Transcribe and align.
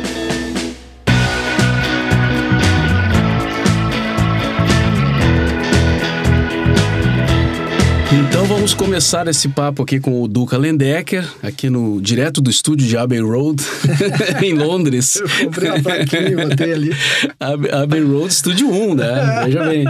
Vamos 8.66 8.74
começar 8.74 9.28
esse 9.28 9.48
papo 9.48 9.84
aqui 9.84 10.00
com 10.00 10.20
o 10.20 10.26
Duca 10.26 10.58
Lendecker, 10.58 11.24
aqui 11.40 11.70
no 11.70 12.00
direto 12.00 12.40
do 12.40 12.50
estúdio 12.50 12.84
de 12.84 12.96
Abbey 12.96 13.20
Road, 13.20 13.62
em 14.42 14.54
Londres. 14.54 15.14
Eu 15.14 15.28
comprei 15.44 15.70
uma 15.70 15.80
plaquinha 15.80 16.28
e 16.30 16.34
botei 16.34 16.72
ali. 16.72 16.90
Abbey 17.38 18.02
Road 18.02 18.26
Estúdio 18.26 18.68
1, 18.68 18.94
né? 18.96 19.44
Veja 19.44 19.62
bem. 19.62 19.84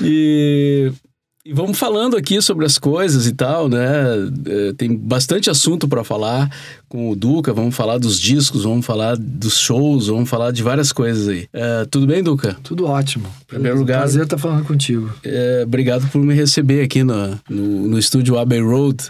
E 0.00 0.92
e 1.44 1.52
vamos 1.52 1.78
falando 1.78 2.16
aqui 2.16 2.40
sobre 2.40 2.64
as 2.64 2.78
coisas 2.78 3.26
e 3.26 3.32
tal, 3.32 3.68
né? 3.68 3.82
É, 4.46 4.72
tem 4.74 4.94
bastante 4.94 5.50
assunto 5.50 5.88
para 5.88 6.04
falar 6.04 6.48
com 6.90 7.08
o 7.08 7.16
Duca. 7.16 7.54
Vamos 7.54 7.74
falar 7.74 7.96
dos 7.98 8.20
discos, 8.20 8.64
vamos 8.64 8.84
falar 8.84 9.16
dos 9.16 9.56
shows, 9.56 10.08
vamos 10.08 10.28
falar 10.28 10.50
de 10.50 10.62
várias 10.62 10.92
coisas 10.92 11.28
aí. 11.28 11.48
É, 11.52 11.86
tudo 11.86 12.06
bem, 12.06 12.22
Duca? 12.22 12.56
Tudo 12.62 12.84
ótimo. 12.84 13.28
Em 13.42 13.46
primeiro 13.46 13.78
lugar. 13.78 14.00
Prazer 14.00 14.24
estar 14.24 14.36
falando 14.36 14.66
contigo. 14.66 15.10
É, 15.24 15.62
obrigado 15.64 16.06
por 16.10 16.20
me 16.20 16.34
receber 16.34 16.82
aqui 16.82 17.02
no, 17.04 17.40
no, 17.48 17.88
no 17.88 17.98
estúdio 17.98 18.36
Abbey 18.36 18.60
Road. 18.60 19.08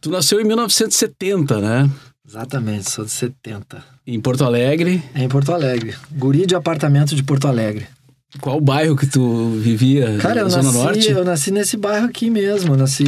Tu 0.00 0.08
nasceu 0.08 0.40
em 0.40 0.44
1970, 0.44 1.60
né? 1.60 1.90
Exatamente, 2.26 2.90
sou 2.90 3.04
de 3.04 3.10
70. 3.10 3.84
Em 4.06 4.20
Porto 4.20 4.44
Alegre? 4.44 5.02
É 5.12 5.22
em 5.24 5.28
Porto 5.28 5.52
Alegre. 5.52 5.94
Guri 6.12 6.46
de 6.46 6.54
apartamento 6.54 7.14
de 7.14 7.24
Porto 7.24 7.48
Alegre. 7.48 7.88
Qual 8.40 8.60
bairro 8.60 8.96
que 8.96 9.06
tu 9.06 9.50
vivia? 9.60 10.18
Cara, 10.18 10.40
eu 10.40 10.50
Zona 10.50 10.62
nasci, 10.64 10.78
Norte? 10.78 11.10
eu 11.10 11.24
nasci 11.24 11.50
nesse 11.50 11.76
bairro 11.76 12.06
aqui 12.06 12.30
mesmo. 12.30 12.74
Eu 12.74 12.76
nasci, 12.76 13.04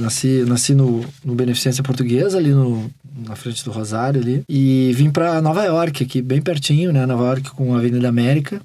nasci, 0.00 0.44
nasci 0.46 0.74
no, 0.74 1.04
no 1.24 1.34
Beneficência 1.34 1.82
Portuguesa, 1.82 2.38
ali 2.38 2.50
no, 2.50 2.90
na 3.26 3.36
frente 3.36 3.64
do 3.64 3.70
Rosário 3.70 4.20
ali. 4.20 4.42
E 4.48 4.92
vim 4.94 5.10
para 5.10 5.40
Nova 5.40 5.64
York, 5.64 6.02
aqui 6.02 6.20
bem 6.20 6.40
pertinho, 6.40 6.92
né? 6.92 7.06
Nova 7.06 7.24
York 7.24 7.50
com 7.50 7.74
a 7.74 7.78
Avenida 7.78 8.08
América. 8.08 8.60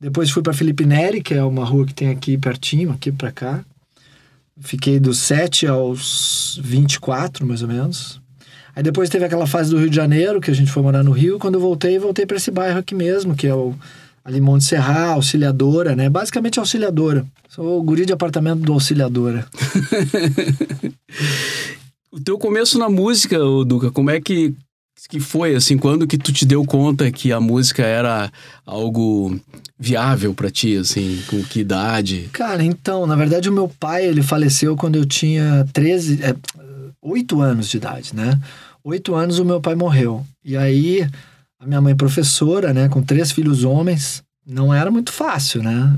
Depois 0.00 0.30
fui 0.30 0.42
para 0.42 0.52
Felipe 0.52 0.84
Neri, 0.84 1.20
que 1.22 1.34
é 1.34 1.42
uma 1.42 1.64
rua 1.64 1.84
que 1.84 1.94
tem 1.94 2.08
aqui 2.08 2.38
pertinho, 2.38 2.92
aqui 2.92 3.10
para 3.10 3.32
cá. 3.32 3.64
Fiquei 4.60 4.98
dos 4.98 5.18
7 5.18 5.66
aos 5.66 6.60
24, 6.62 7.46
mais 7.46 7.62
ou 7.62 7.68
menos. 7.68 8.20
Aí 8.74 8.82
depois 8.82 9.08
teve 9.08 9.24
aquela 9.24 9.46
fase 9.46 9.70
do 9.70 9.78
Rio 9.78 9.90
de 9.90 9.96
Janeiro, 9.96 10.40
que 10.40 10.50
a 10.50 10.54
gente 10.54 10.70
foi 10.70 10.82
morar 10.82 11.02
no 11.02 11.10
Rio. 11.10 11.38
Quando 11.38 11.54
eu 11.54 11.60
voltei, 11.60 11.98
voltei 11.98 12.24
para 12.24 12.36
esse 12.36 12.50
bairro 12.50 12.78
aqui 12.78 12.94
mesmo, 12.94 13.34
que 13.34 13.46
é 13.46 13.54
o 13.54 13.74
ali 14.28 14.42
Monte 14.42 14.64
Serra, 14.64 15.12
auxiliadora, 15.12 15.96
né? 15.96 16.10
Basicamente 16.10 16.58
auxiliadora. 16.58 17.24
Sou 17.48 17.78
o 17.78 17.82
guri 17.82 18.04
de 18.04 18.12
apartamento 18.12 18.60
do 18.60 18.74
auxiliadora. 18.74 19.46
o 22.12 22.20
teu 22.20 22.36
começo 22.36 22.78
na 22.78 22.90
música, 22.90 23.38
Duca, 23.66 23.90
como 23.90 24.10
é 24.10 24.20
que, 24.20 24.54
que 25.08 25.18
foi, 25.18 25.54
assim, 25.54 25.78
quando 25.78 26.06
que 26.06 26.18
tu 26.18 26.30
te 26.30 26.44
deu 26.44 26.62
conta 26.66 27.10
que 27.10 27.32
a 27.32 27.40
música 27.40 27.82
era 27.82 28.30
algo 28.66 29.40
viável 29.78 30.34
para 30.34 30.50
ti, 30.50 30.76
assim, 30.76 31.22
com 31.26 31.42
que 31.42 31.60
idade? 31.60 32.28
Cara, 32.30 32.62
então, 32.62 33.06
na 33.06 33.16
verdade 33.16 33.48
o 33.48 33.52
meu 33.52 33.72
pai, 33.80 34.04
ele 34.04 34.22
faleceu 34.22 34.76
quando 34.76 34.96
eu 34.96 35.06
tinha 35.06 35.66
13, 35.72 36.22
é, 36.22 36.36
8 37.00 37.40
anos 37.40 37.70
de 37.70 37.78
idade, 37.78 38.14
né? 38.14 38.38
8 38.84 39.14
anos 39.14 39.38
o 39.38 39.44
meu 39.44 39.58
pai 39.58 39.74
morreu. 39.74 40.22
E 40.44 40.54
aí 40.54 41.08
a 41.60 41.66
minha 41.66 41.80
mãe 41.80 41.94
professora, 41.94 42.72
né, 42.72 42.88
com 42.88 43.02
três 43.02 43.32
filhos 43.32 43.64
homens, 43.64 44.22
não 44.46 44.72
era 44.72 44.90
muito 44.90 45.12
fácil, 45.12 45.62
né? 45.62 45.94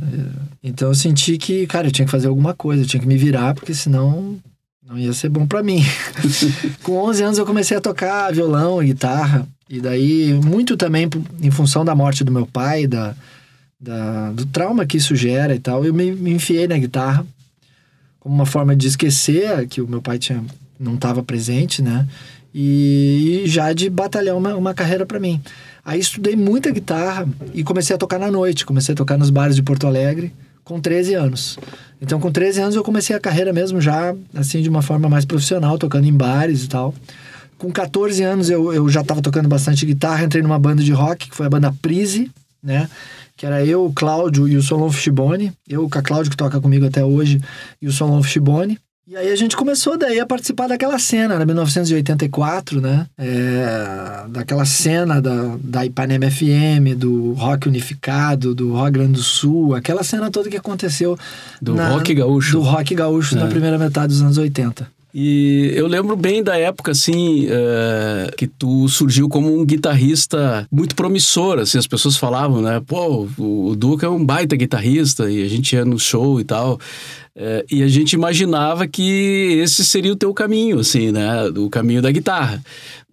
Então 0.62 0.88
eu 0.88 0.94
senti 0.94 1.38
que, 1.38 1.66
cara, 1.66 1.86
eu 1.86 1.92
tinha 1.92 2.04
que 2.04 2.10
fazer 2.10 2.26
alguma 2.26 2.52
coisa, 2.52 2.82
eu 2.82 2.86
tinha 2.86 3.00
que 3.00 3.06
me 3.06 3.16
virar, 3.16 3.54
porque 3.54 3.72
senão 3.72 4.36
não 4.84 4.98
ia 4.98 5.12
ser 5.12 5.28
bom 5.28 5.46
para 5.46 5.62
mim. 5.62 5.84
com 6.82 6.96
11 6.96 7.22
anos 7.22 7.38
eu 7.38 7.46
comecei 7.46 7.76
a 7.76 7.80
tocar 7.80 8.32
violão 8.32 8.82
e 8.82 8.86
guitarra, 8.86 9.46
e 9.68 9.80
daí 9.80 10.32
muito 10.44 10.76
também 10.76 11.08
em 11.40 11.50
função 11.50 11.84
da 11.84 11.94
morte 11.94 12.24
do 12.24 12.32
meu 12.32 12.44
pai, 12.44 12.88
da, 12.88 13.14
da 13.78 14.32
do 14.32 14.44
trauma 14.46 14.84
que 14.84 14.96
isso 14.96 15.14
gera 15.14 15.54
e 15.54 15.60
tal, 15.60 15.84
eu 15.84 15.94
me, 15.94 16.10
me 16.10 16.32
enfiei 16.32 16.66
na 16.66 16.76
guitarra 16.76 17.24
como 18.18 18.34
uma 18.34 18.46
forma 18.46 18.74
de 18.74 18.88
esquecer 18.88 19.66
que 19.68 19.80
o 19.80 19.88
meu 19.88 20.02
pai 20.02 20.18
tinha 20.18 20.44
não 20.78 20.94
estava 20.94 21.22
presente, 21.22 21.82
né? 21.82 22.06
E, 22.54 23.42
já 23.46 23.72
de 23.72 23.88
batalhar 23.88 24.36
uma, 24.36 24.54
uma 24.54 24.74
carreira 24.74 25.06
para 25.06 25.20
mim. 25.20 25.40
Aí 25.84 25.98
estudei 25.98 26.36
muita 26.36 26.70
guitarra 26.70 27.26
e 27.54 27.64
comecei 27.64 27.96
a 27.96 27.98
tocar 27.98 28.18
na 28.18 28.30
noite, 28.30 28.66
comecei 28.66 28.92
a 28.92 28.96
tocar 28.96 29.16
nos 29.16 29.30
bares 29.30 29.56
de 29.56 29.62
Porto 29.62 29.86
Alegre 29.86 30.32
com 30.64 30.80
13 30.80 31.14
anos. 31.14 31.58
Então, 32.00 32.20
com 32.20 32.30
13 32.30 32.60
anos, 32.60 32.74
eu 32.76 32.82
comecei 32.82 33.14
a 33.14 33.20
carreira 33.20 33.52
mesmo 33.52 33.80
já, 33.80 34.14
assim, 34.34 34.62
de 34.62 34.68
uma 34.68 34.82
forma 34.82 35.08
mais 35.08 35.24
profissional, 35.24 35.76
tocando 35.78 36.06
em 36.06 36.12
bares 36.12 36.64
e 36.64 36.68
tal. 36.68 36.94
Com 37.58 37.70
14 37.70 38.22
anos, 38.22 38.48
eu, 38.48 38.72
eu 38.72 38.88
já 38.88 39.00
estava 39.00 39.20
tocando 39.20 39.48
bastante 39.48 39.84
guitarra, 39.84 40.24
entrei 40.24 40.42
numa 40.42 40.58
banda 40.58 40.82
de 40.82 40.92
rock, 40.92 41.28
que 41.28 41.36
foi 41.36 41.46
a 41.46 41.50
banda 41.50 41.74
Prise, 41.82 42.30
né? 42.62 42.88
Que 43.36 43.46
era 43.46 43.64
eu, 43.64 43.84
o 43.84 43.92
Cláudio 43.92 44.46
e 44.46 44.56
o 44.56 44.62
Solon 44.62 44.90
Fischibone. 44.90 45.52
Eu 45.68 45.88
com 45.88 45.98
a 45.98 46.02
Cláudio, 46.02 46.30
que 46.30 46.36
toca 46.36 46.60
comigo 46.60 46.86
até 46.86 47.04
hoje, 47.04 47.40
e 47.80 47.86
o 47.86 47.92
Solon 47.92 48.22
Fischibone. 48.22 48.78
E 49.10 49.16
aí 49.16 49.32
a 49.32 49.34
gente 49.34 49.56
começou 49.56 49.98
daí 49.98 50.20
a 50.20 50.24
participar 50.24 50.68
daquela 50.68 50.96
cena, 50.96 51.34
era 51.34 51.44
1984, 51.44 52.80
né? 52.80 53.08
É, 53.18 54.24
daquela 54.28 54.64
cena 54.64 55.20
da, 55.20 55.56
da 55.60 55.84
Ipanema 55.84 56.30
FM, 56.30 56.96
do 56.96 57.32
rock 57.32 57.66
unificado, 57.66 58.54
do 58.54 58.72
rock 58.72 58.92
Grande 58.92 59.14
do 59.14 59.22
Sul, 59.22 59.74
aquela 59.74 60.04
cena 60.04 60.30
toda 60.30 60.48
que 60.48 60.56
aconteceu. 60.56 61.18
Do 61.60 61.74
na, 61.74 61.88
rock 61.88 62.14
gaúcho. 62.14 62.52
Do 62.52 62.60
rock 62.60 62.94
gaúcho 62.94 63.36
é. 63.36 63.40
na 63.40 63.48
primeira 63.48 63.76
metade 63.76 64.12
dos 64.12 64.22
anos 64.22 64.38
80. 64.38 64.86
E 65.12 65.72
eu 65.74 65.88
lembro 65.88 66.14
bem 66.14 66.40
da 66.40 66.56
época, 66.56 66.92
assim, 66.92 67.46
uh, 67.46 68.36
que 68.36 68.46
tu 68.46 68.88
surgiu 68.88 69.28
como 69.28 69.52
um 69.52 69.66
guitarrista 69.66 70.68
muito 70.70 70.94
promissor, 70.94 71.58
assim, 71.58 71.78
as 71.78 71.86
pessoas 71.86 72.16
falavam, 72.16 72.62
né? 72.62 72.80
Pô, 72.86 73.26
o, 73.36 73.70
o 73.70 73.76
Duca 73.76 74.06
é 74.06 74.08
um 74.08 74.24
baita 74.24 74.54
guitarrista 74.54 75.28
e 75.28 75.42
a 75.42 75.48
gente 75.48 75.74
ia 75.74 75.84
no 75.84 75.98
show 75.98 76.40
e 76.40 76.44
tal. 76.44 76.78
Uh, 77.36 77.64
e 77.70 77.82
a 77.82 77.88
gente 77.88 78.12
imaginava 78.12 78.86
que 78.88 79.60
esse 79.62 79.84
seria 79.84 80.12
o 80.12 80.16
teu 80.16 80.34
caminho, 80.34 80.80
assim, 80.80 81.12
né? 81.12 81.44
O 81.56 81.70
caminho 81.70 82.02
da 82.02 82.10
guitarra. 82.10 82.62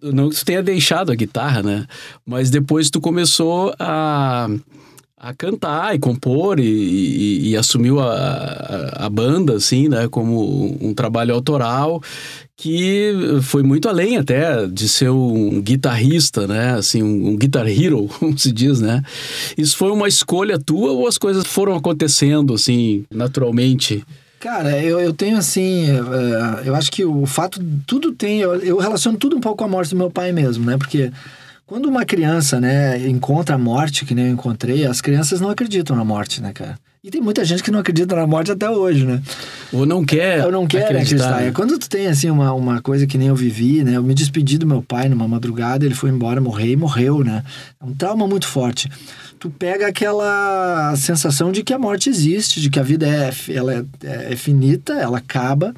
Não 0.02 0.28
que 0.28 0.36
tu 0.36 0.44
tenha 0.44 0.62
deixado 0.62 1.12
a 1.12 1.14
guitarra, 1.14 1.62
né? 1.62 1.86
Mas 2.26 2.50
depois 2.50 2.90
tu 2.90 3.00
começou 3.00 3.74
a 3.78 4.48
a 5.20 5.34
cantar 5.34 5.94
e 5.94 5.98
compor 5.98 6.60
e, 6.60 6.64
e, 6.64 7.50
e 7.50 7.56
assumiu 7.56 7.98
a, 8.00 8.12
a, 8.12 9.06
a, 9.06 9.10
banda, 9.10 9.54
assim, 9.54 9.88
né, 9.88 10.06
como 10.08 10.76
um 10.80 10.94
trabalho 10.94 11.34
autoral 11.34 12.00
que 12.56 13.12
foi 13.42 13.62
muito 13.62 13.88
além 13.88 14.16
até 14.16 14.66
de 14.66 14.88
ser 14.88 15.10
um 15.10 15.60
guitarrista, 15.60 16.46
né, 16.46 16.74
assim, 16.74 17.02
um, 17.02 17.30
um 17.30 17.36
guitar 17.36 17.66
hero, 17.68 18.08
como 18.18 18.36
se 18.38 18.52
diz, 18.52 18.80
né. 18.80 19.02
Isso 19.56 19.76
foi 19.76 19.90
uma 19.90 20.08
escolha 20.08 20.58
tua 20.58 20.92
ou 20.92 21.06
as 21.06 21.18
coisas 21.18 21.44
foram 21.46 21.74
acontecendo, 21.74 22.54
assim, 22.54 23.04
naturalmente? 23.12 24.04
Cara, 24.40 24.80
eu, 24.80 25.00
eu 25.00 25.12
tenho 25.12 25.36
assim, 25.36 25.90
uh, 25.90 26.62
eu 26.64 26.74
acho 26.76 26.92
que 26.92 27.04
o 27.04 27.26
fato, 27.26 27.60
tudo 27.86 28.12
tem, 28.12 28.40
eu, 28.40 28.54
eu 28.56 28.78
relaciono 28.78 29.18
tudo 29.18 29.36
um 29.36 29.40
pouco 29.40 29.58
com 29.58 29.64
a 29.64 29.68
morte 29.68 29.90
do 29.90 29.96
meu 29.96 30.10
pai 30.10 30.32
mesmo, 30.32 30.64
né, 30.64 30.76
porque 30.76 31.10
quando 31.68 31.84
uma 31.84 32.06
criança, 32.06 32.58
né, 32.58 33.06
encontra 33.06 33.54
a 33.54 33.58
morte, 33.58 34.06
que 34.06 34.14
nem 34.14 34.28
eu 34.28 34.32
encontrei, 34.32 34.86
as 34.86 35.02
crianças 35.02 35.38
não 35.38 35.50
acreditam 35.50 35.94
na 35.94 36.02
morte, 36.02 36.40
né, 36.40 36.50
cara? 36.54 36.78
E 37.04 37.10
tem 37.10 37.20
muita 37.20 37.44
gente 37.44 37.62
que 37.62 37.70
não 37.70 37.78
acredita 37.78 38.16
na 38.16 38.26
morte 38.26 38.50
até 38.50 38.68
hoje, 38.70 39.04
né? 39.04 39.22
Ou 39.70 39.84
não 39.84 40.02
quer 40.02 40.44
Ou 40.46 40.50
não 40.50 40.66
quer 40.66 40.84
acreditar. 40.84 41.26
acreditar. 41.26 41.42
É 41.46 41.52
quando 41.52 41.78
tu 41.78 41.86
tem, 41.86 42.06
assim, 42.06 42.30
uma, 42.30 42.54
uma 42.54 42.80
coisa 42.80 43.06
que 43.06 43.18
nem 43.18 43.28
eu 43.28 43.36
vivi, 43.36 43.84
né? 43.84 43.96
Eu 43.96 44.02
me 44.02 44.14
despedi 44.14 44.56
do 44.56 44.66
meu 44.66 44.82
pai 44.82 45.10
numa 45.10 45.28
madrugada, 45.28 45.84
ele 45.84 45.94
foi 45.94 46.08
embora, 46.08 46.40
morreu 46.40 46.72
e 46.72 46.76
morreu, 46.76 47.22
né? 47.22 47.44
É 47.80 47.84
um 47.84 47.94
trauma 47.94 48.26
muito 48.26 48.48
forte. 48.48 48.90
Tu 49.38 49.50
pega 49.50 49.86
aquela 49.86 50.94
sensação 50.96 51.52
de 51.52 51.62
que 51.62 51.74
a 51.74 51.78
morte 51.78 52.08
existe, 52.08 52.62
de 52.62 52.70
que 52.70 52.80
a 52.80 52.82
vida 52.82 53.06
é, 53.06 53.30
ela 53.54 53.74
é, 53.74 54.32
é 54.32 54.36
finita, 54.36 54.94
ela 54.94 55.18
acaba 55.18 55.74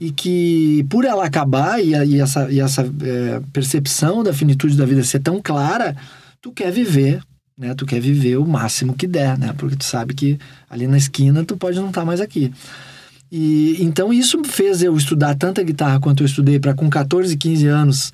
e 0.00 0.10
que 0.10 0.86
por 0.88 1.04
ela 1.04 1.24
acabar 1.24 1.82
e, 1.82 1.90
e 1.90 2.20
essa, 2.20 2.50
e 2.50 2.60
essa 2.60 2.82
é, 2.82 3.40
percepção 3.52 4.22
da 4.22 4.32
finitude 4.32 4.76
da 4.76 4.86
vida 4.86 5.02
ser 5.02 5.20
tão 5.20 5.40
clara, 5.42 5.96
tu 6.40 6.52
quer 6.52 6.70
viver, 6.70 7.20
né? 7.56 7.74
Tu 7.74 7.84
quer 7.84 8.00
viver 8.00 8.36
o 8.36 8.46
máximo 8.46 8.94
que 8.94 9.06
der, 9.06 9.36
né? 9.36 9.52
Porque 9.56 9.76
tu 9.76 9.84
sabe 9.84 10.14
que 10.14 10.38
ali 10.70 10.86
na 10.86 10.96
esquina 10.96 11.44
tu 11.44 11.56
pode 11.56 11.78
não 11.80 11.88
estar 11.88 12.02
tá 12.02 12.06
mais 12.06 12.20
aqui. 12.20 12.52
E 13.30 13.76
então 13.80 14.12
isso 14.12 14.42
fez 14.44 14.82
eu 14.82 14.96
estudar 14.96 15.34
tanta 15.34 15.62
guitarra 15.62 16.00
quanto 16.00 16.22
eu 16.22 16.26
estudei 16.26 16.58
para 16.58 16.74
com 16.74 16.88
14, 16.88 17.36
15 17.36 17.66
anos 17.66 18.12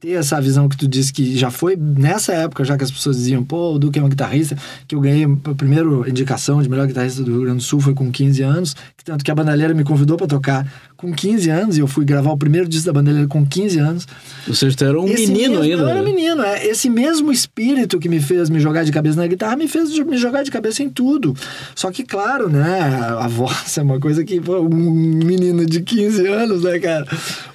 ter 0.00 0.12
essa 0.12 0.40
visão 0.40 0.68
que 0.68 0.76
tu 0.76 0.86
disse 0.86 1.12
que 1.12 1.36
já 1.36 1.50
foi 1.50 1.74
nessa 1.76 2.32
época, 2.32 2.64
já 2.64 2.76
que 2.76 2.84
as 2.84 2.90
pessoas 2.90 3.16
diziam, 3.16 3.42
pô, 3.42 3.74
o 3.74 3.78
Duque 3.78 3.98
é 3.98 4.02
um 4.02 4.08
guitarrista, 4.08 4.56
que 4.86 4.94
eu 4.94 5.00
ganhei 5.00 5.24
a 5.24 5.54
primeira 5.54 5.88
indicação 6.08 6.62
de 6.62 6.68
melhor 6.68 6.86
guitarrista 6.86 7.22
do 7.22 7.30
Rio 7.30 7.42
Grande 7.42 7.58
do 7.58 7.62
Sul 7.62 7.80
foi 7.80 7.94
com 7.94 8.10
15 8.10 8.42
anos, 8.42 8.76
tanto 9.04 9.24
que 9.24 9.30
a 9.30 9.34
bandalheira 9.34 9.72
me 9.72 9.84
convidou 9.84 10.16
para 10.16 10.26
tocar 10.26 10.70
com 10.96 11.12
15 11.12 11.50
anos, 11.50 11.76
e 11.76 11.80
eu 11.80 11.86
fui 11.86 12.04
gravar 12.04 12.32
o 12.32 12.36
primeiro 12.36 12.68
disco 12.68 12.86
da 12.86 12.92
bandalheira 12.92 13.28
com 13.28 13.46
15 13.46 13.78
anos. 13.78 14.08
Ou 14.48 14.54
seja, 14.54 14.76
tu 14.76 14.84
era 14.84 15.00
um 15.00 15.06
esse 15.06 15.26
menino 15.26 15.60
mesmo, 15.60 15.62
ainda. 15.62 15.82
Eu 15.82 15.88
era 15.88 16.02
menino, 16.02 16.42
é. 16.42 16.66
Esse 16.66 16.88
mesmo 16.88 17.30
espírito 17.30 17.98
que 17.98 18.08
me 18.08 18.20
fez 18.20 18.48
me 18.48 18.58
jogar 18.60 18.84
de 18.84 18.92
cabeça 18.92 19.16
na 19.16 19.26
guitarra 19.26 19.56
me 19.56 19.68
fez 19.68 19.96
me 19.98 20.16
jogar 20.16 20.42
de 20.42 20.50
cabeça 20.50 20.82
em 20.82 20.88
tudo. 20.88 21.34
Só 21.74 21.90
que, 21.90 22.02
claro, 22.02 22.48
né, 22.48 22.80
a 23.18 23.28
voz 23.28 23.76
é 23.76 23.82
uma 23.82 24.00
coisa 24.00 24.24
que, 24.24 24.40
pô, 24.40 24.60
um 24.60 24.68
menino 24.68 25.66
de 25.66 25.82
15 25.82 26.26
anos, 26.26 26.62
né, 26.62 26.78
cara? 26.78 27.06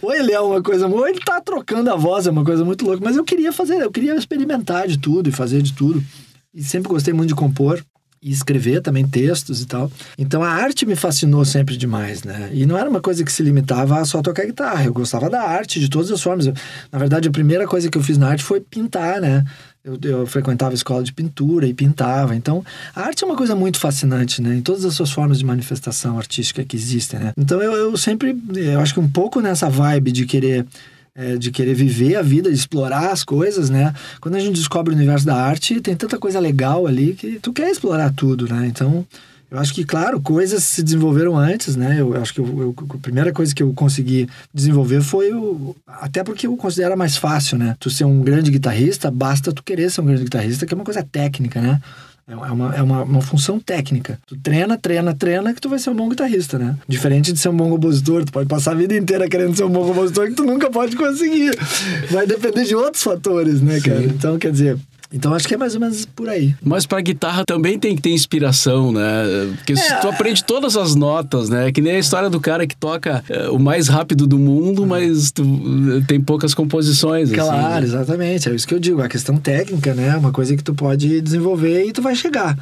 Ou 0.01 0.13
ele 0.13 0.31
é 0.31 0.39
uma 0.39 0.61
coisa, 0.61 0.87
ou 0.87 1.07
ele 1.07 1.19
tá 1.19 1.41
trocando 1.41 1.89
a 1.89 1.95
voz, 1.95 2.27
é 2.27 2.31
uma 2.31 2.43
coisa 2.43 2.63
muito 2.63 2.85
louca. 2.85 3.01
Mas 3.03 3.17
eu 3.17 3.23
queria 3.23 3.51
fazer, 3.51 3.81
eu 3.81 3.91
queria 3.91 4.15
experimentar 4.15 4.87
de 4.87 4.97
tudo 4.97 5.29
e 5.29 5.31
fazer 5.31 5.61
de 5.61 5.73
tudo. 5.73 6.03
E 6.53 6.63
sempre 6.63 6.89
gostei 6.89 7.13
muito 7.13 7.29
de 7.29 7.35
compor 7.35 7.81
e 8.23 8.31
escrever 8.31 8.81
também 8.81 9.07
textos 9.07 9.61
e 9.61 9.65
tal. 9.65 9.91
Então 10.15 10.43
a 10.43 10.49
arte 10.49 10.85
me 10.85 10.95
fascinou 10.95 11.43
sempre 11.43 11.75
demais, 11.75 12.23
né? 12.23 12.51
E 12.53 12.67
não 12.67 12.77
era 12.77 12.87
uma 12.87 13.01
coisa 13.01 13.23
que 13.23 13.31
se 13.31 13.41
limitava 13.41 13.99
a 13.99 14.05
só 14.05 14.21
tocar 14.21 14.45
guitarra. 14.45 14.85
Eu 14.85 14.93
gostava 14.93 15.27
da 15.27 15.41
arte 15.41 15.79
de 15.79 15.89
todas 15.89 16.11
as 16.11 16.21
formas. 16.21 16.45
Eu, 16.45 16.53
na 16.91 16.99
verdade, 16.99 17.27
a 17.27 17.31
primeira 17.31 17.65
coisa 17.65 17.89
que 17.89 17.97
eu 17.97 18.03
fiz 18.03 18.19
na 18.19 18.29
arte 18.29 18.43
foi 18.43 18.61
pintar, 18.61 19.19
né? 19.19 19.43
Eu, 19.83 19.97
eu, 20.03 20.27
frequentava 20.27 20.75
escola 20.75 21.03
de 21.03 21.11
pintura 21.11 21.65
e 21.65 21.73
pintava. 21.73 22.35
Então, 22.35 22.63
a 22.95 23.01
arte 23.01 23.23
é 23.23 23.27
uma 23.27 23.35
coisa 23.35 23.55
muito 23.55 23.79
fascinante, 23.79 24.39
né? 24.39 24.55
Em 24.55 24.61
todas 24.61 24.85
as 24.85 24.93
suas 24.93 25.09
formas 25.09 25.39
de 25.39 25.45
manifestação 25.45 26.19
artística 26.19 26.63
que 26.63 26.75
existem, 26.75 27.19
né? 27.19 27.33
Então, 27.35 27.59
eu, 27.59 27.73
eu 27.73 27.97
sempre, 27.97 28.37
eu 28.55 28.79
acho 28.79 28.93
que 28.93 28.99
um 28.99 29.09
pouco 29.09 29.41
nessa 29.41 29.67
vibe 29.67 30.11
de 30.11 30.27
querer 30.27 30.67
é, 31.15 31.37
de 31.37 31.51
querer 31.51 31.73
viver 31.73 32.15
a 32.15 32.21
vida, 32.21 32.49
de 32.49 32.55
explorar 32.55 33.11
as 33.11 33.23
coisas, 33.23 33.69
né? 33.69 33.93
Quando 34.19 34.35
a 34.35 34.39
gente 34.39 34.55
descobre 34.55 34.93
o 34.93 34.95
universo 34.95 35.25
da 35.25 35.35
arte, 35.35 35.81
tem 35.81 35.95
tanta 35.95 36.17
coisa 36.17 36.39
legal 36.39 36.87
ali 36.87 37.13
que 37.13 37.39
tu 37.39 37.51
quer 37.51 37.69
explorar 37.69 38.13
tudo, 38.13 38.47
né? 38.47 38.67
Então, 38.67 39.05
eu 39.51 39.59
acho 39.59 39.73
que, 39.73 39.83
claro, 39.83 40.21
coisas 40.21 40.63
se 40.63 40.81
desenvolveram 40.81 41.37
antes, 41.37 41.75
né? 41.75 41.99
Eu, 41.99 42.15
acho 42.15 42.33
que 42.33 42.39
eu, 42.39 42.45
eu, 42.45 42.75
a 42.95 42.97
primeira 42.99 43.33
coisa 43.33 43.53
que 43.53 43.61
eu 43.61 43.73
consegui 43.73 44.29
desenvolver 44.53 45.01
foi 45.01 45.33
o. 45.33 45.75
Até 45.85 46.23
porque 46.23 46.47
eu 46.47 46.55
considero 46.55 46.97
mais 46.97 47.17
fácil, 47.17 47.57
né? 47.57 47.75
Tu 47.77 47.89
ser 47.89 48.05
um 48.05 48.21
grande 48.21 48.49
guitarrista, 48.49 49.11
basta 49.11 49.51
tu 49.51 49.61
querer 49.61 49.91
ser 49.91 49.99
um 49.99 50.05
grande 50.05 50.23
guitarrista, 50.23 50.65
que 50.65 50.73
é 50.73 50.75
uma 50.75 50.85
coisa 50.85 51.03
técnica, 51.03 51.61
né? 51.61 51.81
É 52.31 52.51
uma, 52.51 52.75
é 52.75 52.81
uma, 52.81 53.03
uma 53.03 53.21
função 53.21 53.59
técnica. 53.59 54.19
Tu 54.25 54.37
treina, 54.37 54.77
treina, 54.77 55.13
treina 55.13 55.53
que 55.53 55.59
tu 55.59 55.69
vai 55.69 55.79
ser 55.79 55.89
um 55.89 55.95
bom 55.95 56.07
guitarrista, 56.07 56.57
né? 56.57 56.77
Diferente 56.87 57.33
de 57.33 57.39
ser 57.39 57.49
um 57.49 57.55
bom 57.55 57.69
compositor, 57.69 58.23
tu 58.23 58.31
pode 58.31 58.47
passar 58.47 58.71
a 58.71 58.75
vida 58.75 58.95
inteira 58.95 59.27
querendo 59.27 59.55
ser 59.55 59.63
um 59.63 59.69
bom 59.69 59.85
compositor 59.85 60.27
que 60.27 60.35
tu 60.35 60.45
nunca 60.45 60.69
pode 60.69 60.95
conseguir. 60.95 61.51
Vai 62.09 62.25
depender 62.25 62.63
de 62.63 62.75
outros 62.75 63.03
fatores, 63.03 63.61
né, 63.61 63.79
cara? 63.81 64.03
Então, 64.03 64.39
quer 64.39 64.51
dizer, 64.51 64.77
então 65.13 65.33
acho 65.33 65.47
que 65.47 65.53
é 65.53 65.57
mais 65.57 65.73
ou 65.75 65.81
menos 65.81 66.05
por 66.05 66.29
aí. 66.29 66.55
Mas 66.63 66.85
para 66.85 67.01
guitarra 67.01 67.43
também 67.45 67.77
tem 67.77 67.95
que 67.95 68.01
ter 68.01 68.11
inspiração, 68.11 68.91
né? 68.91 69.01
Porque 69.57 69.73
é, 69.73 69.95
tu 69.95 70.07
aprende 70.07 70.43
todas 70.43 70.77
as 70.77 70.95
notas, 70.95 71.49
né? 71.49 71.71
Que 71.71 71.81
nem 71.81 71.93
a 71.93 71.99
história 71.99 72.29
do 72.29 72.39
cara 72.39 72.65
que 72.65 72.75
toca 72.75 73.23
é, 73.27 73.49
o 73.49 73.59
mais 73.59 73.87
rápido 73.87 74.25
do 74.25 74.39
mundo, 74.39 74.85
mas 74.85 75.31
tu, 75.31 75.43
tem 76.07 76.21
poucas 76.21 76.53
composições. 76.53 77.29
Assim, 77.29 77.35
claro, 77.35 77.55
assim, 77.55 77.79
né? 77.79 77.83
exatamente. 77.83 78.49
É 78.49 78.55
isso 78.55 78.67
que 78.67 78.73
eu 78.73 78.79
digo. 78.79 79.01
A 79.01 79.09
questão 79.09 79.35
técnica, 79.37 79.93
né? 79.93 80.09
É 80.09 80.17
uma 80.17 80.31
coisa 80.31 80.55
que 80.55 80.63
tu 80.63 80.73
pode 80.73 81.19
desenvolver 81.21 81.85
e 81.85 81.91
tu 81.91 82.01
vai 82.01 82.15
chegar. 82.15 82.57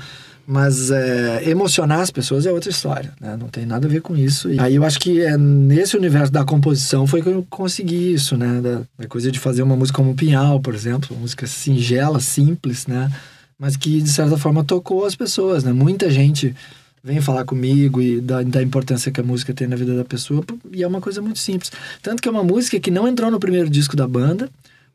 Mas 0.51 0.89
é, 0.89 1.47
emocionar 1.47 1.99
as 1.99 2.09
pessoas 2.09 2.47
é 2.47 2.51
outra 2.51 2.71
história, 2.71 3.13
né? 3.21 3.37
Não 3.39 3.49
tem 3.49 3.67
nada 3.67 3.85
a 3.85 3.89
ver 3.89 4.01
com 4.01 4.17
isso. 4.17 4.51
E 4.51 4.59
aí 4.59 4.73
eu 4.73 4.83
acho 4.83 4.99
que 4.99 5.21
é 5.21 5.37
nesse 5.37 5.95
universo 5.95 6.33
da 6.33 6.43
composição 6.43 7.05
foi 7.05 7.21
que 7.21 7.29
eu 7.29 7.45
consegui 7.51 8.13
isso, 8.13 8.35
né? 8.35 8.59
Da, 8.59 8.81
da 8.97 9.07
coisa 9.07 9.31
de 9.31 9.37
fazer 9.37 9.61
uma 9.61 9.75
música 9.75 9.97
como 9.97 10.15
Pinhal, 10.15 10.59
por 10.59 10.73
exemplo. 10.73 11.09
Uma 11.11 11.21
música 11.21 11.45
singela, 11.45 12.19
simples, 12.19 12.87
né? 12.87 13.11
Mas 13.59 13.77
que, 13.77 14.01
de 14.01 14.09
certa 14.09 14.39
forma, 14.39 14.63
tocou 14.63 15.05
as 15.05 15.15
pessoas, 15.15 15.63
né? 15.63 15.71
Muita 15.71 16.09
gente 16.09 16.55
vem 17.03 17.21
falar 17.21 17.45
comigo 17.45 18.01
e 18.01 18.19
da, 18.19 18.41
da 18.41 18.63
importância 18.63 19.11
que 19.11 19.21
a 19.21 19.23
música 19.23 19.53
tem 19.53 19.67
na 19.67 19.75
vida 19.75 19.95
da 19.95 20.03
pessoa. 20.03 20.43
E 20.73 20.81
é 20.81 20.87
uma 20.87 20.99
coisa 20.99 21.21
muito 21.21 21.37
simples. 21.37 21.71
Tanto 22.01 22.23
que 22.23 22.27
é 22.27 22.31
uma 22.31 22.43
música 22.43 22.79
que 22.79 22.89
não 22.89 23.07
entrou 23.07 23.29
no 23.29 23.39
primeiro 23.39 23.69
disco 23.69 23.95
da 23.95 24.07
banda 24.07 24.49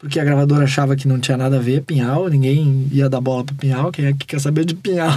porque 0.05 0.21
a 0.21 0.25
gravadora 0.25 0.65
achava 0.65 0.95
que 0.95 1.09
não 1.09 1.19
tinha 1.19 1.35
nada 1.35 1.57
a 1.57 1.59
ver, 1.59 1.81
Pinhal, 1.81 2.29
ninguém 2.29 2.87
ia 2.93 3.09
dar 3.09 3.23
bola 3.23 3.43
pro 3.43 3.55
Pinhal, 3.55 3.91
quem 3.91 4.05
é 4.05 4.13
que 4.13 4.27
quer 4.27 4.39
saber 4.39 4.67
de 4.67 4.75
Pinhal? 4.75 5.11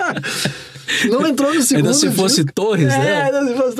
não 1.10 1.26
entrou 1.26 1.54
no 1.54 1.60
segundo 1.60 1.88
Ainda 1.88 1.98
se 1.98 2.10
fosse 2.10 2.36
disco. 2.36 2.52
Torres, 2.54 2.90
é, 2.94 2.98
né? 2.98 3.22
Ainda 3.24 3.46
se 3.46 3.54
fosse 3.54 3.76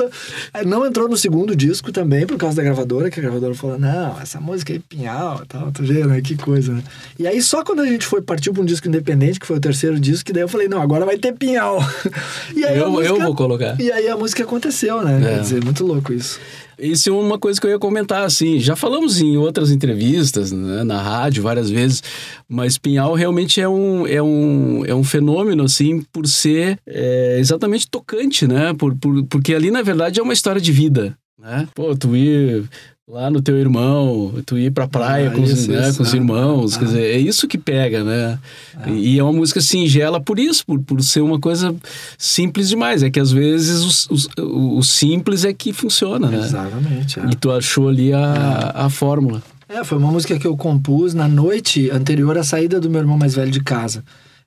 Não 0.67 0.85
entrou 0.85 1.09
no 1.09 1.17
segundo 1.17 1.55
disco 1.55 1.91
também, 1.91 2.27
por 2.27 2.37
causa 2.37 2.57
da 2.57 2.61
gravadora, 2.61 3.09
que 3.09 3.19
a 3.19 3.23
gravadora 3.23 3.55
falou, 3.55 3.79
não, 3.79 4.21
essa 4.21 4.39
música 4.39 4.71
aí, 4.71 4.77
Pinhal 4.77 5.41
e 5.43 5.47
tal, 5.47 5.71
tu 5.71 5.81
vê, 5.81 6.05
né? 6.05 6.21
Que 6.21 6.37
coisa, 6.37 6.73
né? 6.73 6.83
E 7.17 7.25
aí, 7.25 7.41
só 7.41 7.63
quando 7.63 7.79
a 7.79 7.87
gente 7.87 8.05
foi, 8.05 8.21
partiu 8.21 8.53
pra 8.53 8.61
um 8.61 8.65
disco 8.65 8.87
independente, 8.87 9.39
que 9.39 9.47
foi 9.47 9.57
o 9.57 9.59
terceiro 9.59 9.99
disco, 9.99 10.25
que 10.25 10.33
daí 10.33 10.43
eu 10.43 10.47
falei, 10.47 10.67
não, 10.67 10.79
agora 10.79 11.07
vai 11.07 11.17
ter 11.17 11.33
Pinhal. 11.33 11.79
e 12.55 12.63
aí 12.63 12.77
eu, 12.77 12.91
música... 12.91 13.15
eu 13.15 13.19
vou 13.19 13.33
colocar. 13.33 13.81
E 13.81 13.91
aí 13.91 14.07
a 14.07 14.15
música 14.15 14.43
aconteceu, 14.43 15.01
né? 15.01 15.17
É. 15.17 15.35
Quer 15.37 15.41
dizer, 15.41 15.63
muito 15.63 15.83
louco 15.83 16.13
isso. 16.13 16.39
Isso 16.79 17.09
é 17.09 17.11
uma 17.11 17.39
coisa 17.39 17.59
que 17.59 17.65
eu 17.65 17.71
ia 17.71 17.79
comentar, 17.79 18.23
assim. 18.23 18.59
Já 18.59 18.75
falamos 18.75 19.19
em 19.19 19.37
outras 19.37 19.71
entrevistas, 19.71 20.51
né, 20.51 20.83
na 20.83 21.01
rádio, 21.01 21.43
várias 21.43 21.69
vezes, 21.69 22.03
mas 22.47 22.77
Pinhal 22.77 23.13
realmente 23.13 23.59
é 23.59 23.67
um, 23.67 24.05
é 24.05 24.21
um, 24.21 24.85
é 24.85 24.93
um 24.93 25.03
fenômeno, 25.03 25.63
assim, 25.63 26.01
por 26.11 26.27
ser 26.27 26.79
é, 26.85 27.37
exatamente 27.39 27.87
tocante, 27.89 28.47
né? 28.47 28.73
Por, 28.73 28.95
por, 28.95 29.23
porque 29.25 29.53
ali, 29.53 29.71
na 29.71 29.81
verdade, 29.81 30.19
é 30.19 30.23
uma 30.23 30.33
história 30.33 30.61
de 30.61 30.71
vida, 30.71 31.17
né? 31.39 31.67
Pô, 31.73 31.95
tu 31.95 32.15
ir 32.15 32.65
lá 33.09 33.29
no 33.29 33.41
teu 33.41 33.57
irmão, 33.57 34.33
tu 34.45 34.57
ir 34.57 34.69
pra 34.69 34.85
praia 34.85 35.29
ah, 35.29 35.31
com, 35.31 35.41
os, 35.41 35.65
né, 35.65 35.93
com 35.93 36.03
os 36.03 36.13
ah, 36.13 36.17
irmãos, 36.17 36.75
ah, 36.75 36.79
quer 36.79 36.85
dizer, 36.85 37.03
é 37.03 37.17
isso 37.17 37.47
que 37.47 37.57
pega, 37.57 38.03
né? 38.03 38.37
Ah. 38.75 38.89
E 38.89 39.17
é 39.17 39.23
uma 39.23 39.31
música 39.31 39.61
singela 39.61 40.19
por 40.19 40.37
isso, 40.37 40.65
por, 40.65 40.77
por 40.81 41.01
ser 41.01 41.21
uma 41.21 41.39
coisa 41.39 41.73
simples 42.17 42.67
demais. 42.67 43.03
É 43.03 43.09
que 43.09 43.19
às 43.19 43.31
vezes 43.31 44.07
o, 44.37 44.77
o 44.77 44.83
simples 44.83 45.45
é 45.45 45.53
que 45.53 45.71
funciona, 45.71 46.29
né? 46.29 46.37
Exatamente. 46.37 47.19
É. 47.19 47.25
E 47.31 47.35
tu 47.35 47.49
achou 47.49 47.87
ali 47.87 48.11
a, 48.11 48.73
é. 48.75 48.81
a 48.81 48.89
fórmula. 48.89 49.41
É, 49.69 49.83
foi 49.85 49.97
uma 49.97 50.11
música 50.11 50.37
que 50.37 50.47
eu 50.47 50.57
compus 50.57 51.13
na 51.13 51.29
noite 51.29 51.89
anterior 51.89 52.37
à 52.37 52.43
saída 52.43 52.77
do 52.77 52.89
meu 52.89 52.99
irmão 52.99 53.17
mais 53.17 53.35
velho 53.35 53.51
de 53.51 53.61
casa. 53.61 54.03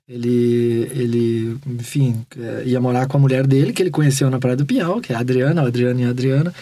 Ele, 0.07 0.87
ele 0.93 1.57
enfim, 1.65 2.23
é, 2.37 2.63
ia 2.65 2.79
morar 2.79 3.07
com 3.07 3.17
a 3.17 3.19
mulher 3.19 3.47
dele, 3.47 3.73
que 3.73 3.81
ele 3.81 3.89
conheceu 3.89 4.29
na 4.29 4.37
Praia 4.37 4.57
do 4.57 4.65
Pinhal, 4.65 4.99
que 5.01 5.13
é 5.13 5.15
a 5.15 5.19
Adriana, 5.19 5.61
a 5.61 5.67
Adriana 5.67 6.01
e 6.01 6.05
a 6.05 6.09
Adriana. 6.09 6.53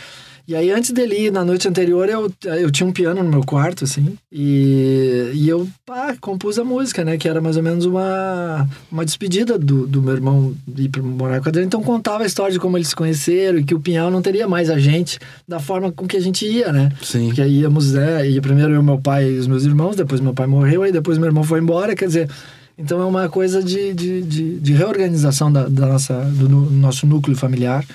E 0.50 0.56
aí, 0.56 0.72
antes 0.72 0.90
dele 0.90 1.28
ir, 1.28 1.32
na 1.32 1.46
noite 1.46 1.68
anterior, 1.68 2.10
eu, 2.10 2.32
eu 2.44 2.72
tinha 2.72 2.88
um 2.90 2.92
piano 2.92 3.22
no 3.22 3.30
meu 3.30 3.44
quarto, 3.44 3.84
assim, 3.84 4.18
e, 4.32 5.30
e 5.36 5.48
eu 5.48 5.68
pá, 5.86 6.16
compus 6.20 6.58
a 6.58 6.64
música, 6.64 7.06
né? 7.06 7.20
Que 7.20 7.30
era 7.30 7.40
mais 7.40 7.56
ou 7.56 7.62
menos 7.62 7.86
uma, 7.86 8.68
uma 8.92 9.06
despedida 9.06 9.60
do, 9.60 9.86
do 9.86 10.02
meu 10.02 10.16
irmão 10.16 10.56
ir 10.76 10.90
pra 10.90 11.04
morar 11.04 11.40
com 11.40 11.48
a 11.48 11.50
Adriana. 11.50 11.68
Então, 11.68 11.84
contava 11.84 12.24
a 12.24 12.26
história 12.26 12.52
de 12.52 12.60
como 12.60 12.76
eles 12.80 12.88
se 12.88 12.96
conheceram 12.96 13.60
e 13.60 13.64
que 13.64 13.76
o 13.76 13.80
Pinhal 13.80 14.10
não 14.10 14.24
teria 14.24 14.48
mais 14.48 14.72
a 14.72 14.80
gente 14.80 15.20
da 15.48 15.60
forma 15.60 15.92
com 15.92 16.08
que 16.08 16.18
a 16.18 16.20
gente 16.20 16.48
ia, 16.48 16.74
né? 16.74 16.92
Sim. 17.04 17.30
Que 17.32 17.44
aí 17.44 17.60
íamos, 17.60 17.94
né? 17.94 18.28
Ia 18.28 18.42
primeiro 18.42 18.74
eu, 18.74 18.82
meu 18.82 18.98
pai 18.98 19.30
e 19.30 19.38
os 19.38 19.46
meus 19.46 19.66
irmãos, 19.66 19.96
depois 19.96 20.20
meu 20.20 20.34
pai 20.34 20.48
morreu, 20.48 20.82
aí 20.82 20.92
depois 20.92 21.20
meu 21.20 21.28
irmão 21.28 21.44
foi 21.44 21.60
embora, 21.60 21.96
quer 21.96 22.08
dizer 22.08 22.28
Então 22.76 23.00
é 23.00 23.06
uma 23.06 23.30
coisa 23.30 23.62
de, 23.62 23.94
de, 23.94 24.22
de, 24.24 24.60
de 24.60 24.74
reorganização 24.74 25.52
da, 25.52 25.68
da 25.68 25.86
nossa, 25.86 26.20
do 26.24 26.50
nu- 26.50 26.72
nosso 26.72 27.06
núcleo 27.06 27.38
familiar. 27.38 27.86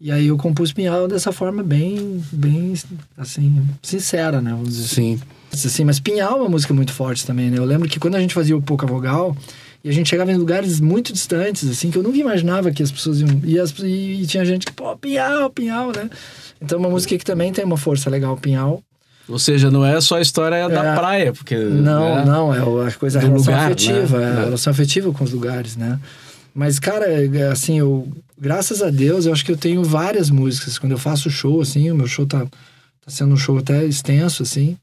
E 0.00 0.12
aí 0.12 0.28
eu 0.28 0.36
compus 0.36 0.72
Pinhal 0.72 1.08
dessa 1.08 1.32
forma 1.32 1.62
bem, 1.62 2.22
bem, 2.32 2.72
assim, 3.16 3.66
sincera, 3.82 4.40
né? 4.40 4.52
Vamos 4.52 4.68
dizer 4.68 4.94
Sim. 4.94 5.20
assim. 5.52 5.84
Mas 5.84 5.98
Pinhal 5.98 6.38
é 6.38 6.40
uma 6.42 6.48
música 6.48 6.72
muito 6.72 6.92
forte 6.92 7.26
também, 7.26 7.50
né? 7.50 7.58
Eu 7.58 7.64
lembro 7.64 7.88
que 7.88 7.98
quando 7.98 8.14
a 8.14 8.20
gente 8.20 8.32
fazia 8.32 8.56
o 8.56 8.62
Pouca 8.62 8.86
Vogal, 8.86 9.36
e 9.82 9.88
a 9.88 9.92
gente 9.92 10.08
chegava 10.08 10.30
em 10.30 10.36
lugares 10.36 10.80
muito 10.80 11.12
distantes, 11.12 11.68
assim, 11.68 11.90
que 11.90 11.98
eu 11.98 12.02
nunca 12.02 12.16
imaginava 12.18 12.70
que 12.70 12.82
as 12.82 12.92
pessoas 12.92 13.20
iam... 13.20 13.40
E, 13.42 13.58
as, 13.58 13.70
e, 13.80 14.22
e 14.22 14.26
tinha 14.26 14.44
gente 14.44 14.66
que, 14.66 14.72
pô, 14.72 14.96
Pinhal, 14.96 15.50
Pinhal, 15.50 15.88
né? 15.88 16.08
Então 16.60 16.78
é 16.78 16.80
uma 16.80 16.90
música 16.90 17.18
que 17.18 17.24
também 17.24 17.52
tem 17.52 17.64
uma 17.64 17.76
força 17.76 18.08
legal, 18.08 18.36
Pinhal. 18.36 18.80
Ou 19.28 19.38
seja, 19.38 19.70
não 19.70 19.84
é 19.84 20.00
só 20.00 20.16
a 20.16 20.20
história 20.20 20.68
da 20.68 20.92
É. 20.92 20.94
praia, 20.94 21.32
porque. 21.32 21.54
Não, 21.56 22.16
né? 22.16 22.24
não, 22.24 22.54
é 22.54 22.88
a 22.88 22.92
coisa, 22.92 23.18
a 23.18 23.22
relação 23.22 23.52
lugar, 23.52 23.66
afetiva, 23.66 24.18
né? 24.18 24.24
é, 24.24 24.28
a 24.28 24.44
relação 24.44 24.70
afetiva 24.70 25.12
com 25.12 25.22
os 25.22 25.32
lugares, 25.32 25.76
né? 25.76 25.98
Mas, 26.58 26.80
cara, 26.80 27.06
é, 27.06 27.52
assim, 27.52 27.78
eu, 27.78 28.08
graças 28.36 28.82
a 28.82 28.90
Deus, 28.90 29.26
eu 29.26 29.32
acho 29.32 29.44
que 29.44 29.52
eu 29.52 29.56
tenho 29.56 29.84
várias 29.84 30.28
músicas. 30.28 30.76
Quando 30.76 30.90
eu 30.90 30.98
faço 30.98 31.30
show, 31.30 31.60
assim, 31.60 31.88
o 31.88 31.94
meu 31.94 32.08
show 32.08 32.26
tá, 32.26 32.44
tá 32.46 33.06
sendo 33.06 33.32
um 33.32 33.36
show 33.36 33.58
até 33.58 33.84
extenso, 33.84 34.42
assim. 34.42 34.76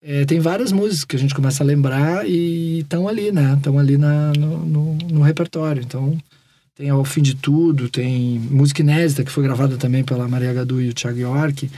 É, 0.00 0.24
tem 0.24 0.38
várias 0.38 0.70
músicas 0.70 1.04
que 1.04 1.16
a 1.16 1.18
gente 1.18 1.34
começa 1.34 1.64
a 1.64 1.66
lembrar 1.66 2.24
e 2.24 2.78
estão 2.82 3.08
ali, 3.08 3.32
né? 3.32 3.54
Estão 3.54 3.80
ali 3.80 3.98
na, 3.98 4.32
no, 4.38 4.64
no, 4.64 4.94
no 4.94 5.20
repertório. 5.20 5.82
Então, 5.82 6.16
tem 6.76 6.88
Ao 6.88 7.04
Fim 7.04 7.22
de 7.22 7.34
Tudo, 7.34 7.88
tem 7.88 8.38
música 8.38 8.82
inédita, 8.82 9.24
que 9.24 9.32
foi 9.32 9.42
gravada 9.42 9.76
também 9.76 10.04
pela 10.04 10.28
Maria 10.28 10.52
Gadu 10.52 10.80
e 10.80 10.88
o 10.88 10.94
Thiago 10.94 11.18
York. 11.18 11.68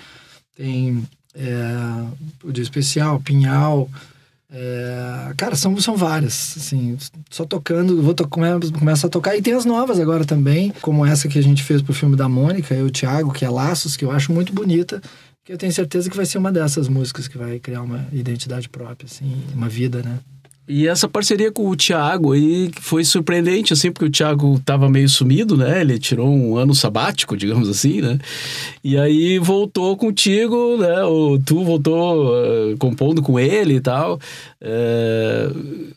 Tem 0.55 1.03
é, 1.35 2.05
o 2.45 2.53
dia 2.53 2.63
especial, 2.63 3.19
Pinhal. 3.21 3.89
É, 4.53 5.33
cara, 5.37 5.55
são, 5.55 5.79
são 5.79 5.97
várias, 5.97 6.55
assim, 6.57 6.99
só 7.31 7.45
tocando, 7.45 8.03
vou 8.03 8.13
to 8.13 8.27
come, 8.27 8.47
começa 8.73 9.07
a 9.07 9.11
tocar. 9.11 9.37
E 9.37 9.43
tem 9.43 9.55
as 9.55 9.65
novas 9.65 10.01
agora 10.01 10.25
também, 10.25 10.73
como 10.83 11.07
essa 11.07 11.29
que 11.29 11.39
a 11.39 11.43
gente 11.43 11.63
fez 11.63 11.81
pro 11.81 11.95
filme 11.95 12.17
da 12.17 12.29
Mônica, 12.29 12.75
eu 12.75 12.87
e 12.87 12.89
o 12.89 12.91
Thiago, 12.91 13.33
que 13.33 13.45
é 13.45 13.51
Laços, 13.51 13.97
que 13.97 14.05
eu 14.05 14.11
acho 14.11 14.33
muito 14.33 14.53
bonita, 14.53 15.01
que 15.45 15.53
eu 15.53 15.59
tenho 15.59 15.73
certeza 15.73 16.11
que 16.11 16.17
vai 16.17 16.27
ser 16.27 16.39
uma 16.39 16.51
dessas 16.51 16.89
músicas 16.89 17.29
que 17.29 17.39
vai 17.39 17.61
criar 17.61 17.83
uma 17.83 18.07
identidade 18.13 18.69
própria, 18.69 19.07
assim, 19.07 19.41
uma 19.55 19.69
vida, 19.69 20.03
né? 20.03 20.19
E 20.73 20.87
essa 20.87 21.09
parceria 21.09 21.51
com 21.51 21.69
o 21.69 21.75
Thiago 21.75 22.33
aí 22.33 22.71
foi 22.81 23.05
surpreendente, 23.05 23.73
assim, 23.73 23.91
porque 23.91 24.05
o 24.05 24.11
Thiago 24.11 24.61
tava 24.65 24.89
meio 24.89 25.09
sumido, 25.09 25.57
né? 25.57 25.81
Ele 25.81 25.99
tirou 25.99 26.29
um 26.29 26.57
ano 26.57 26.77
sabático, 26.77 27.37
digamos 27.37 27.69
assim, 27.69 28.01
né? 28.01 28.19
E 28.85 28.97
aí 28.97 29.41
voltou 29.41 29.97
contigo, 29.97 30.77
né? 30.79 31.03
O, 31.03 31.41
tu 31.45 31.65
voltou 31.65 32.33
eh, 32.37 32.77
compondo 32.79 33.21
com 33.21 33.39
ele 33.39 33.75
e 33.75 33.81
tal. 33.81 34.21
Eh, 34.61 35.51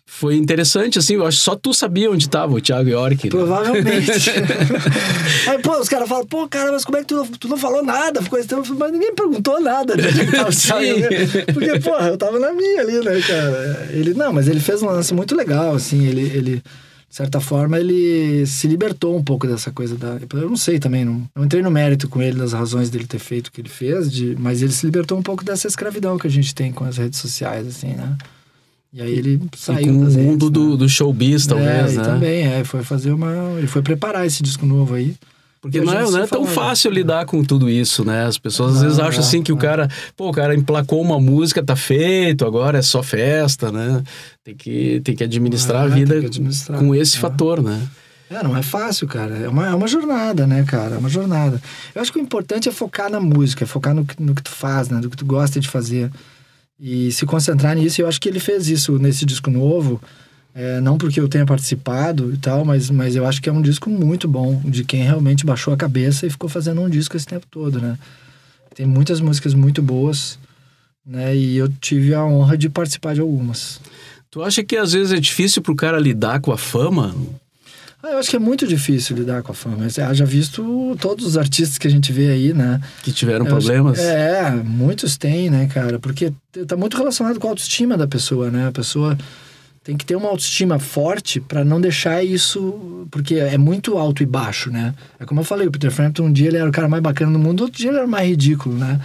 foi 0.06 0.38
interessante, 0.38 0.98
assim, 0.98 1.16
eu 1.16 1.26
acho 1.28 1.38
que 1.38 1.44
só 1.44 1.56
tu 1.56 1.74
sabia 1.74 2.10
onde 2.10 2.30
tava 2.30 2.54
o 2.54 2.62
Thiago 2.62 2.90
York. 2.90 3.26
né? 3.26 3.30
Provavelmente. 3.30 4.30
Aí, 5.50 5.60
pô, 5.60 5.78
os 5.80 5.90
caras 5.90 6.08
falam, 6.08 6.26
pô, 6.26 6.48
cara, 6.48 6.72
mas 6.72 6.86
como 6.86 6.98
é 6.98 7.02
que 7.02 7.08
tu 7.08 7.16
não, 7.16 7.28
tu 7.28 7.48
não 7.48 7.58
falou 7.58 7.84
nada? 7.84 8.22
Ficou 8.22 8.40
esse 8.40 8.48
tempo, 8.48 8.64
mas 8.76 8.92
ninguém 8.92 9.14
perguntou 9.14 9.62
nada. 9.62 9.96
né? 9.96 10.08
Porque, 11.54 11.80
porra, 11.80 12.08
eu 12.08 12.18
tava 12.18 12.40
na 12.40 12.54
minha 12.54 12.82
ali, 12.82 13.00
né, 13.04 13.22
cara? 13.22 13.90
Ele, 13.92 14.14
não, 14.14 14.32
mas 14.32 14.48
ele 14.48 14.60
fez 14.64 14.82
um 14.82 14.88
lance 14.88 15.14
muito 15.14 15.36
legal, 15.36 15.76
assim, 15.76 16.06
ele, 16.06 16.22
ele 16.22 16.64
de 17.14 17.18
certa 17.18 17.40
forma, 17.40 17.80
ele 17.80 18.44
se 18.48 18.66
libertou 18.66 19.16
um 19.16 19.24
pouco 19.24 19.46
dessa 19.46 19.72
coisa 19.72 19.96
da. 19.96 20.18
Eu 20.34 20.50
não 20.50 20.58
sei 20.58 20.80
também, 20.80 21.06
não, 21.06 21.22
não 21.36 21.46
entrei 21.46 21.62
no 21.62 21.70
mérito 21.70 22.10
com 22.10 22.20
ele 22.20 22.40
das 22.40 22.54
razões 22.54 22.90
dele 22.90 23.06
ter 23.06 23.20
feito 23.20 23.50
o 23.50 23.52
que 23.52 23.62
ele 23.62 23.70
fez, 23.70 24.12
de, 24.12 24.36
mas 24.40 24.64
ele 24.64 24.72
se 24.72 24.84
libertou 24.84 25.16
um 25.16 25.22
pouco 25.22 25.46
dessa 25.46 25.68
escravidão 25.68 26.18
que 26.18 26.26
a 26.26 26.30
gente 26.30 26.56
tem 26.56 26.72
com 26.72 26.84
as 26.84 26.98
redes 26.98 27.20
sociais, 27.20 27.68
assim, 27.68 27.90
né? 27.90 28.18
E 28.92 29.00
aí 29.00 29.12
ele 29.12 29.40
E 29.54 29.58
saiu 29.58 29.94
com 29.94 30.02
o 30.02 30.06
das 30.06 30.16
redes, 30.16 30.28
mundo 30.28 30.46
né? 30.46 30.52
do, 30.52 30.78
do 30.78 30.90
showbiz, 30.90 31.46
talvez, 31.46 31.92
é, 31.92 31.94
e 31.94 31.98
né? 31.98 32.04
também, 32.04 32.46
é, 32.46 32.64
foi 32.64 32.82
fazer 32.84 33.12
uma. 33.12 33.60
Ele 33.60 33.68
foi 33.68 33.84
preparar 33.84 34.26
esse 34.26 34.42
disco 34.42 34.66
novo 34.66 34.96
aí. 34.96 35.16
Porque 35.64 35.80
não 35.80 35.94
é, 35.94 36.02
não 36.04 36.20
é 36.22 36.28
tão 36.28 36.44
fala, 36.44 36.68
fácil 36.68 36.92
né? 36.92 36.98
lidar 36.98 37.26
com 37.26 37.42
tudo 37.42 37.70
isso, 37.70 38.04
né? 38.04 38.26
As 38.26 38.38
pessoas 38.38 38.76
às 38.76 38.82
vezes 38.82 39.00
acham 39.00 39.24
é, 39.24 39.26
assim 39.26 39.42
que 39.42 39.54
o 39.54 39.56
cara, 39.56 39.90
pô, 40.14 40.28
o 40.28 40.34
cara 40.34 40.54
emplacou 40.54 41.02
uma 41.02 41.18
música, 41.22 41.64
tá 41.64 41.74
feito, 41.74 42.46
agora 42.46 42.80
é 42.80 42.82
só 42.82 43.02
festa, 43.02 43.72
né? 43.72 44.04
Tem 44.44 44.54
que, 44.54 45.00
tem 45.06 45.16
que 45.16 45.24
administrar 45.24 45.84
a 45.84 45.88
vida 45.88 46.16
administrar, 46.16 46.78
com 46.78 46.94
esse 46.94 47.16
é. 47.16 47.20
fator, 47.22 47.64
né? 47.64 47.82
É, 48.30 48.44
não 48.44 48.58
é 48.58 48.62
fácil, 48.62 49.08
cara. 49.08 49.38
É 49.38 49.48
uma, 49.48 49.68
é 49.68 49.74
uma 49.74 49.88
jornada, 49.88 50.46
né, 50.46 50.66
cara? 50.66 50.96
É 50.96 50.98
uma 50.98 51.08
jornada. 51.08 51.62
Eu 51.96 52.02
acho 52.02 52.12
que 52.12 52.20
o 52.20 52.22
importante 52.22 52.68
é 52.68 52.72
focar 52.72 53.10
na 53.10 53.22
música, 53.22 53.64
é 53.64 53.68
focar 53.68 53.96
no, 53.96 54.04
que- 54.04 54.22
no 54.22 54.36
que 54.36 54.44
tu 54.44 54.52
faz, 54.52 54.90
né? 54.90 55.00
Do 55.00 55.10
que 55.10 55.16
tu 55.16 55.26
gosta 55.26 55.62
de 55.62 55.70
fazer. 55.70 56.12
E 56.78 57.10
se 57.14 57.26
concentrar 57.26 57.74
nisso. 57.74 58.02
E 58.02 58.04
eu 58.04 58.08
acho 58.10 58.20
que 58.20 58.28
ele 58.28 58.42
fez 58.42 58.68
isso 58.68 59.00
nesse 59.00 59.26
disco 59.26 59.50
novo. 59.50 60.02
É, 60.56 60.80
não 60.80 60.98
porque 61.00 61.20
eu 61.20 61.28
tenha 61.28 61.46
participado 61.46 62.32
e 62.32 62.38
tal, 62.38 62.64
mas, 62.64 62.90
mas 62.90 63.16
eu 63.16 63.26
acho 63.26 63.42
que 63.42 63.50
é 63.50 63.52
um 63.52 63.62
disco 63.62 63.90
muito 63.90 64.28
bom, 64.28 64.62
de 64.66 64.84
quem 64.84 65.02
realmente 65.04 65.46
baixou 65.46 65.74
a 65.74 65.78
cabeça 65.78 66.28
e 66.28 66.30
ficou 66.30 66.48
fazendo 66.50 66.80
um 66.82 66.90
disco 66.90 67.18
esse 67.18 67.26
tempo 67.26 67.48
todo, 67.50 67.80
né? 67.82 67.98
Tem 68.76 68.86
muitas 68.86 69.20
músicas 69.20 69.54
muito 69.56 69.82
boas, 69.82 70.38
né? 71.06 71.36
E 71.36 71.58
eu 71.58 71.68
tive 71.82 72.14
a 72.14 72.24
honra 72.24 72.56
de 72.58 72.70
participar 72.70 73.16
de 73.16 73.22
algumas. 73.22 73.80
Tu 74.30 74.44
acha 74.44 74.64
que 74.64 74.78
às 74.78 74.94
vezes 74.94 75.12
é 75.12 75.20
difícil 75.20 75.62
pro 75.62 75.76
cara 75.76 76.00
lidar 76.00 76.40
com 76.40 76.52
a 76.52 76.58
fama? 76.58 77.16
Ah, 78.04 78.12
eu 78.12 78.18
acho 78.20 78.30
que 78.30 78.36
é 78.36 78.40
muito 78.40 78.68
difícil 78.68 79.16
lidar 79.16 79.42
com 79.42 79.52
a 79.54 79.56
fama. 79.56 79.88
Ah, 80.08 80.14
já 80.14 80.26
visto 80.26 80.96
todos 81.00 81.26
os 81.26 81.38
artistas 81.38 81.78
que 81.80 81.88
a 81.88 81.90
gente 81.92 82.12
vê 82.12 82.30
aí, 82.30 82.54
né? 82.54 82.80
Que 83.02 83.12
tiveram 83.12 83.46
Eu 83.48 83.56
acho- 83.56 83.66
problemas? 83.66 83.98
É, 84.00 84.52
muitos 84.52 85.18
têm, 85.18 85.50
né, 85.50 85.68
cara? 85.68 85.98
Porque 86.00 86.32
tá 86.68 86.76
muito 86.76 86.96
relacionado 86.98 87.40
com 87.40 87.48
a 87.48 87.52
autoestima 87.52 87.98
da 87.98 88.08
pessoa, 88.08 88.52
né? 88.52 88.68
A 88.68 88.72
pessoa 88.72 89.18
tem 89.84 89.98
que 89.98 90.06
ter 90.06 90.16
uma 90.16 90.30
autoestima 90.30 90.80
forte 90.80 91.42
para 91.42 91.66
não 91.66 91.82
deixar 91.82 92.24
isso. 92.24 93.06
Porque 93.12 93.36
é 93.36 93.58
muito 93.58 93.98
alto 93.98 94.24
e 94.24 94.26
baixo, 94.26 94.72
né? 94.72 94.94
É 95.20 95.26
como 95.26 95.42
eu 95.42 95.46
falei, 95.46 95.68
o 95.68 95.72
Peter 95.72 95.92
Frampton, 95.92 96.24
um 96.24 96.32
dia 96.32 96.48
ele 96.48 96.58
era 96.58 96.70
o 96.70 96.72
cara 96.72 96.88
mais 96.88 97.04
bacana 97.04 97.32
do 97.34 97.40
mundo, 97.40 97.62
outro 97.62 97.78
dia 97.78 97.90
ele 97.90 97.98
era 97.98 98.08
o 98.08 98.10
mais 98.10 98.28
ridículo, 98.28 98.76
né? 98.76 99.00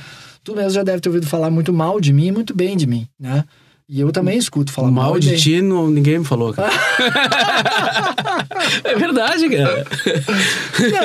Tu 0.44 0.54
mesmo 0.54 0.70
já 0.70 0.82
deve 0.82 1.00
ter 1.00 1.08
ouvido 1.08 1.26
falar 1.26 1.50
muito 1.50 1.72
mal 1.72 2.00
de 2.00 2.12
mim 2.12 2.28
e 2.28 2.32
muito 2.32 2.54
bem 2.54 2.76
de 2.76 2.86
mim, 2.86 3.06
né? 3.18 3.44
E 3.90 4.00
eu 4.00 4.12
também 4.12 4.36
escuto 4.36 4.70
falar 4.70 4.90
mal, 4.90 5.12
Mal 5.12 5.18
de 5.18 5.30
bem. 5.30 5.38
ti, 5.38 5.62
não, 5.62 5.90
ninguém 5.90 6.18
me 6.18 6.24
falou, 6.24 6.52
cara. 6.52 6.70
é 8.84 8.94
verdade, 8.96 9.48
cara. 9.48 9.86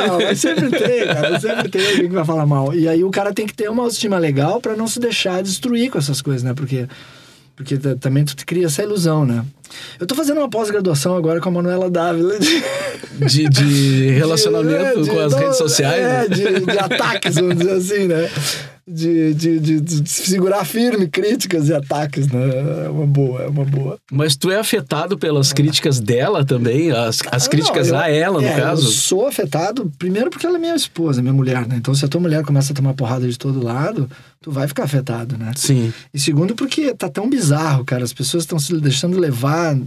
Não, 0.08 0.20
mas 0.20 0.40
sempre 0.40 0.70
tem, 0.70 1.08
cara. 1.08 1.40
Sempre 1.40 1.70
tem 1.70 1.86
alguém 1.88 2.10
que 2.10 2.16
vai 2.16 2.26
falar 2.26 2.46
mal. 2.46 2.74
E 2.74 2.88
aí 2.88 3.04
o 3.04 3.10
cara 3.10 3.34
tem 3.34 3.46
que 3.48 3.54
ter 3.54 3.70
uma 3.70 3.84
autoestima 3.84 4.18
legal 4.18 4.60
pra 4.60 4.76
não 4.76 4.88
se 4.88 5.00
deixar 5.00 5.42
destruir 5.42 5.90
com 5.92 5.98
essas 5.98 6.22
coisas, 6.22 6.44
né? 6.44 6.54
Porque, 6.54 6.88
porque 7.56 7.78
também 7.78 8.26
tu 8.26 8.36
cria 8.46 8.66
essa 8.66 8.82
ilusão, 8.84 9.26
né? 9.26 9.44
Eu 10.00 10.06
tô 10.08 10.16
fazendo 10.16 10.38
uma 10.40 10.50
pós-graduação 10.50 11.16
agora 11.16 11.40
com 11.40 11.50
a 11.50 11.52
Manuela 11.52 11.90
Dávila. 11.90 12.38
De, 12.40 12.64
De, 13.28 13.50
de 13.50 14.10
relacionamento 14.18 15.02
de- 15.04 15.10
com 15.10 15.20
as 15.20 15.32
não, 15.34 15.40
redes 15.40 15.58
sociais. 15.58 16.02
É, 16.02 16.08
né? 16.08 16.28
de, 16.28 16.60
de 16.66 16.80
ataques, 16.80 17.36
vamos 17.36 17.58
dizer 17.58 17.72
assim, 17.74 18.08
né? 18.08 18.30
De, 18.86 19.34
de, 19.34 19.60
de, 19.62 19.80
de 19.80 20.10
segurar 20.10 20.66
firme 20.66 21.08
críticas 21.08 21.70
e 21.70 21.74
ataques, 21.74 22.28
né? 22.28 22.86
É 22.86 22.90
uma 22.90 23.06
boa, 23.08 23.42
é 23.44 23.48
uma 23.48 23.64
boa. 23.64 23.98
Mas 24.12 24.36
tu 24.36 24.52
é 24.52 24.60
afetado 24.60 25.18
pelas 25.18 25.54
críticas 25.54 26.02
dela 26.02 26.44
também? 26.44 26.92
As, 26.92 27.22
as 27.32 27.48
críticas 27.48 27.88
Não, 27.88 27.96
eu- 27.98 28.04
a 28.04 28.10
ela, 28.10 28.42
no 28.42 28.48
é, 28.48 28.60
caso? 28.60 28.86
Eu 28.88 28.92
sou 28.92 29.26
afetado, 29.26 29.90
primeiro 29.98 30.30
porque 30.30 30.46
ela 30.46 30.58
é 30.58 30.60
minha 30.60 30.76
esposa, 30.76 31.22
minha 31.22 31.34
mulher, 31.34 31.66
né? 31.66 31.78
Então, 31.78 31.96
se 31.96 32.04
a 32.04 32.10
tua 32.10 32.20
mulher 32.20 32.44
começa 32.44 32.74
a 32.74 32.76
tomar 32.76 32.94
porrada 32.94 33.26
de 33.26 33.40
todo 33.40 33.64
lado, 33.64 34.10
tu 34.42 34.52
vai 34.52 34.68
ficar 34.68 34.84
afetado, 34.84 35.38
né? 35.38 35.54
Sim. 35.56 35.94
E 36.14 36.20
segundo, 36.20 36.54
porque 36.54 36.94
tá 36.94 37.08
tão 37.08 37.30
bizarro, 37.30 37.86
cara. 37.86 38.04
As 38.04 38.12
pessoas 38.12 38.44
estão 38.44 38.60
se 38.60 38.78
deixando 38.82 39.18
levar 39.18 39.78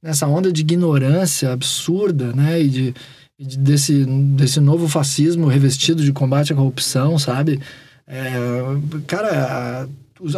nessa 0.00 0.28
onda 0.28 0.52
de 0.52 0.60
ignorância 0.60 1.50
absurda, 1.52 2.32
né? 2.32 2.62
E, 2.62 2.68
de, 2.68 2.94
e 3.36 3.44
de- 3.46 3.58
desse, 3.58 4.04
desse 4.04 4.60
novo 4.60 4.86
fascismo 4.86 5.48
revestido 5.48 6.04
de 6.04 6.12
combate 6.12 6.52
à 6.52 6.56
corrupção, 6.56 7.18
sabe? 7.18 7.58
É, 8.06 8.60
cara, 9.06 9.28
a- 9.86 9.86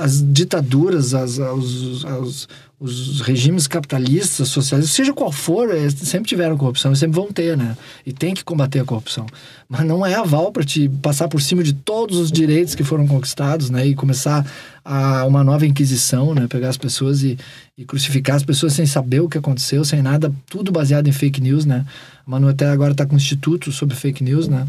as 0.00 0.22
ditaduras, 0.32 1.14
as, 1.14 1.38
os, 1.38 2.02
os, 2.04 2.48
os 2.80 3.20
regimes 3.20 3.66
capitalistas, 3.68 4.48
socialistas, 4.48 4.94
seja 4.96 5.12
qual 5.12 5.30
for, 5.30 5.70
é, 5.70 5.88
sempre 5.90 6.28
tiveram 6.28 6.56
corrupção 6.56 6.92
e 6.92 6.96
sempre 6.96 7.14
vão 7.14 7.30
ter, 7.30 7.56
né? 7.56 7.76
E 8.04 8.12
tem 8.12 8.34
que 8.34 8.42
combater 8.42 8.80
a 8.80 8.84
corrupção. 8.84 9.26
Mas 9.68 9.84
não 9.84 10.04
é 10.04 10.14
aval 10.14 10.50
para 10.50 10.64
te 10.64 10.88
passar 10.88 11.28
por 11.28 11.40
cima 11.42 11.62
de 11.62 11.72
todos 11.74 12.16
os 12.18 12.32
direitos 12.32 12.74
que 12.74 12.82
foram 12.82 13.06
conquistados, 13.06 13.68
né? 13.70 13.86
E 13.86 13.94
começar 13.94 14.44
a 14.84 15.24
uma 15.26 15.44
nova 15.44 15.66
inquisição, 15.66 16.34
né? 16.34 16.46
Pegar 16.48 16.70
as 16.70 16.76
pessoas 16.78 17.22
e, 17.22 17.38
e 17.76 17.84
crucificar 17.84 18.36
as 18.36 18.42
pessoas 18.42 18.72
sem 18.72 18.86
saber 18.86 19.20
o 19.20 19.28
que 19.28 19.38
aconteceu, 19.38 19.84
sem 19.84 20.00
nada, 20.02 20.32
tudo 20.48 20.72
baseado 20.72 21.06
em 21.06 21.12
fake 21.12 21.40
news, 21.40 21.64
né? 21.64 21.84
A 22.26 22.30
Manu 22.30 22.48
até 22.48 22.66
agora 22.66 22.92
está 22.92 23.04
com 23.06 23.14
um 23.14 23.18
instituto 23.18 23.70
sobre 23.70 23.94
fake 23.94 24.24
news, 24.24 24.48
né? 24.48 24.66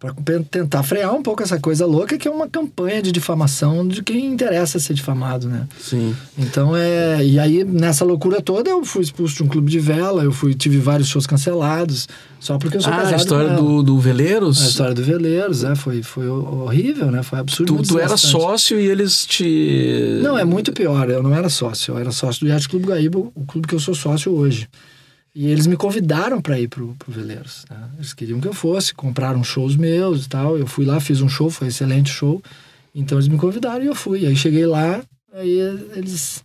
Para 0.00 0.14
tentar 0.50 0.82
frear 0.82 1.14
um 1.14 1.22
pouco 1.22 1.42
essa 1.42 1.60
coisa 1.60 1.84
louca 1.84 2.16
que 2.16 2.26
é 2.26 2.30
uma 2.30 2.48
campanha 2.48 3.02
de 3.02 3.12
difamação 3.12 3.86
de 3.86 4.02
quem 4.02 4.24
interessa 4.24 4.78
ser 4.78 4.94
difamado, 4.94 5.46
né? 5.46 5.66
Sim. 5.78 6.16
Então 6.38 6.74
é. 6.74 7.22
E 7.22 7.38
aí, 7.38 7.64
nessa 7.64 8.02
loucura 8.02 8.40
toda, 8.40 8.70
eu 8.70 8.82
fui 8.82 9.02
expulso 9.02 9.36
de 9.36 9.42
um 9.42 9.46
clube 9.46 9.70
de 9.70 9.78
vela, 9.78 10.24
eu 10.24 10.32
fui, 10.32 10.54
tive 10.54 10.78
vários 10.78 11.06
shows 11.06 11.26
cancelados, 11.26 12.08
só 12.40 12.56
porque 12.56 12.78
eu 12.78 12.80
sou 12.80 12.90
Ah, 12.90 12.96
casado 12.96 13.12
a 13.12 13.16
história 13.18 13.50
do, 13.50 13.82
do 13.82 13.98
Veleiros. 13.98 14.62
A 14.62 14.68
história 14.68 14.94
do 14.94 15.02
Veleiros, 15.04 15.64
é, 15.64 15.74
foi, 15.74 16.02
foi 16.02 16.26
horrível, 16.26 17.10
né? 17.10 17.22
Foi 17.22 17.38
absurdo. 17.38 17.76
Tu, 17.76 17.82
tu 17.82 17.98
era 17.98 18.16
sócio 18.16 18.80
e 18.80 18.86
eles 18.86 19.26
te. 19.26 20.18
Não, 20.22 20.38
é 20.38 20.46
muito 20.46 20.72
pior. 20.72 21.10
Eu 21.10 21.22
não 21.22 21.34
era 21.34 21.50
sócio. 21.50 21.92
Eu 21.92 21.98
era 21.98 22.10
sócio 22.10 22.46
do 22.46 22.50
Yacht 22.50 22.70
Clube 22.70 22.86
Guaíba, 22.86 23.18
o 23.18 23.44
clube 23.46 23.68
que 23.68 23.74
eu 23.74 23.80
sou 23.80 23.94
sócio 23.94 24.32
hoje. 24.32 24.66
E 25.34 25.46
eles 25.46 25.66
me 25.66 25.76
convidaram 25.76 26.40
para 26.40 26.58
ir 26.58 26.66
pro, 26.68 26.94
pro 26.98 27.12
Veleiros. 27.12 27.64
Né? 27.70 27.76
Eles 27.98 28.12
queriam 28.12 28.40
que 28.40 28.48
eu 28.48 28.52
fosse, 28.52 28.92
compraram 28.94 29.44
shows 29.44 29.76
meus 29.76 30.26
e 30.26 30.28
tal. 30.28 30.58
Eu 30.58 30.66
fui 30.66 30.84
lá, 30.84 30.98
fiz 31.00 31.20
um 31.20 31.28
show, 31.28 31.48
foi 31.50 31.66
um 31.66 31.70
excelente 31.70 32.10
show. 32.10 32.42
Então 32.94 33.16
eles 33.18 33.28
me 33.28 33.38
convidaram 33.38 33.82
e 33.84 33.86
eu 33.86 33.94
fui. 33.94 34.26
Aí 34.26 34.34
cheguei 34.34 34.66
lá, 34.66 35.00
aí 35.32 35.58
eles 35.94 36.42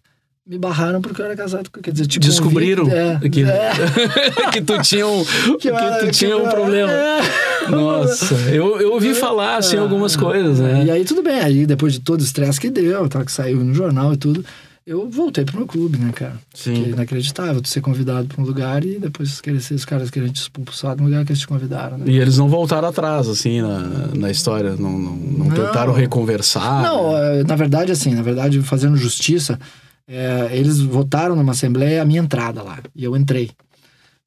me 0.48 0.60
barraram 0.60 1.02
porque 1.02 1.20
eu 1.20 1.26
era 1.26 1.36
casado 1.36 1.72
com. 1.72 1.82
Quer 1.82 1.92
dizer, 1.92 2.06
te 2.06 2.20
Descobriram 2.20 2.88
é, 2.92 3.28
que, 3.28 3.42
é. 3.44 3.72
que 4.54 4.62
tu 4.62 4.80
tinha 4.84 5.08
um, 5.08 5.24
que 5.60 5.68
era- 5.70 6.06
tu 6.06 6.12
tinha 6.12 6.36
que 6.36 6.42
um 6.44 6.48
problema. 6.48 6.92
é. 6.92 7.22
Nossa, 7.70 8.36
eu, 8.52 8.80
eu 8.80 8.94
ouvi 8.94 9.16
falar 9.16 9.58
assim 9.58 9.78
algumas 9.78 10.16
coisas, 10.16 10.60
E 10.60 10.62
né? 10.86 10.92
aí 10.92 11.04
tudo 11.04 11.24
bem, 11.24 11.40
aí 11.40 11.66
depois 11.66 11.94
de 11.94 12.00
todo 12.00 12.22
o 12.22 12.24
estresse 12.24 12.62
que 12.62 12.70
deu, 12.70 13.10
tá, 13.10 13.26
que 13.26 13.32
saiu 13.32 13.64
no 13.64 13.74
jornal 13.74 14.14
e 14.14 14.18
tudo, 14.18 14.46
eu 14.86 15.10
voltei 15.10 15.44
pro 15.44 15.58
meu 15.58 15.66
clube, 15.66 15.98
né, 15.98 16.12
cara? 16.14 16.40
Sim. 16.54 16.74
Que 16.76 16.84
é 16.86 16.90
inacreditável 16.90 17.60
tu 17.62 17.68
ser 17.68 17.82
convidado 17.82 18.28
pra 18.28 18.42
um 18.42 18.46
lugar 18.46 18.86
e 18.86 19.00
depois 19.00 19.42
querer 19.42 19.60
ser 19.60 19.74
os 19.74 19.84
caras 19.84 20.12
querem 20.12 20.32
te 20.32 20.42
expulsar 20.42 20.96
do 20.96 21.04
lugar 21.04 21.26
que 21.26 21.32
eles 21.32 21.40
te 21.40 21.48
convidaram, 21.48 21.98
né? 21.98 22.06
E 22.08 22.18
eles 22.20 22.38
não 22.38 22.48
voltaram 22.48 22.88
atrás, 22.88 23.28
assim, 23.28 23.62
na, 23.62 23.80
na 24.16 24.30
história. 24.30 24.76
Não, 24.76 24.92
não, 24.98 25.16
não 25.16 25.46
Não. 25.48 25.56
tentaram 25.56 25.92
reconversar. 25.92 26.84
Não, 26.84 27.14
né? 27.14 27.40
é, 27.40 27.44
na 27.44 27.56
verdade, 27.56 27.92
assim, 27.92 28.14
na 28.14 28.22
verdade, 28.22 28.62
fazendo 28.62 28.96
justiça, 28.96 29.60
é, 30.08 30.50
eles 30.52 30.80
votaram 30.80 31.36
numa 31.36 31.54
assembleia 31.54 32.02
a 32.02 32.06
minha 32.06 32.20
entrada 32.20 32.62
lá. 32.62 32.78
E 32.96 33.04
eu 33.04 33.18
entrei. 33.18 33.50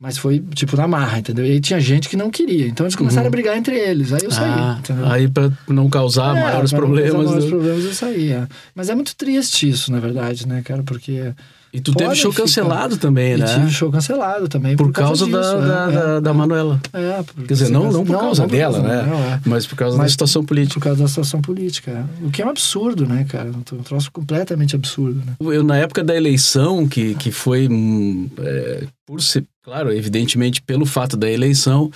Mas 0.01 0.17
foi, 0.17 0.39
tipo, 0.55 0.77
na 0.77 0.87
marra, 0.87 1.19
entendeu? 1.19 1.45
E 1.45 1.51
aí 1.53 1.61
tinha 1.61 1.81
gente 1.81 2.09
que 2.09 2.17
não 2.17 2.31
queria. 2.31 2.69
Então 2.69 2.87
eles 2.87 2.95
começaram 2.95 3.27
a 3.27 3.31
brigar 3.31 3.57
entre 3.57 3.77
eles. 3.77 4.13
Aí 4.13 4.21
eu 4.23 4.31
saí, 4.31 4.49
Uhum. 4.49 5.05
Ah, 5.05 5.13
aí 5.13 5.27
pra 5.29 5.51
não 5.67 5.91
causar 5.91 6.37
É, 6.37 6.41
maiores 6.41 6.71
pra 6.71 6.81
não 6.81 6.87
problemas. 6.87 7.13
causar 7.13 7.25
maiores 7.27 7.45
né? 7.45 7.51
problemas 7.51 7.85
eu 7.85 7.95
saí, 7.95 8.31
é. 8.33 8.47
Mas 8.77 8.89
é 8.89 8.95
muito 8.95 9.17
triste 9.17 9.69
isso, 9.69 9.91
na 9.91 9.99
verdade, 9.99 10.47
né, 10.47 10.63
cara? 10.65 10.85
Porque. 10.85 11.33
E 11.73 11.81
tu 11.81 11.93
teve 11.95 12.15
show 12.15 12.31
ficar- 12.33 12.45
cancelado 12.45 12.97
também, 12.97 13.35
E 13.35 13.37
né? 13.37 13.47
tive 13.47 13.71
show 13.71 13.91
cancelado 13.93 14.49
também. 14.49 14.75
Por, 14.77 14.87
Por, 14.87 14.93
causa, 14.93 15.27
da, 15.27 15.41
disso, 15.41 15.53
da, 15.57 15.89
é, 15.91 15.93
da, 15.93 16.21
da 16.21 16.35
Manuela. 16.35 16.81
É, 16.93 17.23
por- 17.23 17.45
Quer 17.45 17.53
dizer, 17.55 17.69
não, 17.71 17.93
não 17.93 18.05
por 18.07 18.19
causa 18.19 18.43
não 18.43 18.49
por 18.49 18.57
dela, 18.57 18.73
causa 18.81 18.89
né? 18.89 19.03
dela, 19.03 19.17
é. 19.35 19.41
Mas 19.45 19.67
por 19.67 19.77
causa 19.77 19.97
da 19.97 20.03
Mas 20.03 20.13
situação 20.13 20.45
política. 20.45 20.81
Por 20.81 20.85
causa 20.85 21.03
da 21.03 21.09
situação 21.09 21.43
política. 21.43 21.91
é. 21.91 22.27
O 22.27 22.31
que 22.31 22.41
é 22.41 22.47
um 22.47 22.51
absurdo, 22.51 23.07
né, 23.07 23.27
cara? 23.29 23.51
Um 23.51 23.83
troço 23.83 24.11
completamente 24.11 24.75
absurdo, 24.75 25.23
né? 25.27 25.35
Eu, 25.41 25.63
na 25.63 25.77
época 25.77 26.03
da 26.03 26.17
eleição, 26.17 26.87
que, 26.89 27.15
que 27.17 27.31
foi, 27.31 27.69
hum, 27.69 28.31
é, 28.39 28.85
por 29.07 29.21
ser, 29.23 29.45
claro, 29.63 29.93
evidentemente 29.93 30.63
pelo 30.63 30.87
fato 30.87 31.17
da 31.17 31.31
eleição, 31.31 31.91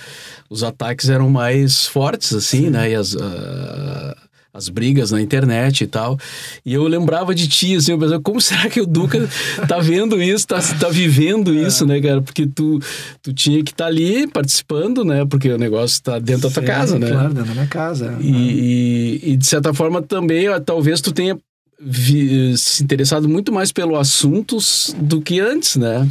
os 0.49 0.63
ataques 0.63 1.09
eram 1.09 1.29
mais 1.29 1.85
fortes, 1.87 2.33
assim, 2.33 2.69
né? 2.69 2.91
E 2.91 2.95
as, 2.95 3.15
ah, 3.15 3.92
as 4.53 4.69
brigas 4.69 5.09
na 5.11 5.19
internet 5.19 5.83
e 5.83 5.87
tal. 5.87 6.17
E 6.63 6.73
eu 6.75 6.83
lembrava 6.87 7.33
de 7.33 7.47
ti, 7.47 7.75
assim, 7.75 7.91
eu 7.93 7.97
pensava, 7.97 8.21
como 8.21 8.39
será 8.39 8.69
que 8.69 8.79
o 8.79 8.85
Duca 8.85 9.27
tá 9.67 9.79
vendo 9.79 10.21
isso, 10.21 10.45
tá, 10.45 10.59
tá 10.79 10.89
vivendo 10.89 11.51
isso, 11.53 11.85
né, 11.87 11.99
cara? 11.99 12.21
Porque 12.21 12.45
tu, 12.45 12.79
tu 13.21 13.33
tinha 13.33 13.63
que 13.63 13.71
estar 13.71 13.87
ali 13.87 14.27
participando, 14.27 15.03
né? 15.03 15.25
Porque 15.25 15.49
o 15.49 15.57
negócio 15.57 16.01
tá 16.03 16.19
dentro 16.19 16.47
da 16.47 16.53
tua 16.53 16.61
Sim, 16.61 16.67
casa, 16.67 16.99
né? 16.99 17.09
Claro, 17.09 17.33
dentro 17.33 17.45
da 17.49 17.53
minha 17.53 17.67
casa. 17.67 18.15
é. 18.19 18.23
E, 18.23 18.29
e, 19.23 19.31
e, 19.31 19.37
de 19.37 19.45
certa 19.45 19.73
forma 19.73 20.01
também, 20.03 20.45
talvez 20.63 21.01
tu 21.01 21.11
tenha 21.11 21.35
vi- 21.79 22.55
se 22.55 22.83
interessado 22.83 23.27
muito 23.27 23.51
mais 23.51 23.71
pelo 23.71 23.97
assuntos 23.97 24.95
do 24.99 25.19
que 25.19 25.39
antes, 25.39 25.77
né? 25.77 26.07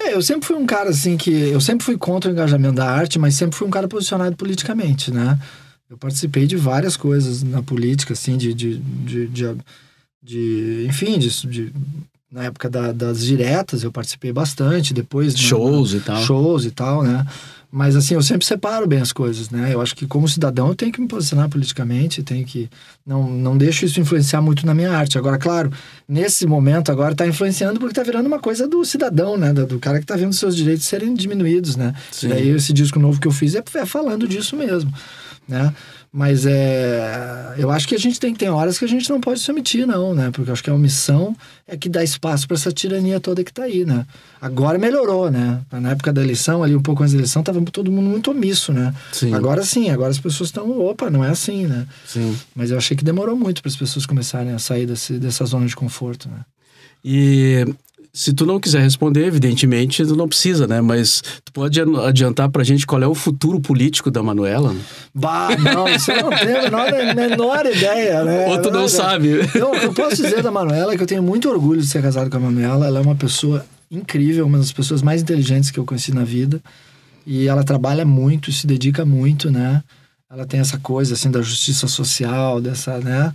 É, 0.00 0.14
eu 0.14 0.20
sempre 0.20 0.46
fui 0.46 0.56
um 0.56 0.66
cara 0.66 0.90
assim 0.90 1.16
que. 1.16 1.30
Eu 1.30 1.60
sempre 1.60 1.84
fui 1.84 1.96
contra 1.96 2.28
o 2.28 2.34
engajamento 2.34 2.74
da 2.74 2.90
arte, 2.90 3.18
mas 3.20 3.36
sempre 3.36 3.56
fui 3.56 3.66
um 3.66 3.70
cara 3.70 3.86
posicionado 3.86 4.36
politicamente, 4.36 5.12
né? 5.12 5.38
Eu 5.90 5.96
participei 5.98 6.46
de 6.46 6.56
várias 6.56 6.96
coisas 6.96 7.42
na 7.42 7.62
política, 7.62 8.12
assim, 8.14 8.36
de. 8.36 8.52
de, 8.54 8.78
de, 8.78 9.26
de, 9.28 9.54
de- 10.22 10.86
enfim, 10.88 11.18
de, 11.18 11.28
de- 11.46 11.72
na 12.32 12.44
época 12.44 12.68
da- 12.70 12.92
das 12.92 13.22
diretas 13.24 13.82
eu 13.82 13.92
participei 13.92 14.32
bastante, 14.32 14.94
depois. 14.94 15.38
Shows 15.38 15.92
e 15.92 16.00
tal. 16.00 16.22
Shows 16.24 16.64
e 16.64 16.70
tal, 16.70 17.02
né? 17.02 17.24
Mas 17.70 17.96
assim, 17.96 18.14
eu 18.14 18.22
sempre 18.22 18.46
separo 18.46 18.86
bem 18.86 19.00
as 19.00 19.12
coisas, 19.12 19.50
né? 19.50 19.74
Eu 19.74 19.80
acho 19.82 19.96
que 19.96 20.06
como 20.06 20.28
cidadão 20.28 20.68
eu 20.68 20.76
tenho 20.76 20.92
que 20.92 21.00
me 21.00 21.08
posicionar 21.08 21.48
politicamente, 21.48 22.22
tenho 22.22 22.46
que 22.46 22.70
não 23.04 23.28
não 23.28 23.58
deixo 23.58 23.84
isso 23.84 24.00
influenciar 24.00 24.40
muito 24.40 24.64
na 24.64 24.72
minha 24.72 24.92
arte. 24.92 25.18
Agora, 25.18 25.38
claro, 25.38 25.72
nesse 26.08 26.46
momento 26.46 26.92
agora 26.92 27.16
tá 27.16 27.26
influenciando 27.26 27.80
porque 27.80 27.92
tá 27.94 28.04
virando 28.04 28.26
uma 28.28 28.38
coisa 28.38 28.68
do 28.68 28.84
cidadão, 28.84 29.36
né? 29.36 29.52
Do, 29.52 29.66
do 29.66 29.78
cara 29.80 29.98
que 29.98 30.06
tá 30.06 30.14
vendo 30.16 30.32
seus 30.32 30.54
direitos 30.54 30.84
serem 30.86 31.14
diminuídos, 31.14 31.74
né? 31.74 31.94
Sim. 32.12 32.26
E 32.26 32.30
daí 32.30 32.48
esse 32.50 32.72
disco 32.72 33.00
novo 33.00 33.20
que 33.20 33.26
eu 33.26 33.32
fiz 33.32 33.56
é, 33.56 33.62
é 33.74 33.84
falando 33.86 34.28
disso 34.28 34.56
mesmo, 34.56 34.92
né? 35.48 35.74
Mas 36.12 36.46
é, 36.46 37.54
eu 37.58 37.70
acho 37.70 37.88
que 37.88 37.94
a 37.94 37.98
gente 37.98 38.20
tem 38.20 38.32
que 38.32 38.38
ter 38.38 38.48
horas 38.48 38.78
que 38.78 38.84
a 38.84 38.88
gente 38.88 39.10
não 39.10 39.20
pode 39.20 39.40
se 39.40 39.50
omitir, 39.50 39.86
não, 39.86 40.14
né? 40.14 40.30
Porque 40.30 40.48
eu 40.48 40.52
acho 40.52 40.62
que 40.62 40.70
a 40.70 40.74
omissão 40.74 41.36
é 41.66 41.76
que 41.76 41.88
dá 41.88 42.04
espaço 42.04 42.46
para 42.46 42.56
essa 42.56 42.70
tirania 42.70 43.18
toda 43.18 43.42
que 43.42 43.52
tá 43.52 43.64
aí, 43.64 43.84
né? 43.84 44.06
Agora 44.40 44.78
melhorou, 44.78 45.30
né? 45.30 45.60
Na 45.72 45.90
época 45.90 46.12
da 46.12 46.22
eleição, 46.22 46.62
ali 46.62 46.74
um 46.76 46.82
pouco 46.82 47.02
antes 47.02 47.12
da 47.12 47.18
eleição, 47.18 47.42
tava 47.42 47.60
todo 47.62 47.90
mundo 47.90 48.08
muito 48.08 48.30
omisso, 48.30 48.72
né? 48.72 48.94
Sim. 49.12 49.34
Agora 49.34 49.64
sim, 49.64 49.90
agora 49.90 50.10
as 50.10 50.18
pessoas 50.18 50.48
estão, 50.48 50.78
opa, 50.80 51.10
não 51.10 51.24
é 51.24 51.30
assim, 51.30 51.66
né? 51.66 51.86
Sim. 52.06 52.36
Mas 52.54 52.70
eu 52.70 52.78
achei 52.78 52.96
que 52.96 53.04
demorou 53.04 53.36
muito 53.36 53.60
para 53.60 53.68
as 53.68 53.76
pessoas 53.76 54.06
começarem 54.06 54.52
a 54.52 54.58
sair 54.58 54.86
desse, 54.86 55.14
dessa 55.14 55.44
zona 55.44 55.66
de 55.66 55.74
conforto, 55.74 56.28
né? 56.28 56.40
E 57.04 57.66
se 58.16 58.32
tu 58.32 58.46
não 58.46 58.60
quiser 58.60 58.80
responder, 58.80 59.26
evidentemente, 59.26 60.06
tu 60.06 60.14
não 60.14 60.28
precisa, 60.28 60.68
né? 60.68 60.80
Mas 60.80 61.20
tu 61.44 61.52
pode 61.52 61.80
adiantar 61.80 62.48
pra 62.48 62.62
gente 62.62 62.86
qual 62.86 63.02
é 63.02 63.06
o 63.08 63.14
futuro 63.14 63.58
político 63.58 64.08
da 64.08 64.22
Manuela? 64.22 64.72
né? 64.72 64.80
Bah, 65.12 65.48
não, 65.58 65.88
isso 65.88 66.12
eu 66.12 66.22
não 66.22 66.30
tenho 66.30 66.58
a 66.58 66.62
menor, 66.62 67.14
menor 67.16 67.66
ideia, 67.66 68.22
né? 68.22 68.46
Ou 68.46 68.62
tu 68.62 68.70
não 68.70 68.86
ideia. 68.86 68.88
sabe? 68.88 69.28
Eu, 69.52 69.74
eu 69.74 69.92
posso 69.92 70.22
dizer 70.22 70.44
da 70.44 70.50
Manuela 70.52 70.96
que 70.96 71.02
eu 71.02 71.06
tenho 71.08 71.24
muito 71.24 71.50
orgulho 71.50 71.80
de 71.80 71.88
ser 71.88 72.00
casado 72.00 72.30
com 72.30 72.36
a 72.36 72.40
Manuela. 72.40 72.86
Ela 72.86 73.00
é 73.00 73.02
uma 73.02 73.16
pessoa 73.16 73.66
incrível, 73.90 74.46
uma 74.46 74.58
das 74.58 74.70
pessoas 74.70 75.02
mais 75.02 75.20
inteligentes 75.20 75.72
que 75.72 75.80
eu 75.80 75.84
conheci 75.84 76.14
na 76.14 76.22
vida. 76.22 76.62
E 77.26 77.48
ela 77.48 77.64
trabalha 77.64 78.04
muito, 78.04 78.52
se 78.52 78.64
dedica 78.64 79.04
muito, 79.04 79.50
né? 79.50 79.82
Ela 80.30 80.46
tem 80.46 80.60
essa 80.60 80.78
coisa, 80.78 81.14
assim, 81.14 81.32
da 81.32 81.42
justiça 81.42 81.88
social, 81.88 82.60
dessa, 82.60 82.98
né? 82.98 83.32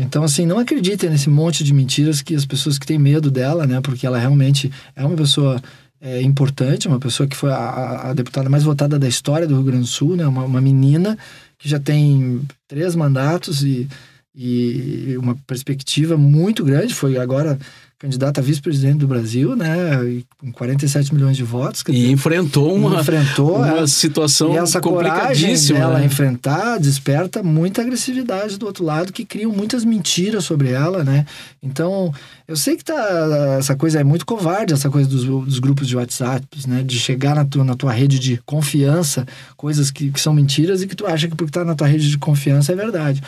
Então, 0.00 0.22
assim, 0.22 0.44
não 0.46 0.58
acreditem 0.58 1.08
nesse 1.10 1.30
monte 1.30 1.64
de 1.64 1.72
mentiras 1.72 2.20
que 2.20 2.34
as 2.34 2.44
pessoas 2.44 2.78
que 2.78 2.86
têm 2.86 2.98
medo 2.98 3.30
dela, 3.30 3.66
né? 3.66 3.80
Porque 3.80 4.06
ela 4.06 4.18
realmente 4.18 4.70
é 4.94 5.04
uma 5.04 5.16
pessoa 5.16 5.60
é, 6.00 6.20
importante, 6.22 6.88
uma 6.88 6.98
pessoa 7.00 7.26
que 7.26 7.36
foi 7.36 7.50
a, 7.50 7.56
a- 7.56 8.10
a 8.10 8.14
deputada 8.14 8.48
mais 8.50 8.62
votada 8.64 8.98
da 8.98 9.08
história 9.08 9.46
do 9.46 9.54
Rio 9.54 9.64
Grande 9.64 9.82
do 9.82 9.86
Sul, 9.86 10.16
né? 10.16 10.26
Uma, 10.26 10.44
uma 10.44 10.60
menina 10.60 11.16
que 11.58 11.68
já 11.68 11.78
tem 11.78 12.40
três 12.68 12.94
mandatos 12.94 13.62
e, 13.62 13.88
e 14.34 15.16
uma 15.18 15.34
perspectiva 15.46 16.16
muito 16.16 16.64
grande. 16.64 16.94
Foi 16.94 17.18
agora 17.18 17.58
candidata 18.00 18.40
a 18.40 18.42
vice-presidente 18.42 18.96
do 18.96 19.06
Brasil, 19.06 19.54
né? 19.54 20.22
Com 20.38 20.50
47 20.50 21.14
milhões 21.14 21.36
de 21.36 21.44
votos. 21.44 21.82
quer 21.82 21.92
E 21.92 22.10
enfrentou 22.10 22.74
uma, 22.74 22.98
enfrentou 22.98 23.56
uma 23.56 23.86
situação 23.86 24.54
e 24.54 24.56
essa 24.56 24.80
coragem 24.80 25.12
complicadíssima. 25.12 25.78
dela 25.80 25.98
né? 25.98 26.06
enfrentar 26.06 26.78
desperta 26.78 27.42
muita 27.42 27.82
agressividade 27.82 28.58
do 28.58 28.64
outro 28.64 28.82
lado 28.82 29.12
que 29.12 29.22
criam 29.22 29.52
muitas 29.52 29.84
mentiras 29.84 30.44
sobre 30.44 30.70
ela, 30.70 31.04
né? 31.04 31.26
Então, 31.62 32.10
eu 32.48 32.56
sei 32.56 32.74
que 32.74 32.84
tá 32.84 33.56
essa 33.58 33.76
coisa 33.76 34.00
é 34.00 34.04
muito 34.04 34.24
covarde, 34.24 34.72
essa 34.72 34.88
coisa 34.88 35.06
dos, 35.06 35.24
dos 35.24 35.58
grupos 35.58 35.86
de 35.86 35.94
WhatsApp, 35.94 36.46
né? 36.66 36.82
De 36.82 36.98
chegar 36.98 37.34
na 37.34 37.44
tua, 37.44 37.64
na 37.64 37.76
tua 37.76 37.92
rede 37.92 38.18
de 38.18 38.40
confiança, 38.46 39.26
coisas 39.58 39.90
que, 39.90 40.10
que 40.10 40.20
são 40.20 40.32
mentiras 40.32 40.80
e 40.80 40.86
que 40.86 40.96
tu 40.96 41.06
acha 41.06 41.28
que 41.28 41.36
porque 41.36 41.52
tá 41.52 41.66
na 41.66 41.74
tua 41.74 41.86
rede 41.86 42.08
de 42.08 42.16
confiança 42.16 42.72
é 42.72 42.74
verdade. 42.74 43.20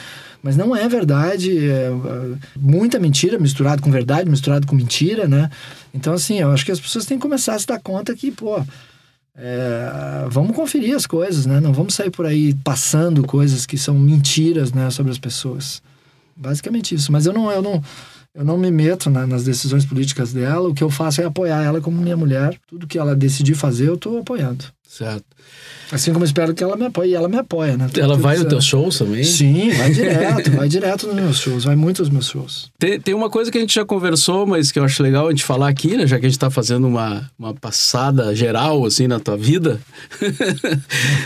Mas 0.43 0.57
não 0.57 0.75
é 0.75 0.89
verdade, 0.89 1.57
é, 1.57 1.85
é 1.85 1.91
muita 2.59 2.99
mentira 2.99 3.39
misturado 3.39 3.81
com 3.81 3.91
verdade, 3.91 4.29
misturado 4.29 4.67
com 4.67 4.75
mentira, 4.75 5.29
né? 5.29 5.49
Então, 5.95 6.13
assim, 6.13 6.41
eu 6.41 6.51
acho 6.51 6.65
que 6.65 6.73
as 6.73 6.81
pessoas 6.81 7.07
têm 7.07 7.17
que 7.17 7.23
começar 7.23 7.55
a 7.55 7.59
se 7.59 7.67
dar 7.67 7.81
conta 7.81 8.15
que, 8.17 8.33
pô, 8.33 8.61
é, 9.37 10.27
vamos 10.29 10.57
conferir 10.57 10.97
as 10.97 11.07
coisas, 11.07 11.47
né? 11.47 11.61
Não 11.61 11.73
vamos 11.73 11.95
sair 11.95 12.11
por 12.11 12.27
aí 12.27 12.55
passando 12.65 13.25
coisas 13.25 13.65
que 13.65 13.79
são 13.79 13.95
mentiras, 13.99 14.73
né, 14.73 14.91
sobre 14.91 15.13
as 15.13 15.19
pessoas. 15.19 15.81
Basicamente 16.37 16.95
isso. 16.95 17.13
Mas 17.13 17.25
eu 17.25 17.33
não, 17.33 17.51
eu 17.51 17.63
não, 17.63 17.83
Eu 18.35 18.45
não 18.45 18.57
me 18.57 18.71
meto 18.71 19.11
na- 19.11 19.27
nas 19.27 19.45
decisões 19.45 19.85
políticas 19.85 20.33
dela. 20.33 20.69
O 20.69 20.75
que 20.75 20.83
eu 20.83 20.89
faço 20.91 21.21
é 21.21 21.25
apoiar 21.25 21.63
ela 21.63 21.81
como 21.83 22.01
minha 22.01 22.17
mulher. 22.17 22.57
Tudo 22.67 22.87
que 22.87 22.99
ela 22.99 23.15
decidir 23.15 23.55
fazer, 23.55 23.89
eu 23.89 23.97
tô 23.99 24.17
apoiando. 24.19 24.65
Certo. 24.89 25.25
Assim 25.91 26.13
como 26.13 26.25
espero 26.25 26.55
que 26.55 26.63
ela 26.65 26.77
me 26.77 26.87
apoie. 26.87 27.11
E 27.11 27.15
ela 27.15 27.29
me 27.29 27.37
apoia, 27.37 27.77
né? 27.77 27.91
Ela 27.97 28.15
Tudo 28.15 28.23
vai 28.23 28.37
no 28.37 28.41
isso- 28.43 28.49
teu 28.49 28.61
shows 28.61 28.99
também? 28.99 29.23
Sim, 29.25 29.71
vai 29.71 29.91
direto. 29.93 30.51
vai 30.53 30.69
direto 30.69 31.07
nos 31.07 31.15
meus 31.17 31.39
shows. 31.39 31.65
Vai 31.65 31.77
muito 31.77 32.01
nos 32.01 32.09
meus 32.11 32.27
shows. 32.27 32.71
Tem, 32.79 32.99
tem 32.99 33.15
uma 33.15 33.29
coisa 33.29 33.51
que 33.51 33.59
a 33.59 33.61
gente 33.61 33.75
já 33.75 33.85
conversou, 33.85 34.47
mas 34.47 34.73
que 34.73 34.79
eu 34.79 34.85
acho 34.85 35.03
legal 35.03 35.27
a 35.27 35.31
gente 35.31 35.45
falar 35.45 35.69
aqui, 35.69 35.97
né? 35.97 36.07
Já 36.07 36.19
que 36.19 36.25
a 36.25 36.29
gente 36.29 36.39
tá 36.39 36.51
fazendo 36.51 36.87
uma, 36.87 37.31
uma 37.39 37.53
passada 37.55 38.35
geral, 38.35 38.85
assim, 38.87 39.07
na 39.07 39.21
tua 39.21 39.37
vida. 39.37 39.79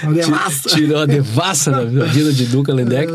Uma 0.02 0.12
devassa. 0.14 0.68
Tirou 0.74 0.98
a 1.02 1.06
devassa 1.06 1.70
da 1.70 1.84
da 1.84 2.04
vida 2.06 2.32
de 2.32 2.46
Duca 2.46 2.72
Lendeck. 2.74 3.12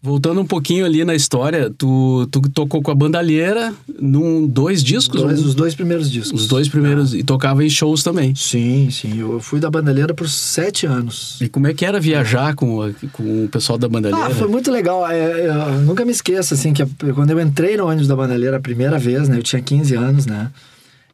Voltando 0.00 0.40
um 0.40 0.46
pouquinho 0.46 0.84
ali 0.86 1.04
na 1.04 1.12
história, 1.14 1.72
tu, 1.76 2.24
tu 2.30 2.40
tocou 2.50 2.80
com 2.80 2.90
a 2.90 2.94
bandalheira 2.94 3.74
num 4.00 4.46
dois 4.46 4.82
discos? 4.82 5.20
Dois, 5.20 5.42
um- 5.42 5.46
os 5.46 5.54
dois 5.56 5.74
primeiros 5.74 6.08
discos. 6.08 6.42
os 6.42 6.46
dois 6.46 6.68
primeiros. 6.68 7.14
E 7.14 7.24
tocava 7.24 7.64
em 7.64 7.68
shows 7.68 8.04
também. 8.04 8.32
Sim, 8.36 8.88
sim. 8.92 9.18
Eu 9.18 9.40
fui 9.40 9.58
da 9.58 9.68
bandalheira 9.68 10.14
por 10.14 10.28
sete 10.28 10.86
anos. 10.86 11.36
E 11.40 11.48
como 11.48 11.66
é 11.66 11.74
que 11.74 11.84
era 11.84 11.98
viajar 11.98 12.54
com, 12.54 12.80
a- 12.80 12.90
com 13.12 13.44
o 13.44 13.48
pessoal 13.48 13.76
da 13.76 13.88
bandalheira? 13.88 14.26
Ah, 14.26 14.30
foi 14.30 14.46
muito 14.46 14.70
legal. 14.70 15.04
É, 15.10 15.48
eu 15.48 15.80
nunca 15.80 16.04
me 16.04 16.12
esqueço, 16.12 16.54
assim, 16.54 16.72
que 16.72 16.86
quando 17.12 17.30
eu 17.30 17.40
entrei 17.40 17.76
no 17.76 17.86
ônibus 17.88 18.06
da 18.06 18.14
bandalheira 18.14 18.56
a 18.58 18.60
primeira 18.60 18.98
vez, 19.00 19.28
né? 19.28 19.36
Eu 19.38 19.42
tinha 19.42 19.60
15 19.60 19.96
anos, 19.96 20.26
né? 20.26 20.48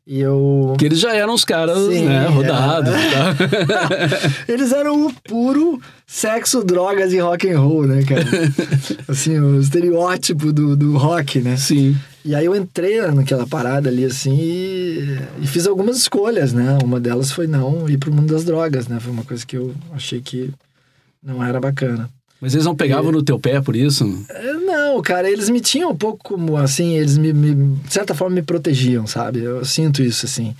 E 0.06 0.20
eu... 0.20 0.66
Porque 0.68 0.84
eles 0.84 1.00
já 1.00 1.14
eram 1.14 1.32
os 1.32 1.46
caras, 1.46 1.78
Sim, 1.78 2.04
né, 2.04 2.26
é. 2.26 2.28
rodados 2.28 2.92
tal. 2.92 4.44
Eles 4.46 4.70
eram 4.70 5.06
o 5.06 5.14
puro 5.14 5.80
sexo, 6.06 6.62
drogas 6.62 7.14
e 7.14 7.18
rock 7.18 7.50
and 7.50 7.58
roll, 7.58 7.86
né, 7.86 8.02
cara? 8.04 8.22
assim, 9.08 9.38
o 9.38 9.58
estereótipo 9.58 10.52
do, 10.52 10.76
do 10.76 10.98
rock, 10.98 11.40
né? 11.40 11.56
Sim. 11.56 11.96
E 12.22 12.34
aí 12.34 12.44
eu 12.44 12.54
entrei 12.54 13.00
naquela 13.12 13.46
parada 13.46 13.88
ali, 13.88 14.04
assim, 14.04 14.36
e, 14.38 15.18
e 15.40 15.46
fiz 15.46 15.66
algumas 15.66 15.96
escolhas, 15.96 16.52
né? 16.52 16.78
Uma 16.84 17.00
delas 17.00 17.32
foi 17.32 17.46
não 17.46 17.88
ir 17.88 17.96
pro 17.96 18.12
mundo 18.12 18.32
das 18.32 18.44
drogas, 18.44 18.86
né? 18.86 19.00
Foi 19.00 19.10
uma 19.10 19.24
coisa 19.24 19.46
que 19.46 19.56
eu 19.56 19.74
achei 19.92 20.20
que 20.20 20.50
não 21.22 21.42
era 21.42 21.58
bacana. 21.58 22.10
Mas 22.44 22.52
eles 22.52 22.66
não 22.66 22.76
pegavam 22.76 23.10
no 23.10 23.22
teu 23.22 23.38
pé 23.38 23.58
por 23.58 23.74
isso? 23.74 24.22
É, 24.28 24.52
Não, 24.52 25.00
cara, 25.00 25.30
eles 25.30 25.48
me 25.48 25.62
tinham 25.62 25.92
um 25.92 25.96
pouco 25.96 26.18
como, 26.22 26.58
assim, 26.58 26.92
eles 26.92 27.16
me, 27.16 27.32
me- 27.32 27.74
de 27.78 27.90
certa 27.90 28.14
forma 28.14 28.34
me 28.34 28.42
protegiam, 28.42 29.06
sabe? 29.06 29.38
Eu 29.38 29.64
sinto 29.64 30.02
isso, 30.02 30.26
assim. 30.26 30.54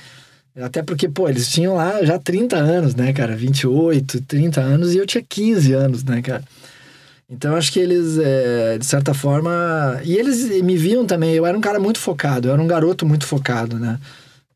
Até 0.57 0.83
porque, 0.83 1.11
pô, 1.11 1.29
eles 1.29 1.47
tinham 1.51 1.75
lá 1.75 2.03
já 2.03 2.19
30 2.19 2.57
anos, 2.57 2.95
né, 2.95 3.13
cara? 3.13 3.37
28, 3.37 4.23
30 4.23 4.63
anos 4.63 4.95
e 4.95 4.97
eu 4.97 5.07
tinha 5.07 5.23
15 5.23 5.75
anos, 5.75 6.03
né, 6.03 6.23
cara? 6.23 6.43
Então, 7.29 7.55
acho 7.55 7.71
que 7.71 7.81
eles, 7.81 8.17
é, 8.19 8.79
de 8.79 8.87
certa 8.87 9.13
forma... 9.13 10.01
E 10.05 10.17
eles 10.17 10.63
me 10.63 10.79
viam 10.79 11.05
também, 11.05 11.35
eu 11.35 11.45
era 11.45 11.57
um 11.59 11.61
cara 11.61 11.79
muito 11.79 11.99
focado, 11.99 12.49
eu 12.49 12.53
era 12.55 12.63
um 12.63 12.67
garoto 12.67 13.05
muito 13.05 13.27
focado, 13.27 13.79
né? 13.79 13.99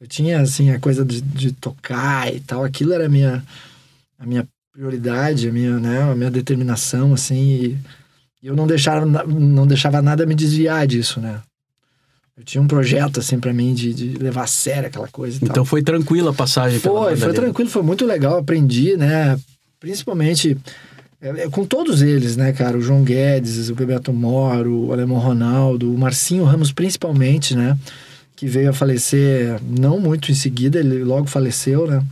Eu 0.00 0.06
tinha, 0.06 0.40
assim, 0.40 0.70
a 0.70 0.80
coisa 0.80 1.04
de, 1.04 1.20
de 1.20 1.52
tocar 1.52 2.34
e 2.34 2.40
tal, 2.40 2.64
aquilo 2.64 2.94
era 2.94 3.04
a 3.04 3.08
minha, 3.10 3.44
a 4.18 4.24
minha 4.24 4.48
prioridade, 4.72 5.48
a 5.48 5.52
minha, 5.52 5.78
né, 5.78 6.02
a 6.02 6.14
minha 6.14 6.30
determinação, 6.30 7.14
assim, 7.14 7.36
e... 7.36 7.78
Eu 8.40 8.54
não 8.54 8.68
deixava, 8.68 9.04
não 9.04 9.66
deixava 9.66 10.00
nada 10.00 10.24
me 10.24 10.32
desviar 10.32 10.86
disso, 10.86 11.20
né? 11.20 11.40
Eu 12.36 12.44
tinha 12.44 12.62
um 12.62 12.68
projeto, 12.68 13.18
assim, 13.18 13.36
pra 13.40 13.52
mim, 13.52 13.74
de, 13.74 13.92
de 13.92 14.16
levar 14.16 14.44
a 14.44 14.46
sério 14.46 14.86
aquela 14.86 15.08
coisa 15.08 15.38
Então 15.38 15.54
tal. 15.54 15.64
foi 15.64 15.82
tranquila 15.82 16.30
a 16.30 16.32
passagem 16.32 16.78
pela 16.78 17.06
Foi, 17.06 17.16
foi 17.16 17.32
tranquilo, 17.32 17.68
foi 17.68 17.82
muito 17.82 18.06
legal, 18.06 18.38
aprendi, 18.38 18.96
né? 18.96 19.36
Principalmente 19.80 20.56
é, 21.20 21.28
é, 21.30 21.50
com 21.50 21.64
todos 21.64 22.00
eles, 22.00 22.36
né, 22.36 22.52
cara? 22.52 22.78
O 22.78 22.80
João 22.80 23.02
Guedes, 23.02 23.70
o 23.70 23.74
Bebeto 23.74 24.12
Moro, 24.12 24.86
o 24.86 24.92
Alemão 24.92 25.18
Ronaldo, 25.18 25.92
o 25.92 25.98
Marcinho 25.98 26.44
Ramos, 26.44 26.70
principalmente, 26.70 27.56
né? 27.56 27.76
Que 28.36 28.46
veio 28.46 28.70
a 28.70 28.72
falecer 28.72 29.60
não 29.68 29.98
muito 29.98 30.30
em 30.30 30.34
seguida, 30.34 30.78
ele 30.78 31.02
logo 31.02 31.26
faleceu, 31.26 31.88
né? 31.88 32.04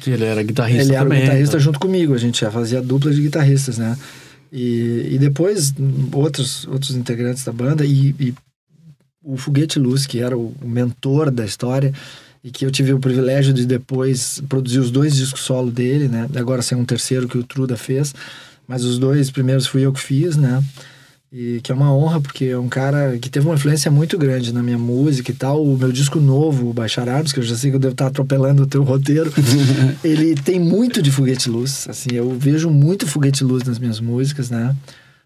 Porque 0.00 0.10
ele 0.10 0.24
era 0.24 0.42
guitarrista 0.42 0.82
Ele 0.82 0.94
era 0.94 1.04
também. 1.04 1.20
guitarrista 1.20 1.56
né? 1.58 1.62
junto 1.62 1.78
comigo, 1.78 2.14
a 2.14 2.18
gente 2.18 2.40
já 2.40 2.50
fazia 2.50 2.80
dupla 2.80 3.12
de 3.12 3.20
guitarristas, 3.20 3.76
né? 3.76 3.98
E, 4.50 5.10
e 5.12 5.18
depois 5.18 5.74
outros, 6.12 6.66
outros 6.66 6.96
integrantes 6.96 7.44
da 7.44 7.52
banda 7.52 7.84
e, 7.84 8.14
e 8.18 8.34
o 9.22 9.36
Foguete 9.36 9.78
Luz, 9.78 10.06
que 10.06 10.18
era 10.18 10.36
o, 10.36 10.54
o 10.60 10.66
mentor 10.66 11.30
da 11.30 11.44
história 11.44 11.92
e 12.42 12.50
que 12.50 12.64
eu 12.64 12.70
tive 12.70 12.94
o 12.94 12.98
privilégio 12.98 13.52
de 13.52 13.66
depois 13.66 14.42
produzir 14.48 14.78
os 14.78 14.90
dois 14.90 15.14
discos 15.14 15.42
solo 15.42 15.70
dele, 15.70 16.08
né? 16.08 16.26
Agora 16.34 16.62
sem 16.62 16.78
um 16.78 16.84
terceiro 16.84 17.28
que 17.28 17.36
o 17.36 17.44
Truda 17.44 17.76
fez, 17.76 18.14
mas 18.66 18.82
os 18.82 18.98
dois 18.98 19.30
primeiros 19.30 19.66
fui 19.66 19.82
eu 19.84 19.92
que 19.92 20.00
fiz, 20.00 20.34
né? 20.34 20.64
E 21.32 21.60
que 21.62 21.70
é 21.70 21.74
uma 21.74 21.94
honra, 21.94 22.20
porque 22.20 22.46
é 22.46 22.58
um 22.58 22.68
cara 22.68 23.16
que 23.18 23.30
teve 23.30 23.46
uma 23.46 23.54
influência 23.54 23.88
muito 23.88 24.18
grande 24.18 24.52
na 24.52 24.64
minha 24.64 24.78
música 24.78 25.30
e 25.30 25.34
tal. 25.34 25.64
O 25.64 25.78
meu 25.78 25.92
disco 25.92 26.18
novo, 26.18 26.68
o 26.68 26.72
Baixar 26.72 27.08
Armas, 27.08 27.32
que 27.32 27.38
eu 27.38 27.44
já 27.44 27.54
sei 27.54 27.70
que 27.70 27.76
eu 27.76 27.80
devo 27.80 27.92
estar 27.92 28.08
atropelando 28.08 28.64
o 28.64 28.66
teu 28.66 28.82
roteiro, 28.82 29.32
ele 30.02 30.34
tem 30.34 30.58
muito 30.58 31.00
de 31.00 31.12
foguete 31.12 31.48
luz. 31.48 31.86
Assim, 31.88 32.10
eu 32.12 32.36
vejo 32.36 32.68
muito 32.68 33.06
foguete 33.06 33.44
luz 33.44 33.62
nas 33.62 33.78
minhas 33.78 34.00
músicas, 34.00 34.50
né? 34.50 34.74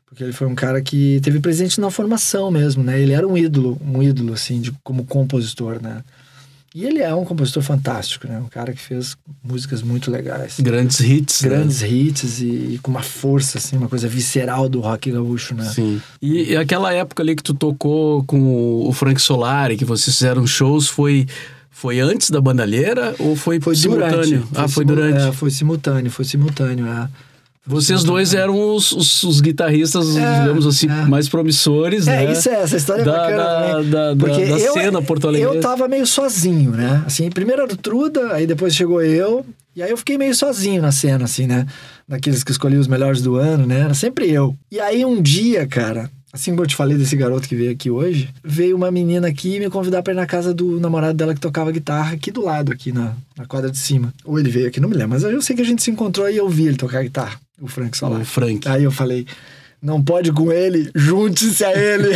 Porque 0.05 0.23
ele 0.23 0.35
foi 0.35 0.47
um 0.47 0.55
cara 0.55 0.83
que 0.83 1.21
teve 1.23 1.40
presente 1.40 1.81
na 1.81 1.90
formação 1.90 2.51
mesmo, 2.51 2.85
né? 2.85 3.01
Ele 3.01 3.14
era 3.14 3.27
um 3.27 3.37
ídolo, 3.37 3.81
um 3.83 4.03
ídolo, 4.03 4.35
assim, 4.35 4.61
de, 4.61 4.73
como 4.85 5.07
compositor, 5.07 5.83
né? 5.83 6.05
E 6.75 6.85
ele 6.85 6.99
é 7.01 7.15
um 7.15 7.25
compositor 7.25 7.63
fantástico, 7.63 8.27
né? 8.27 8.37
Um 8.41 8.49
cara 8.49 8.73
que 8.73 8.81
fez 8.81 9.17
músicas 9.45 9.81
muito 9.81 10.11
legais. 10.11 10.57
Grandes 10.59 10.99
hits. 10.99 11.43
né? 11.43 11.49
Grandes 11.51 11.83
hits 11.83 12.41
e, 12.41 12.47
e 12.75 12.81
com 12.83 12.91
uma 12.91 13.03
força, 13.03 13.59
assim, 13.59 13.77
uma 13.77 13.89
coisa 13.89 14.09
visceral 14.09 14.69
do 14.69 14.81
rock 14.81 15.09
gaúcho, 15.13 15.55
né? 15.55 15.65
Sim. 15.65 16.03
E, 16.21 16.51
e 16.51 16.57
aquela 16.57 16.93
época 16.93 17.23
ali 17.23 17.37
que 17.37 17.45
tu 17.45 17.55
tocou 17.55 18.25
com 18.25 18.87
o 18.89 18.93
Frank 18.93 19.23
Solari, 19.23 19.77
que 19.77 19.85
vocês 19.85 20.17
fizeram 20.17 20.45
shows, 20.49 20.89
foi, 20.89 21.29
foi 21.71 22.01
antes 22.01 22.29
da 22.31 22.41
bandalheira 22.41 23.15
ou 23.21 23.37
foi, 23.37 23.61
Foi 23.61 23.77
simultâneo? 23.77 24.41
durante. 24.41 24.49
ah, 24.57 24.67
foi 24.67 24.85
durante. 24.85 25.29
É, 25.29 25.33
foi 25.33 25.51
simultâneo, 25.53 26.11
foi 26.11 26.25
simultâneo, 26.25 26.87
é. 26.89 27.09
Vocês 27.66 28.05
dois 28.05 28.35
eram 28.35 28.74
os, 28.74 28.92
os, 28.92 29.22
os 29.22 29.40
guitarristas, 29.40 30.16
É, 30.16 30.40
digamos 30.40 30.66
assim, 30.66 30.87
é. 30.87 31.07
mais 31.07 31.29
promissores, 31.31 32.07
É, 32.07 32.27
né? 32.27 32.33
isso 32.33 32.48
é, 32.50 32.55
essa 32.62 32.77
história 32.77 33.00
é 33.03 33.05
Da- 33.05 33.12
bacana 33.12 33.37
da- 33.37 33.70
também. 33.72 33.90
da- 33.90 34.14
da- 34.14 34.16
porque 34.16 34.44
da 34.44 34.59
eu, 34.59 34.72
cena 34.74 35.00
porto-alegrense. 35.03 35.57
Eu 35.57 35.62
tava 35.62 35.88
meio 35.88 36.07
sozinho, 36.07 36.72
né? 36.72 37.03
Assim, 37.07 37.31
primeiro 37.31 37.62
era 37.62 37.72
o 37.72 37.77
Truda, 37.77 38.35
aí 38.35 38.46
depois 38.46 38.74
chegou 38.77 39.00
eu, 39.03 39.46
e 39.74 39.83
aí 39.83 39.90
eu 39.90 39.96
fiquei 39.96 40.18
meio 40.18 40.35
sozinho 40.35 40.83
na 40.83 40.92
cena, 40.92 41.24
assim, 41.24 41.46
né? 41.46 41.66
Daqueles 42.07 42.44
que 42.44 42.50
escolhi 42.50 42.77
os 42.77 42.87
melhores 42.87 43.22
do 43.22 43.37
ano, 43.37 43.66
né? 43.66 43.81
Era 43.81 43.94
sempre 43.94 44.31
eu. 44.31 44.55
E 44.70 44.79
aí 44.79 45.03
um 45.05 45.22
dia, 45.22 45.66
cara, 45.66 46.11
assim 46.35 46.50
como 46.50 46.64
eu 46.64 46.66
te 46.66 46.77
falei 46.77 46.98
desse 46.98 47.16
garoto 47.16 47.48
que 47.48 47.57
veio 47.57 47.70
aqui 47.72 47.90
hoje, 47.90 48.29
veio 48.44 48.77
uma 48.77 48.90
menina 48.90 49.27
aqui 49.29 49.59
me 49.59 49.70
convidar 49.70 50.03
pra 50.03 50.12
ir 50.12 50.16
na 50.16 50.27
casa 50.27 50.53
do 50.53 50.79
namorado 50.79 51.14
dela 51.16 51.33
que 51.35 51.40
tocava 51.40 51.72
guitarra 51.72 52.12
aqui 52.12 52.31
do 52.31 52.44
lado, 52.44 52.70
aqui 52.70 52.92
na, 52.92 53.14
na 53.38 53.46
quadra 53.46 53.70
de 53.70 53.79
cima. 53.79 54.12
Ou 54.22 54.38
ele 54.38 54.50
veio 54.50 54.68
aqui, 54.68 54.81
não 54.81 54.88
me 54.90 54.94
lembro, 54.96 55.11
mas 55.18 55.22
eu 55.22 55.40
sei 55.40 55.57
que 55.57 55.62
a 55.62 55.64
gente 55.64 55.83
se 55.83 55.90
encontrou 55.90 56.29
e 56.29 56.37
eu 56.37 56.46
vi 56.48 56.66
ele 56.66 56.77
tocar 56.77 57.03
guitarra, 57.03 57.40
o 57.61 57.69
Frank 57.69 57.97
Solar. 57.97 58.21
O 58.21 58.25
Frank. 58.25 58.69
Aí 58.69 58.85
eu 58.85 58.90
falei, 58.90 59.27
não 59.83 60.03
pode 60.03 60.33
com 60.33 60.51
ele, 60.51 60.90
junte-se 60.95 61.64
a 61.64 61.73
ele. 61.73 62.09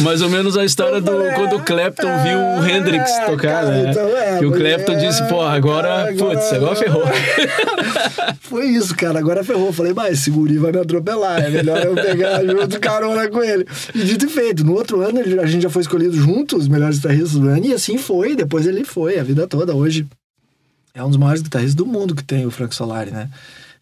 Mais 0.00 0.20
ou 0.20 0.28
menos 0.28 0.56
a 0.56 0.64
história 0.64 1.00
do 1.00 1.10
falei, 1.10 1.32
quando 1.32 1.56
o 1.56 1.64
Clapton 1.64 2.08
é, 2.08 2.22
viu 2.22 2.38
o 2.38 2.68
Hendrix 2.68 3.10
é, 3.10 3.24
tocar, 3.24 3.64
cara, 3.64 3.70
né? 3.70 3.90
então 3.90 4.16
é, 4.16 4.38
que 4.38 4.44
o 4.44 4.52
Clapton 4.52 4.92
é, 4.92 4.96
disse, 4.96 5.26
pô, 5.28 5.40
agora, 5.40 5.88
cara, 5.88 6.10
agora- 6.10 6.38
putz, 6.38 6.52
agora 6.52 6.76
ferrou. 6.76 7.04
Foi 8.40 8.66
isso, 8.66 8.94
cara. 8.94 9.18
Agora 9.18 9.42
ferrou. 9.42 9.72
Falei, 9.72 9.92
mas 9.92 10.18
esse 10.18 10.30
guri 10.30 10.58
vai 10.58 10.72
me 10.72 10.78
atropelar. 10.78 11.42
É 11.42 11.50
melhor 11.50 11.84
eu 11.84 11.94
pegar 11.94 12.44
junto 12.46 12.78
carona 12.78 13.28
com 13.28 13.42
ele. 13.42 13.66
E 13.94 14.04
dito 14.04 14.26
e 14.26 14.28
feito. 14.28 14.64
No 14.64 14.74
outro 14.74 15.00
ano, 15.00 15.20
a 15.40 15.46
gente 15.46 15.62
já 15.62 15.70
foi 15.70 15.82
escolhido 15.82 16.14
juntos, 16.14 16.62
os 16.62 16.68
melhores 16.68 16.96
guitarristas 16.96 17.32
do 17.32 17.48
ano. 17.48 17.66
E 17.66 17.74
assim 17.74 17.98
foi. 17.98 18.36
Depois 18.36 18.66
ele 18.66 18.84
foi, 18.84 19.18
a 19.18 19.24
vida 19.24 19.46
toda. 19.46 19.74
Hoje 19.74 20.06
é 20.96 21.04
um 21.04 21.08
dos 21.08 21.18
maiores 21.18 21.42
guitarristas 21.42 21.74
do 21.74 21.84
mundo 21.84 22.14
que 22.14 22.24
tem 22.24 22.46
o 22.46 22.50
Frank 22.50 22.74
Solari, 22.74 23.10
né? 23.10 23.28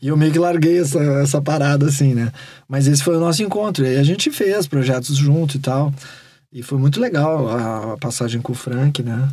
E 0.03 0.09
eu 0.09 0.17
meio 0.17 0.33
que 0.33 0.39
larguei 0.39 0.81
essa, 0.81 0.99
essa 0.99 1.41
parada 1.41 1.87
assim, 1.87 2.13
né? 2.13 2.33
Mas 2.69 2.89
esse 2.89 3.03
foi 3.03 3.17
o 3.17 3.21
nosso 3.21 3.43
encontro. 3.43 3.87
E 3.87 3.97
a 3.97 4.03
gente 4.03 4.31
fez 4.33 4.67
projetos 4.67 5.17
junto 5.17 5.57
e 5.57 5.61
tal. 5.61 5.95
E 6.53 6.63
foi 6.63 6.77
muito 6.77 7.01
legal 7.01 7.49
a, 7.49 7.93
a 7.93 7.97
passagem 7.97 8.43
com 8.43 8.53
o 8.53 8.57
Frank, 8.57 9.01
né? 9.03 9.29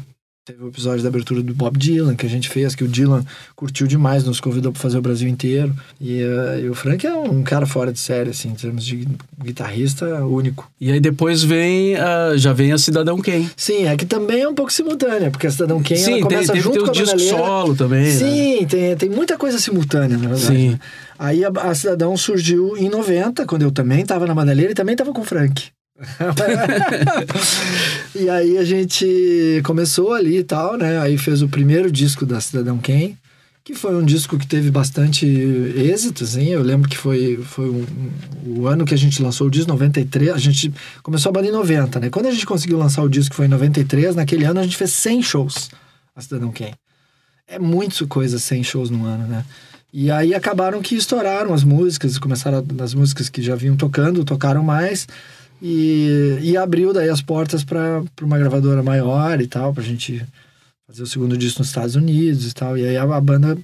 Teve 0.51 0.65
o 0.65 0.67
episódio 0.67 1.01
da 1.01 1.07
abertura 1.07 1.41
do 1.41 1.53
Bob 1.53 1.77
Dylan 1.77 2.13
que 2.13 2.25
a 2.25 2.29
gente 2.29 2.49
fez, 2.49 2.75
que 2.75 2.83
o 2.83 2.87
Dylan 2.87 3.23
curtiu 3.55 3.87
demais, 3.87 4.25
nos 4.25 4.41
convidou 4.41 4.73
para 4.73 4.81
fazer 4.81 4.97
o 4.97 5.01
Brasil 5.01 5.29
inteiro. 5.29 5.73
E, 5.99 6.21
eh, 6.21 6.63
e 6.63 6.69
o 6.69 6.73
Frank 6.73 7.07
é 7.07 7.13
um 7.13 7.41
cara 7.41 7.65
fora 7.65 7.93
de 7.93 7.99
série, 7.99 8.31
assim, 8.31 8.49
em 8.49 8.55
termos 8.55 8.83
de 8.83 9.07
guitarrista 9.41 10.25
único. 10.25 10.69
E 10.79 10.91
aí 10.91 10.99
depois 10.99 11.41
vem, 11.41 11.95
ah, 11.95 12.33
já 12.35 12.51
vem 12.51 12.73
a 12.73 12.77
Cidadão 12.77 13.21
Quem. 13.21 13.49
Sim, 13.55 13.85
é 13.87 13.95
que 13.95 14.05
também 14.05 14.41
é 14.41 14.49
um 14.49 14.53
pouco 14.53 14.73
simultânea, 14.73 15.31
porque 15.31 15.47
a 15.47 15.51
Cidadão 15.51 15.81
Quem 15.81 15.95
ela 15.95 16.05
Sim, 16.05 16.13
tem, 16.13 16.21
começa 16.21 16.51
tem, 16.51 16.61
junto 16.61 16.73
tem 16.73 16.81
o 16.81 16.85
com 16.85 16.91
a 16.91 16.93
disco 16.93 17.19
solo 17.19 17.73
também, 17.73 18.03
né? 18.03 18.11
Sim, 18.11 18.65
tem, 18.67 18.97
tem 18.97 19.09
muita 19.09 19.37
coisa 19.37 19.57
simultânea, 19.57 20.17
na 20.17 20.27
verdade. 20.27 20.45
Sim. 20.47 20.69
né? 20.71 20.79
Aí 21.17 21.45
a, 21.45 21.49
a 21.49 21.73
Cidadão 21.73 22.17
surgiu 22.17 22.75
em 22.75 22.89
90, 22.89 23.45
quando 23.45 23.61
eu 23.61 23.71
também 23.71 24.01
estava 24.01 24.27
na 24.27 24.35
Madalheira 24.35 24.73
e 24.73 24.75
também 24.75 24.95
estava 24.95 25.13
com 25.13 25.21
o 25.21 25.25
Frank. 25.25 25.71
e 28.15 28.29
aí 28.29 28.57
a 28.57 28.63
gente 28.63 29.61
começou 29.63 30.13
ali 30.13 30.39
e 30.39 30.43
tal, 30.43 30.77
né? 30.77 30.99
Aí 30.99 31.17
fez 31.17 31.41
o 31.41 31.47
primeiro 31.47 31.91
disco 31.91 32.25
da 32.25 32.41
Cidadão 32.41 32.77
Quem, 32.77 33.17
que 33.63 33.75
foi 33.75 33.95
um 33.95 34.03
disco 34.03 34.37
que 34.37 34.47
teve 34.47 34.71
bastante 34.71 35.25
êxito, 35.25 36.23
assim. 36.23 36.49
Eu 36.49 36.63
lembro 36.63 36.89
que 36.89 36.97
foi, 36.97 37.37
foi 37.43 37.69
um, 37.69 37.85
o 38.45 38.67
ano 38.67 38.85
que 38.85 38.93
a 38.93 38.97
gente 38.97 39.21
lançou 39.21 39.47
o 39.47 39.51
disco, 39.51 39.69
93. 39.69 40.31
A 40.31 40.37
gente 40.37 40.73
começou 41.03 41.29
a 41.29 41.33
banda 41.33 41.47
em 41.47 41.51
90, 41.51 41.99
né? 41.99 42.09
Quando 42.09 42.27
a 42.27 42.31
gente 42.31 42.45
conseguiu 42.45 42.77
lançar 42.77 43.03
o 43.03 43.09
disco, 43.09 43.31
que 43.31 43.35
foi 43.35 43.45
em 43.45 43.49
93, 43.49 44.15
naquele 44.15 44.45
ano 44.45 44.59
a 44.59 44.63
gente 44.63 44.77
fez 44.77 44.91
100 44.91 45.23
shows, 45.23 45.69
a 46.15 46.21
Cidadão 46.21 46.51
Quem. 46.51 46.73
É 47.47 47.59
muito 47.59 48.07
coisa 48.07 48.39
100 48.39 48.63
shows 48.63 48.89
no 48.89 49.05
ano, 49.05 49.27
né? 49.27 49.45
E 49.93 50.09
aí 50.09 50.33
acabaram 50.33 50.81
que 50.81 50.95
estouraram 50.95 51.53
as 51.53 51.65
músicas, 51.65 52.17
começaram 52.17 52.65
as 52.81 52.93
músicas 52.93 53.27
que 53.27 53.41
já 53.41 53.55
vinham 53.55 53.75
tocando, 53.75 54.23
tocaram 54.23 54.63
mais. 54.63 55.05
E, 55.62 56.39
e 56.41 56.58
abriu 56.58 56.91
daí 56.91 57.10
as 57.10 57.21
portas 57.21 57.63
para 57.63 58.04
uma 58.21 58.39
gravadora 58.39 58.82
maior 58.82 59.39
e 59.39 59.47
tal, 59.47 59.74
pra 59.74 59.84
gente 59.84 60.26
fazer 60.88 61.04
o 61.04 61.08
segundo 61.08 61.38
disco 61.38 61.60
nos 61.60 61.67
Estados 61.67 61.95
Unidos 61.95 62.50
e 62.50 62.54
tal. 62.54 62.78
E 62.78 62.88
aí 62.88 62.97
a, 62.97 63.04
a 63.04 63.21
banda 63.21 63.58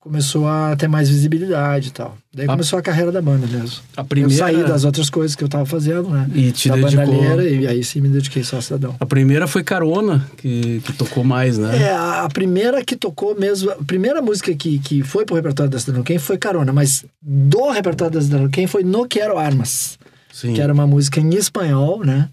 começou 0.00 0.48
a 0.48 0.74
ter 0.76 0.88
mais 0.88 1.10
visibilidade 1.10 1.88
e 1.88 1.90
tal. 1.90 2.16
Daí 2.32 2.46
a, 2.46 2.48
começou 2.48 2.78
a 2.78 2.82
carreira 2.82 3.12
da 3.12 3.20
banda 3.20 3.46
mesmo. 3.46 3.80
A 3.94 4.02
primeira... 4.02 4.34
Eu 4.34 4.38
saí 4.38 4.64
das 4.66 4.84
outras 4.84 5.10
coisas 5.10 5.36
que 5.36 5.44
eu 5.44 5.48
tava 5.48 5.66
fazendo, 5.66 6.08
né? 6.08 6.28
E 6.34 6.50
te 6.52 6.70
da 6.70 6.76
dedicou... 6.76 7.42
e 7.42 7.66
aí 7.66 7.84
sim 7.84 8.00
me 8.00 8.08
dediquei 8.08 8.42
só 8.42 8.56
a 8.56 8.62
Cidadão. 8.62 8.96
A 8.98 9.04
primeira 9.04 9.46
foi 9.46 9.62
Carona, 9.62 10.26
que, 10.38 10.80
que 10.80 10.92
tocou 10.94 11.22
mais, 11.22 11.58
né? 11.58 11.82
É, 11.82 11.94
a 11.94 12.28
primeira 12.32 12.82
que 12.82 12.96
tocou 12.96 13.38
mesmo... 13.38 13.70
A 13.70 13.84
primeira 13.84 14.22
música 14.22 14.54
que, 14.54 14.78
que 14.78 15.02
foi 15.02 15.26
pro 15.26 15.36
repertório 15.36 15.70
da 15.70 15.78
Cidadão 15.78 16.02
Quem 16.02 16.18
foi 16.18 16.38
Carona, 16.38 16.72
mas 16.72 17.04
do 17.20 17.70
repertório 17.70 18.14
da 18.14 18.22
Cidadão 18.22 18.48
Quem 18.48 18.66
foi 18.66 18.82
No 18.82 19.06
Quero 19.06 19.36
Armas. 19.36 19.98
Sim. 20.40 20.54
Que 20.54 20.60
era 20.60 20.72
uma 20.72 20.86
música 20.86 21.20
em 21.20 21.34
espanhol, 21.34 22.04
né? 22.04 22.28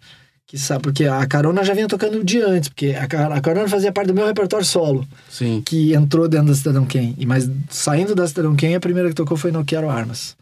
que 0.47 0.57
sabe, 0.57 0.83
porque 0.83 1.03
a 1.03 1.25
Carona 1.25 1.61
já 1.61 1.73
vinha 1.73 1.89
tocando 1.89 2.23
de 2.23 2.41
antes, 2.41 2.69
porque 2.69 2.95
a, 2.95 3.03
a 3.03 3.41
Carona 3.41 3.67
fazia 3.67 3.91
parte 3.91 4.07
do 4.07 4.13
meu 4.13 4.25
repertório 4.25 4.65
solo, 4.65 5.05
Sim. 5.29 5.61
que 5.63 5.93
entrou 5.93 6.25
dentro 6.29 6.47
da 6.47 6.55
Cidadão 6.55 6.85
Quem. 6.85 7.13
E 7.17 7.25
mas 7.25 7.49
saindo 7.69 8.15
da 8.15 8.25
Cidadão 8.25 8.55
Quem, 8.55 8.73
a 8.73 8.79
primeira 8.79 9.09
que 9.09 9.15
tocou 9.15 9.35
foi 9.35 9.51
No 9.51 9.65
Quero 9.65 9.89
Armas. 9.89 10.37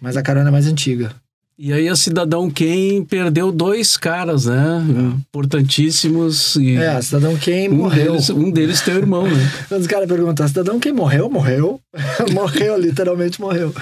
Mas 0.00 0.16
a 0.16 0.22
Carona 0.22 0.48
é 0.48 0.50
mais 0.50 0.66
antiga. 0.66 1.14
E 1.58 1.74
aí 1.74 1.90
a 1.90 1.94
Cidadão 1.94 2.50
Quem 2.50 3.04
perdeu 3.04 3.52
dois 3.52 3.98
caras, 3.98 4.46
né? 4.46 4.82
Importantíssimos. 5.18 6.56
E 6.56 6.76
É, 6.76 6.96
a 6.96 7.02
Cidadão 7.02 7.36
Quem 7.36 7.68
um 7.68 7.74
morreu. 7.76 8.12
deles, 8.12 8.30
um 8.30 8.50
deles 8.50 8.80
teu 8.80 8.96
irmão, 8.96 9.28
né? 9.28 9.52
Quando 9.68 9.82
os 9.82 9.86
caras 9.86 10.08
perguntam, 10.08 10.48
Cidadão 10.48 10.80
Quem 10.80 10.90
morreu? 10.92 11.28
Morreu. 11.28 11.78
morreu, 12.32 12.78
literalmente 12.78 13.38
morreu. 13.42 13.74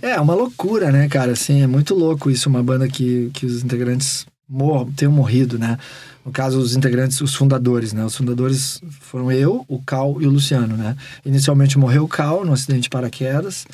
É, 0.00 0.20
uma 0.20 0.34
loucura, 0.34 0.92
né, 0.92 1.08
cara? 1.08 1.32
Assim, 1.32 1.62
é 1.62 1.66
muito 1.66 1.94
louco 1.94 2.30
isso, 2.30 2.48
uma 2.48 2.62
banda 2.62 2.88
que, 2.88 3.30
que 3.34 3.44
os 3.44 3.64
integrantes 3.64 4.26
mor 4.48 4.88
tenham 4.96 5.12
morrido, 5.12 5.58
né? 5.58 5.78
No 6.24 6.32
caso, 6.32 6.58
os 6.58 6.76
integrantes, 6.76 7.20
os 7.20 7.34
fundadores, 7.34 7.92
né? 7.92 8.04
Os 8.04 8.16
fundadores 8.16 8.80
foram 9.00 9.30
eu, 9.32 9.64
o 9.68 9.82
Cal 9.82 10.20
e 10.20 10.26
o 10.26 10.30
Luciano, 10.30 10.76
né? 10.76 10.96
Inicialmente 11.24 11.78
morreu 11.78 12.04
o 12.04 12.08
Cal 12.08 12.44
no 12.44 12.52
acidente 12.52 12.82
de 12.82 12.90
paraquedas. 12.90 13.66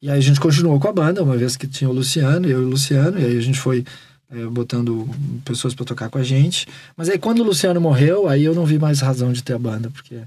E 0.00 0.10
aí 0.10 0.18
a 0.18 0.20
gente 0.20 0.40
continuou 0.40 0.78
com 0.80 0.88
a 0.88 0.92
banda, 0.92 1.22
uma 1.22 1.36
vez 1.36 1.56
que 1.56 1.66
tinha 1.66 1.88
o 1.88 1.92
Luciano, 1.92 2.46
eu 2.48 2.60
e 2.60 2.64
o 2.64 2.68
Luciano, 2.68 3.18
e 3.18 3.24
aí 3.24 3.38
a 3.38 3.40
gente 3.40 3.58
foi 3.58 3.84
é, 4.30 4.44
botando 4.46 5.08
pessoas 5.44 5.74
para 5.74 5.84
tocar 5.84 6.10
com 6.10 6.18
a 6.18 6.22
gente. 6.24 6.66
Mas 6.96 7.08
aí 7.08 7.18
quando 7.18 7.38
o 7.38 7.44
Luciano 7.44 7.80
morreu, 7.80 8.28
aí 8.28 8.44
eu 8.44 8.54
não 8.54 8.66
vi 8.66 8.78
mais 8.78 9.00
razão 9.00 9.32
de 9.32 9.42
ter 9.42 9.54
a 9.54 9.58
banda, 9.58 9.90
porque 9.90 10.20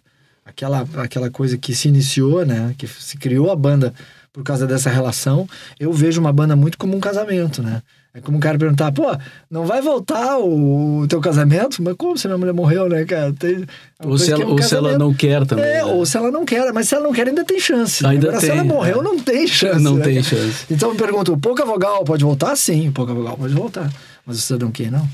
aquela, 0.46 0.88
aquela 0.98 1.30
coisa 1.30 1.58
que 1.58 1.76
se 1.76 1.90
iniciou, 1.90 2.46
né? 2.46 2.74
Que 2.78 2.88
se 2.88 3.18
criou 3.18 3.52
a 3.52 3.56
banda 3.56 3.94
por 4.36 4.44
causa 4.44 4.68
dessa 4.68 4.90
relação, 4.90 5.48
eu 5.80 5.94
vejo 5.94 6.20
uma 6.20 6.34
banda 6.34 6.58
muito 6.58 6.78
como 6.78 6.94
um 6.94 7.00
casamento, 7.00 7.64
né? 7.64 7.82
É 8.14 8.20
como 8.20 8.38
um 8.38 8.40
cara 8.40 8.58
perguntar, 8.58 8.92
pô, 8.92 9.04
não 9.50 9.66
vai 9.66 9.82
voltar 9.82 10.38
o, 10.40 11.06
teu 11.08 11.22
casamento? 11.22 11.82
Mas 11.82 11.96
como 11.96 12.18
se 12.18 12.28
minha 12.28 12.38
mulher 12.38 12.54
morreu, 12.54 12.90
né, 12.90 13.06
cara? 13.06 13.32
Tem, 13.32 13.66
é 13.98 14.06
Ou, 14.06 14.18
se 14.18 14.32
coisa 14.32 14.34
ela, 14.34 14.44
é 14.44 14.46
um 14.46 14.52
ou 14.52 14.62
se 14.62 14.76
ela 14.76 14.98
não 14.98 15.14
quer 15.14 15.46
também. 15.46 15.66
É, 15.66 15.74
né? 15.76 15.86
ou 15.86 16.06
se 16.06 16.18
ela 16.18 16.32
não 16.32 16.44
quer, 16.44 16.74
mas 16.74 16.90
se 16.90 16.96
ela 16.96 17.06
não 17.06 17.14
quer, 17.14 17.30
ainda 17.30 17.46
tem 17.46 17.60
chance. 17.62 18.06
Ainda 18.06 18.28
Agora, 18.28 18.42
se 18.42 18.48
tem, 18.48 18.58
ela 18.58 18.66
morreu, 18.66 19.00
é. 19.00 19.04
não 19.04 19.18
tem 19.18 19.48
chance. 19.48 19.82
Não 19.82 19.96
né, 19.96 20.04
tem 20.04 20.22
chance. 20.22 20.66
Então 20.70 20.92
me 20.92 20.98
pergunto, 20.98 21.32
o 21.32 21.38
pouca 21.38 21.66
vogal 21.66 22.04
pode 22.04 22.26
voltar? 22.26 22.58
Sim, 22.58 22.90
o 22.90 22.92
pouca 22.92 23.14
vogal 23.14 23.38
pode 23.38 23.54
voltar. 23.54 23.90
Mas 24.26 24.38
o 24.38 24.42
cidadão 24.42 24.70
que 24.70 24.90
não? 24.90 25.08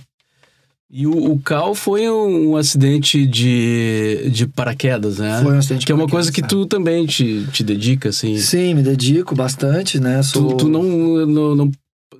E 0.93 1.08
o, 1.08 1.32
o 1.32 1.39
Cal 1.39 1.73
foi 1.73 2.10
um, 2.10 2.49
um 2.49 2.58
acidente 2.58 3.25
de, 3.25 4.30
de 4.30 4.45
paraquedas, 4.45 5.19
né? 5.19 5.39
Foi 5.41 5.54
um 5.56 5.58
acidente 5.60 5.80
de 5.82 5.86
Que 5.86 5.91
é 5.93 5.95
uma 5.95 6.08
coisa 6.08 6.30
que 6.32 6.41
é. 6.41 6.45
tu 6.45 6.65
também 6.65 7.06
te, 7.06 7.45
te 7.54 7.63
dedica, 7.63 8.10
assim. 8.10 8.38
Sim, 8.38 8.73
me 8.73 8.84
dedico 8.84 9.34
bastante, 9.34 10.01
né? 10.01 10.21
Sou... 10.21 10.49
Tu, 10.49 10.58
tu 10.58 10.67
não, 10.69 10.84
não, 11.25 11.56
não- 11.56 11.71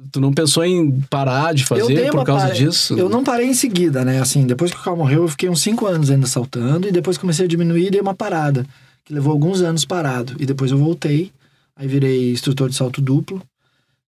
tu 0.10 0.22
não 0.22 0.32
pensou 0.32 0.64
em 0.64 1.02
parar 1.10 1.54
de 1.54 1.66
fazer 1.66 2.10
por 2.12 2.24
causa 2.26 2.48
pare- 2.48 2.58
disso? 2.58 2.96
Eu 2.98 3.10
não 3.10 3.24
parei 3.26 3.48
em 3.48 3.54
seguida, 3.54 4.06
né? 4.06 4.22
Assim, 4.22 4.46
depois 4.48 4.72
que 4.72 4.78
o 4.78 4.82
Carl 4.82 4.96
morreu, 4.98 5.24
eu 5.24 5.28
fiquei 5.28 5.50
uns 5.50 5.62
cinco 5.62 5.86
anos 5.86 6.10
ainda 6.10 6.26
saltando 6.28 6.88
e 6.88 6.92
depois 6.92 7.18
comecei 7.18 7.46
a 7.46 7.48
diminuir 7.50 7.88
e 7.88 7.92
dei 7.92 8.00
uma 8.02 8.14
parada, 8.14 8.66
que 9.04 9.14
levou 9.14 9.32
alguns 9.34 9.62
anos 9.62 9.84
parado. 9.84 10.34
E 10.40 10.46
depois 10.46 10.72
eu 10.72 10.78
voltei, 10.78 11.30
aí 11.76 11.88
virei 11.90 12.32
instrutor 12.32 12.70
de 12.70 12.76
salto 12.76 13.02
duplo 13.02 13.42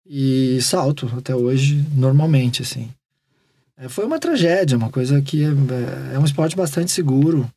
e 0.07 0.59
salto 0.61 1.11
até 1.17 1.35
hoje 1.35 1.83
normalmente, 1.95 2.63
assim. 2.63 2.89
É, 3.81 3.89
foi 3.89 4.05
uma 4.05 4.19
tragédia, 4.19 4.77
uma 4.77 4.91
coisa 4.91 5.23
que 5.23 5.43
é, 5.43 6.15
é 6.15 6.19
um 6.19 6.25
esporte 6.25 6.55
bastante 6.55 6.91
seguro. 6.91 7.51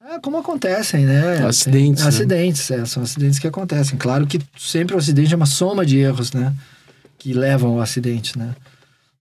É 0.00 0.18
como 0.20 0.36
acontecem, 0.38 1.04
né? 1.04 1.44
Acidentes, 1.44 2.02
Tem- 2.02 2.04
né? 2.04 2.08
acidentes, 2.08 2.70
é, 2.70 2.86
são 2.86 3.02
acidentes 3.02 3.38
que 3.38 3.48
acontecem. 3.48 3.98
Claro 3.98 4.26
que 4.26 4.40
sempre 4.56 4.94
o 4.94 4.98
acidente 4.98 5.32
é 5.34 5.36
uma 5.36 5.46
soma 5.46 5.84
de 5.84 5.98
erros, 5.98 6.32
né? 6.32 6.54
Que 7.18 7.32
levam 7.32 7.72
ao 7.72 7.80
acidente, 7.80 8.38
né? 8.38 8.54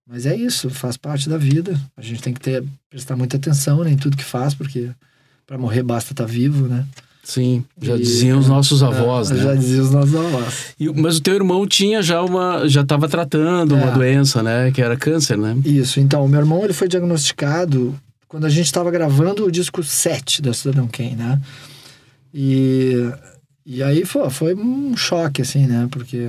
Mas 0.08 0.26
é 0.26 0.36
isso, 0.36 0.70
faz 0.70 0.98
parte 0.98 1.28
da 1.28 1.38
vida. 1.38 1.80
A 1.98 2.02
gente 2.02 2.22
tem 2.22 2.34
que 2.34 2.40
ter, 2.40 2.64
prestar 2.90 3.16
muita 3.16 3.38
atenção 3.38 3.84
né, 3.84 3.92
em 3.92 3.98
tudo 3.98 4.18
que 4.18 4.24
faz, 4.24 4.54
porque 4.54 4.90
para 5.46 5.58
morrer 5.58 5.84
basta 5.84 6.14
estar 6.14 6.26
vivo, 6.26 6.68
né? 6.68 6.86
Sim, 7.32 7.64
já 7.80 7.96
E- 7.96 8.00
diziam 8.00 8.40
os 8.40 8.48
nossos 8.48 8.82
avós, 8.82 9.30
É, 9.32 9.36
né? 9.36 9.44
Já 9.44 9.54
diziam 9.56 9.84
os 9.86 9.92
nossos 9.92 10.16
avós. 10.16 10.54
E- 10.80 10.90
mas 10.90 11.18
o 11.18 11.22
teu 11.22 11.36
irmão 11.36 11.68
tinha 11.68 12.02
já 12.02 12.24
uma. 12.24 12.68
já 12.68 12.82
estava 12.82 13.08
tratando 13.08 13.76
uma 13.76 13.90
É. 13.90 13.92
doença, 13.94 14.42
né? 14.42 14.72
Que 14.72 14.82
era 14.82 14.98
câncer, 14.98 15.38
né? 15.38 15.56
Isso, 15.64 16.00
então, 16.00 16.26
o 16.26 16.28
meu 16.28 16.40
irmão 16.40 16.64
ele 16.64 16.74
foi 16.74 16.88
diagnosticado 16.88 17.96
quando 18.28 18.46
a 18.46 18.50
gente 18.50 18.66
estava 18.66 18.90
gravando 18.90 19.46
o 19.46 19.52
disco 19.52 19.84
7 19.84 20.42
da 20.42 20.54
Cidadão 20.54 20.88
Quem, 20.88 21.16
né? 21.16 21.40
E, 22.34 23.12
e 23.66 23.84
aí 23.84 24.06
foi, 24.06 24.30
foi 24.30 24.56
um 24.56 24.96
choque, 24.98 25.42
assim, 25.42 25.66
né? 25.68 25.88
Porque 25.92 26.28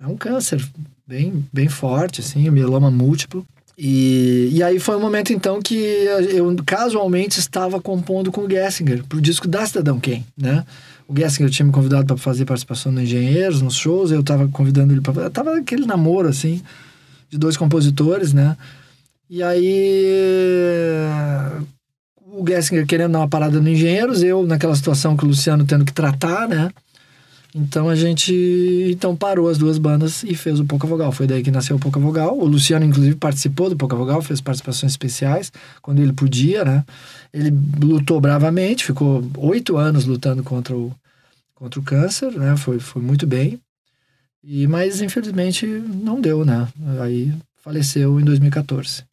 é 0.00 0.06
um 0.06 0.16
câncer 0.16 0.62
bem, 1.06 1.44
bem 1.52 1.68
forte, 1.68 2.20
assim, 2.20 2.48
um 2.48 2.52
mieloma 2.52 2.90
múltiplo. 2.90 3.44
E, 3.84 4.48
e 4.52 4.62
aí 4.62 4.78
foi 4.78 4.94
um 4.94 5.00
momento, 5.00 5.32
então, 5.32 5.60
que 5.60 5.74
eu 5.74 6.54
casualmente 6.64 7.40
estava 7.40 7.80
compondo 7.80 8.30
com 8.30 8.42
o 8.42 8.48
Gessinger 8.48 9.02
pro 9.02 9.20
disco 9.20 9.48
da 9.48 9.66
Cidadão 9.66 9.98
Quem, 9.98 10.24
né? 10.38 10.64
O 11.08 11.18
Gessinger 11.18 11.50
tinha 11.50 11.66
me 11.66 11.72
convidado 11.72 12.06
para 12.06 12.16
fazer 12.16 12.44
participação 12.44 12.92
no 12.92 13.02
Engenheiros, 13.02 13.60
nos 13.60 13.74
shows, 13.74 14.12
eu 14.12 14.22
tava 14.22 14.46
convidando 14.46 14.92
ele 14.92 15.00
para... 15.00 15.28
Tava 15.30 15.58
aquele 15.58 15.84
namoro, 15.84 16.28
assim, 16.28 16.62
de 17.28 17.36
dois 17.36 17.56
compositores, 17.56 18.32
né? 18.32 18.56
E 19.28 19.42
aí 19.42 20.12
o 22.24 22.46
Gessinger 22.46 22.86
querendo 22.86 23.10
dar 23.10 23.18
uma 23.18 23.28
parada 23.28 23.60
no 23.60 23.68
Engenheiros, 23.68 24.22
eu 24.22 24.46
naquela 24.46 24.76
situação 24.76 25.16
que 25.16 25.24
o 25.24 25.26
Luciano 25.26 25.64
tendo 25.64 25.84
que 25.84 25.92
tratar, 25.92 26.46
né? 26.46 26.70
Então 27.54 27.88
a 27.88 27.94
gente 27.94 28.32
então 28.90 29.14
parou 29.14 29.48
as 29.48 29.58
duas 29.58 29.76
bandas 29.76 30.22
e 30.22 30.34
fez 30.34 30.58
o 30.58 30.64
Pouca 30.64 30.86
Vogal. 30.86 31.12
Foi 31.12 31.26
daí 31.26 31.42
que 31.42 31.50
nasceu 31.50 31.76
o 31.76 31.78
Pouca 31.78 32.00
Vogal. 32.00 32.38
O 32.38 32.46
Luciano, 32.46 32.84
inclusive, 32.84 33.14
participou 33.16 33.68
do 33.68 33.76
Pouca 33.76 33.94
Vogal, 33.94 34.22
fez 34.22 34.40
participações 34.40 34.92
especiais 34.92 35.52
quando 35.82 36.00
ele 36.00 36.12
podia, 36.12 36.64
né? 36.64 36.84
Ele 37.32 37.50
lutou 37.80 38.20
bravamente, 38.20 38.86
ficou 38.86 39.22
oito 39.36 39.76
anos 39.76 40.06
lutando 40.06 40.42
contra 40.42 40.74
o, 40.74 40.94
contra 41.54 41.78
o 41.78 41.82
câncer, 41.82 42.32
né? 42.32 42.56
Foi, 42.56 42.78
foi 42.78 43.02
muito 43.02 43.26
bem. 43.26 43.60
E, 44.42 44.66
mas 44.66 45.02
infelizmente 45.02 45.66
não 45.66 46.20
deu, 46.20 46.44
né? 46.44 46.66
Aí 47.00 47.32
faleceu 47.62 48.18
em 48.18 48.24
2014. 48.24 49.04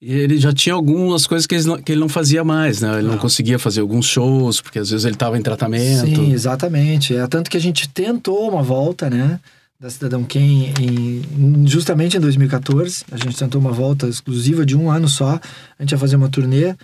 Ele 0.00 0.38
já 0.38 0.52
tinha 0.52 0.74
algumas 0.74 1.26
coisas 1.26 1.44
que 1.46 1.56
ele 1.56 1.64
não, 1.64 1.82
que 1.82 1.90
ele 1.92 2.00
não 2.00 2.08
fazia 2.08 2.44
mais, 2.44 2.80
né? 2.80 2.92
Ele 2.94 3.02
não, 3.02 3.12
Não. 3.14 3.18
conseguia 3.18 3.58
fazer 3.58 3.80
alguns 3.80 4.06
shows, 4.06 4.60
porque 4.60 4.78
às 4.78 4.90
vezes 4.90 5.04
ele 5.04 5.14
estava 5.16 5.36
em 5.36 5.42
tratamento. 5.42 6.06
Sim, 6.06 6.32
exatamente. 6.32 7.16
É 7.16 7.26
tanto 7.26 7.50
que 7.50 7.56
a 7.56 7.60
gente 7.60 7.88
tentou 7.88 8.48
uma 8.48 8.62
volta, 8.62 9.10
né? 9.10 9.40
Da 9.80 9.90
Cidadão 9.90 10.22
Quem 10.24 10.72
em, 10.80 11.66
justamente 11.66 12.16
em 12.16 12.20
2014. 12.20 13.04
A 13.10 13.16
gente 13.16 13.36
tentou 13.36 13.60
uma 13.60 13.72
volta 13.72 14.06
exclusiva 14.08 14.64
de 14.64 14.76
um 14.76 14.88
ano 14.90 15.08
só. 15.08 15.40
A 15.78 15.82
gente 15.82 15.92
ia 15.92 15.98
fazer 15.98 16.14
uma 16.16 16.28
turnê, 16.28 16.74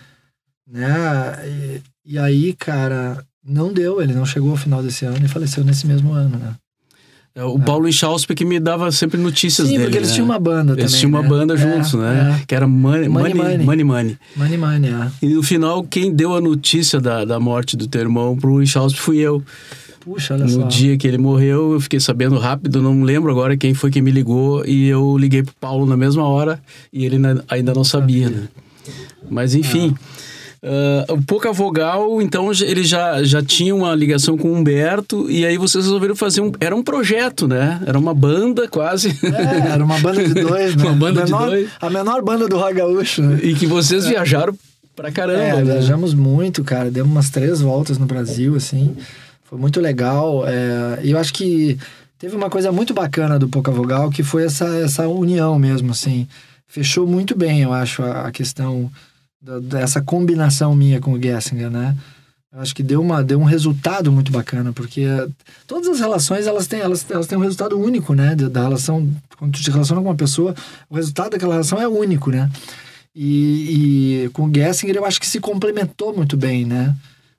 né? 0.69 1.37
E, 2.07 2.15
e 2.15 2.19
aí, 2.19 2.53
cara, 2.55 3.25
não 3.45 3.73
deu. 3.73 4.03
Ele 4.03 4.13
não 4.13 4.27
chegou 4.27 4.51
ao 4.51 4.57
final 4.57 4.83
desse 4.83 5.05
ano 5.05 5.25
e 5.25 5.29
faleceu 5.29 5.63
nesse 5.65 5.87
mesmo 5.87 6.13
ano, 6.13 6.37
né? 6.37 6.55
É, 7.37 7.43
O 7.43 7.59
Paulo 7.59 7.89
Inchauspe 7.89 8.35
que 8.35 8.45
me 8.45 8.61
dava 8.61 8.93
sempre 8.93 9.19
notícias 9.21 9.67
Sim, 9.67 9.75
dele. 9.75 9.85
porque 9.87 9.99
eles 9.99 10.09
né? 10.11 10.15
tinham 10.15 10.25
uma 10.27 10.39
banda 10.39 10.73
Eles 10.75 10.85
também. 10.85 10.99
tinham 11.01 11.11
uma 11.11 11.23
né? 11.23 11.29
banda 11.29 11.55
É, 11.55 11.57
juntos, 11.57 11.95
né? 11.95 12.43
Que 12.47 12.55
era 12.55 12.67
Money 12.69 13.09
Money 13.09 13.35
Money. 13.35 13.59
Money. 13.65 13.65
Money, 13.67 13.85
Money. 13.85 14.17
É. 14.31 14.59
Money 14.59 14.91
é. 14.91 15.11
E 15.21 15.29
no 15.35 15.43
final, 15.43 15.83
quem 15.83 16.13
deu 16.15 16.35
a 16.35 16.41
notícia 16.41 17.01
da, 17.01 17.25
da 17.25 17.41
morte 17.41 17.77
do 17.77 17.89
teu 17.89 18.01
irmão 18.03 18.37
pro 18.37 18.63
Inchauspe 18.63 19.01
fui 19.01 19.19
eu. 19.19 19.43
Puxa, 20.01 20.35
olha 20.35 20.45
No 20.45 20.51
só. 20.51 20.63
dia 20.69 20.97
que 20.99 21.09
ele 21.09 21.17
morreu, 21.19 21.73
eu 21.73 21.81
fiquei 21.81 21.99
sabendo 21.99 22.39
rápido, 22.39 22.81
não 22.83 23.03
lembro 23.03 23.31
agora 23.33 23.57
quem 23.57 23.73
foi 23.75 23.91
que 23.91 24.03
me 24.03 24.11
ligou, 24.11 24.65
e 24.67 24.87
eu 24.87 25.17
liguei 25.17 25.43
pro 25.43 25.55
Paulo 25.59 25.87
na 25.87 25.97
mesma 25.97 26.23
hora 26.29 26.61
e 26.93 27.05
ele 27.07 27.17
ainda 27.49 27.73
não 27.75 27.83
sabia, 27.85 28.29
né? 28.29 28.43
Mas 29.31 29.55
enfim, 29.55 29.95
Ah, 29.97 30.21
o 31.11 31.23
Pouca 31.23 31.53
Vogal, 31.53 32.23
então, 32.23 32.51
ele 32.53 32.85
já, 32.85 33.23
já 33.23 33.43
tinha 33.43 33.75
uma 33.75 33.95
ligação 33.95 34.39
com 34.39 34.49
o 34.49 34.55
Humberto, 34.55 35.31
e 35.31 35.45
aí 35.45 35.59
vocês 35.59 35.85
resolveram 35.85 36.17
fazer 36.17 36.41
um. 36.41 36.53
Era 36.59 36.75
um 36.75 36.83
projeto, 36.83 37.47
né? 37.47 37.81
Era 37.87 37.99
uma 37.99 38.15
banda 38.15 38.67
quase. 38.69 39.09
É, 39.23 39.73
era 39.73 39.85
uma 39.85 39.99
banda 39.99 40.27
de 40.27 40.33
dois, 40.43 40.75
né? 40.75 40.85
Uma 40.85 40.95
banda 40.95 41.23
a 41.23 41.25
de 41.25 41.33
menor, 41.33 41.47
dois. 41.49 41.71
A 41.81 41.91
menor 41.91 42.23
banda 42.23 42.49
do 42.49 42.57
rock 42.57 42.75
gaúcho, 42.75 43.23
né? 43.23 43.41
e 43.43 43.55
que 43.55 43.67
vocês 43.67 44.07
viajaram 44.07 44.55
pra 44.97 45.13
caramba. 45.13 45.43
É, 45.43 45.57
né? 45.57 45.65
viajamos 45.65 46.15
muito, 46.15 46.65
cara. 46.65 46.91
Demos 46.91 47.13
umas 47.13 47.29
três 47.31 47.61
voltas 47.61 47.99
no 47.99 48.07
Brasil, 48.07 48.55
assim. 48.55 48.97
Foi 49.45 49.59
muito 49.59 49.81
legal. 49.81 50.45
é, 50.47 51.01
E 51.03 51.11
eu 51.11 51.19
acho 51.19 51.35
que 51.35 51.79
teve 52.19 52.35
uma 52.35 52.49
coisa 52.49 52.73
muito 52.73 52.95
bacana 52.95 53.39
do 53.39 53.49
Pouca 53.49 53.71
Vogal, 53.71 54.11
que 54.11 54.23
foi 54.23 54.45
essa, 54.45 54.67
essa 54.79 55.07
união 55.09 55.59
mesmo, 55.59 55.91
assim. 55.91 56.27
Fechou 56.67 57.07
muito 57.07 57.37
bem, 57.37 57.61
eu 57.61 57.73
acho, 57.73 58.03
a, 58.03 58.29
a 58.29 58.33
questão 58.33 58.91
dessa 59.63 60.01
combinação 60.01 60.75
minha 60.75 61.01
com 61.01 61.13
o 61.13 61.23
Gessinger, 61.23 61.71
né? 61.71 61.95
Eu 62.53 62.61
acho 62.61 62.75
que 62.75 62.85
deu, 62.85 63.03
uma, 63.03 63.23
deu 63.23 63.39
um 63.41 63.45
resultado 63.45 64.13
muito 64.13 64.31
bacana, 64.31 64.73
porque 64.73 65.05
todas 65.67 65.89
as 65.89 65.99
relações, 65.99 66.47
elas 66.47 66.69
têm, 66.69 66.81
elas, 66.81 67.05
elas 67.11 67.27
têm 67.27 67.37
um 67.37 67.43
resultado 67.43 67.79
único, 67.79 68.15
né? 68.15 68.35
Da, 68.35 68.49
da 68.49 68.63
relação, 68.63 69.11
quando 69.37 69.55
tu 69.55 69.63
te 69.63 69.71
relaciona 69.71 70.01
com 70.01 70.09
uma 70.09 70.15
pessoa, 70.15 70.55
o 70.89 70.95
resultado 70.95 71.31
daquela 71.33 71.55
relação 71.55 71.81
é 71.81 71.89
único, 71.89 72.31
né? 72.31 72.49
E, 73.15 74.25
e 74.25 74.29
com 74.31 74.47
o 74.47 74.55
Gessinger 74.55 74.97
eu 74.97 75.05
acho 75.05 75.21
que 75.21 75.27
se 75.27 75.41
complementou 75.41 76.17
muito 76.17 76.37
bem, 76.37 76.65
né? 76.65 76.95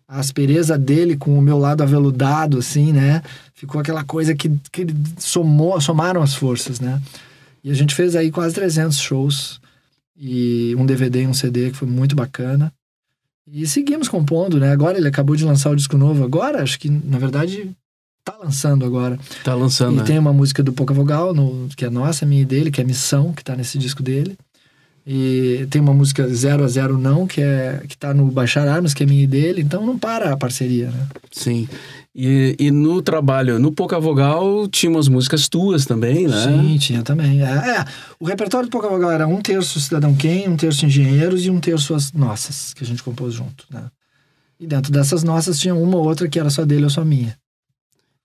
A 0.08 0.20
aspereza 0.20 0.78
dele 0.78 1.16
com 1.18 1.40
o 1.40 1.42
meu 1.42 1.58
lado 1.58 1.82
aveludado, 1.82 2.60
assim, 2.60 2.92
né? 2.92 3.24
Ficou 3.54 3.80
aquela 3.80 4.04
coisa 4.04 4.36
que, 4.36 4.52
que 4.72 4.86
somou, 5.18 5.80
somaram 5.80 6.22
as 6.22 6.36
forças, 6.36 6.80
né? 6.80 7.02
E 7.64 7.72
a 7.72 7.74
gente 7.74 7.96
fez 7.96 8.16
aí 8.16 8.30
quase 8.30 8.54
300 8.54 9.00
shows 9.00 9.62
e 10.16 10.76
um 10.78 10.86
DVD 10.86 11.24
e 11.24 11.28
um 11.28 11.34
CD 11.34 11.72
que 11.72 11.78
foi 11.78 11.88
muito 11.88 12.16
bacana. 12.16 12.72
E 13.48 13.68
seguimos 13.68 14.08
compondo, 14.08 14.60
né? 14.60 14.72
Agora 14.72 14.98
ele 14.98 15.08
acabou 15.08 15.36
de 15.36 15.46
lançar 15.46 15.70
o 15.70 15.76
disco 15.76 15.98
novo. 15.98 16.24
Agora, 16.24 16.64
acho 16.64 16.80
que 16.80 16.90
na 16.90 17.20
verdade 17.20 17.76
tá 18.24 18.36
lançando 18.42 18.84
agora. 18.86 19.20
Tá 19.44 19.54
lançando. 19.54 19.94
E 19.94 19.98
né? 19.98 20.04
tem 20.04 20.18
uma 20.18 20.34
música 20.34 20.64
do 20.64 20.74
Pouca 20.74 20.94
Vogal, 20.94 21.34
no, 21.34 21.70
que 21.76 21.86
é 21.86 21.90
nossa, 21.90 22.26
minha 22.26 22.42
e 22.42 22.46
dele, 22.46 22.72
que 22.72 22.82
é 22.82 22.84
Missão, 22.84 23.32
que 23.34 23.44
tá 23.44 23.56
nesse 23.56 23.78
disco 23.78 24.02
dele. 24.02 24.36
E 25.08 25.68
tem 25.70 25.82
uma 25.82 25.94
música 25.94 26.28
Zero 26.28 26.64
a 26.64 26.68
Zero 26.68 26.98
Não, 26.98 27.28
que, 27.28 27.40
é, 27.40 27.84
que 27.88 27.96
tá 27.96 28.12
no 28.12 28.26
Baixar 28.32 28.68
Armas, 28.68 28.94
que 28.94 29.04
é 29.04 29.06
minha 29.06 29.24
e 29.24 29.28
dele. 29.28 29.62
Então 29.62 29.86
não 29.86 30.00
para 30.00 30.34
a 30.34 30.38
parceria, 30.38 30.88
né? 30.90 31.08
Sim. 31.32 31.68
E, 32.18 32.56
e 32.58 32.72
no 32.72 33.02
trabalho, 33.02 33.60
no 33.60 33.72
Pouca 33.72 34.00
Vogal, 34.00 34.68
tinha 34.68 34.90
umas 34.90 35.08
músicas 35.08 35.48
tuas 35.48 35.86
também, 35.86 36.28
né? 36.28 36.44
Sim, 36.44 36.78
tinha 36.80 37.04
também. 37.04 37.44
É, 37.44 37.46
é, 37.46 37.86
o 38.20 38.26
repertório 38.26 38.68
do 38.68 38.72
Pouca 38.72 38.88
Vogal 38.88 39.12
era 39.12 39.28
um 39.28 39.42
terço 39.42 39.80
Cidadão 39.80 40.16
Quem, 40.16 40.48
um 40.48 40.58
terço 40.58 40.86
Engenheiros 40.86 41.46
e 41.46 41.52
um 41.52 41.60
terço 41.60 41.94
as 41.94 42.12
nossas, 42.12 42.74
que 42.74 42.84
a 42.84 42.88
gente 42.88 43.04
compôs 43.04 43.34
junto, 43.34 43.66
né? 43.70 43.84
E 44.60 44.66
dentro 44.66 44.92
dessas 44.92 45.24
nossas 45.24 45.60
tinha 45.60 45.76
uma 45.76 45.98
ou 45.98 46.06
outra 46.06 46.28
que 46.30 46.40
era 46.40 46.50
só 46.50 46.64
dele 46.64 46.86
ou 46.86 46.90
só 46.90 47.04
minha. 47.04 47.38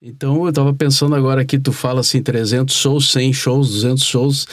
Então 0.03 0.47
eu 0.47 0.53
tava 0.53 0.73
pensando 0.73 1.15
agora 1.15 1.45
que 1.45 1.59
tu 1.59 1.73
fala 1.73 2.01
assim 2.01 2.23
300 2.23 2.75
shows, 2.75 3.11
100 3.13 3.35
shows, 3.35 3.71
200 3.71 4.03
shows, 4.03 4.47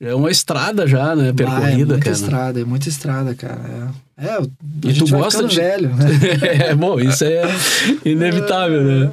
é 0.00 0.14
uma 0.14 0.30
estrada 0.30 0.86
já, 0.86 1.14
né, 1.14 1.24
Ah, 1.24 1.28
é 1.28 1.32
percorrida, 1.34 1.76
muita 1.94 1.98
cara. 1.98 2.10
estrada, 2.16 2.60
é 2.60 2.64
muita 2.64 2.88
estrada, 2.88 3.34
cara. 3.34 3.92
É, 4.16 4.26
é 4.26 4.38
E 4.86 4.94
tu 4.94 5.06
gosta 5.08 5.46
de- 5.46 5.56
velho, 5.56 5.90
né? 5.94 6.06
é, 6.70 6.74
bom, 6.74 6.98
isso 6.98 7.22
é 7.22 7.42
inevitável, 8.02 8.82
né? 8.82 9.12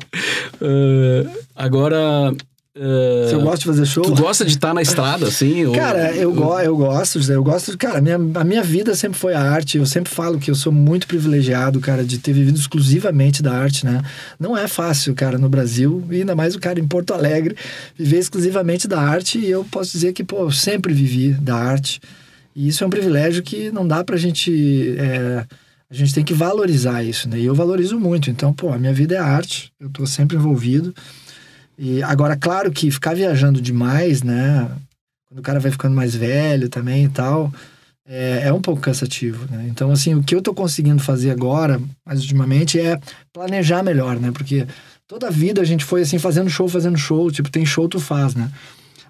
Ah, 0.62 1.30
agora, 1.58 2.34
ah, 2.78 3.28
Você 3.30 3.36
gosta 3.38 3.58
de 3.60 3.66
fazer 3.66 3.86
show? 3.86 4.04
tu 4.04 4.16
gosta 4.16 4.46
de 4.46 4.52
estar 4.52 4.74
na 4.74 4.82
estrada, 4.82 5.28
assim? 5.28 5.66
ou- 5.66 5.74
Cara, 5.74 6.16
eu, 6.16 6.34
go 6.34 6.58
eu 6.60 6.76
gosto, 6.78 7.20
José. 7.20 7.36
Eu 7.36 7.44
gosto. 7.44 7.78
Cara, 7.78 7.98
a 7.98 8.02
minha, 8.02 8.16
a 8.16 8.44
minha 8.44 8.64
vida 8.64 8.96
sempre 8.96 9.20
foi 9.20 9.34
a 9.34 9.42
arte. 9.42 9.78
Eu 9.78 9.86
sempre 9.86 10.12
falo 10.14 10.40
que 10.40 10.50
eu 10.50 10.56
sou 10.56 10.72
muito 10.72 11.06
privilegiado, 11.08 11.80
cara, 11.80 12.04
de 12.04 12.18
ter 12.18 12.32
vivido 12.34 12.58
exclusivamente 12.58 13.42
da 13.44 13.52
arte, 13.54 13.86
né? 13.86 14.02
Não 14.40 14.58
é 14.58 14.68
fácil, 14.68 15.14
cara, 15.14 15.38
no 15.38 15.50
Brasil, 15.50 16.04
e 16.10 16.18
ainda 16.18 16.36
mais 16.36 16.56
o 16.56 16.60
cara 16.60 16.80
em 16.80 16.88
Porto 16.88 17.14
Alegre, 17.14 17.56
viver 17.98 18.20
exclusivamente 18.20 18.88
da 18.88 19.00
arte. 19.02 19.38
E 19.38 19.50
eu 19.50 19.66
posso 19.66 19.92
dizer 19.92 20.14
que, 20.14 20.24
pô, 20.24 20.40
eu 20.44 20.52
sempre 20.52 20.94
vivi 20.94 21.32
da 21.34 21.56
arte. 21.56 22.00
E 22.56 22.68
isso 22.68 22.84
é 22.84 22.88
um 22.88 22.90
privilégio 22.90 23.44
que 23.44 23.72
não 23.72 23.88
dá 23.88 24.04
pra 24.04 24.18
gente. 24.18 24.96
é, 24.98 25.46
a 25.90 25.94
gente 25.94 26.14
tem 26.14 26.24
que 26.24 26.34
valorizar 26.34 27.04
isso, 27.04 27.28
né? 27.28 27.38
E 27.38 27.46
eu 27.46 27.54
valorizo 27.54 28.00
muito. 28.00 28.30
Então, 28.30 28.54
pô, 28.54 28.72
a 28.72 28.78
minha 28.78 28.94
vida 28.94 29.16
é 29.16 29.18
arte. 29.20 29.74
Eu 29.78 29.90
tô 29.90 30.06
sempre 30.08 30.38
envolvido. 30.38 30.94
E 31.84 32.04
agora, 32.04 32.38
claro 32.38 32.72
que 32.72 32.92
ficar 32.92 33.16
viajando 33.16 33.60
demais, 33.60 34.22
né? 34.22 34.70
Quando 35.28 35.40
o 35.40 35.42
cara 35.42 35.60
vai 35.60 35.72
ficando 35.72 35.96
mais 35.96 36.14
velho 36.14 36.70
também 36.70 37.06
e 37.06 37.10
tal, 37.10 37.52
é, 38.08 38.44
é 38.44 38.54
um 38.54 38.62
pouco 38.62 38.80
cansativo, 38.80 39.48
né? 39.50 39.66
Então, 39.68 39.90
assim, 39.90 40.14
o 40.14 40.22
que 40.22 40.36
eu 40.36 40.44
tô 40.44 40.54
conseguindo 40.54 41.02
fazer 41.02 41.32
agora, 41.32 41.82
mais 42.06 42.22
ultimamente, 42.22 42.80
é 42.80 43.02
planejar 43.34 43.82
melhor, 43.82 44.20
né? 44.20 44.30
Porque 44.32 44.68
toda 45.08 45.28
a 45.28 45.32
vida 45.32 45.60
a 45.60 45.66
gente 45.66 45.84
foi 45.84 46.04
assim, 46.04 46.20
fazendo 46.20 46.52
show, 46.52 46.70
fazendo 46.70 47.00
show, 47.00 47.32
tipo, 47.32 47.50
tem 47.50 47.66
show, 47.66 47.90
tu 47.90 48.00
faz, 48.00 48.36
né? 48.36 48.52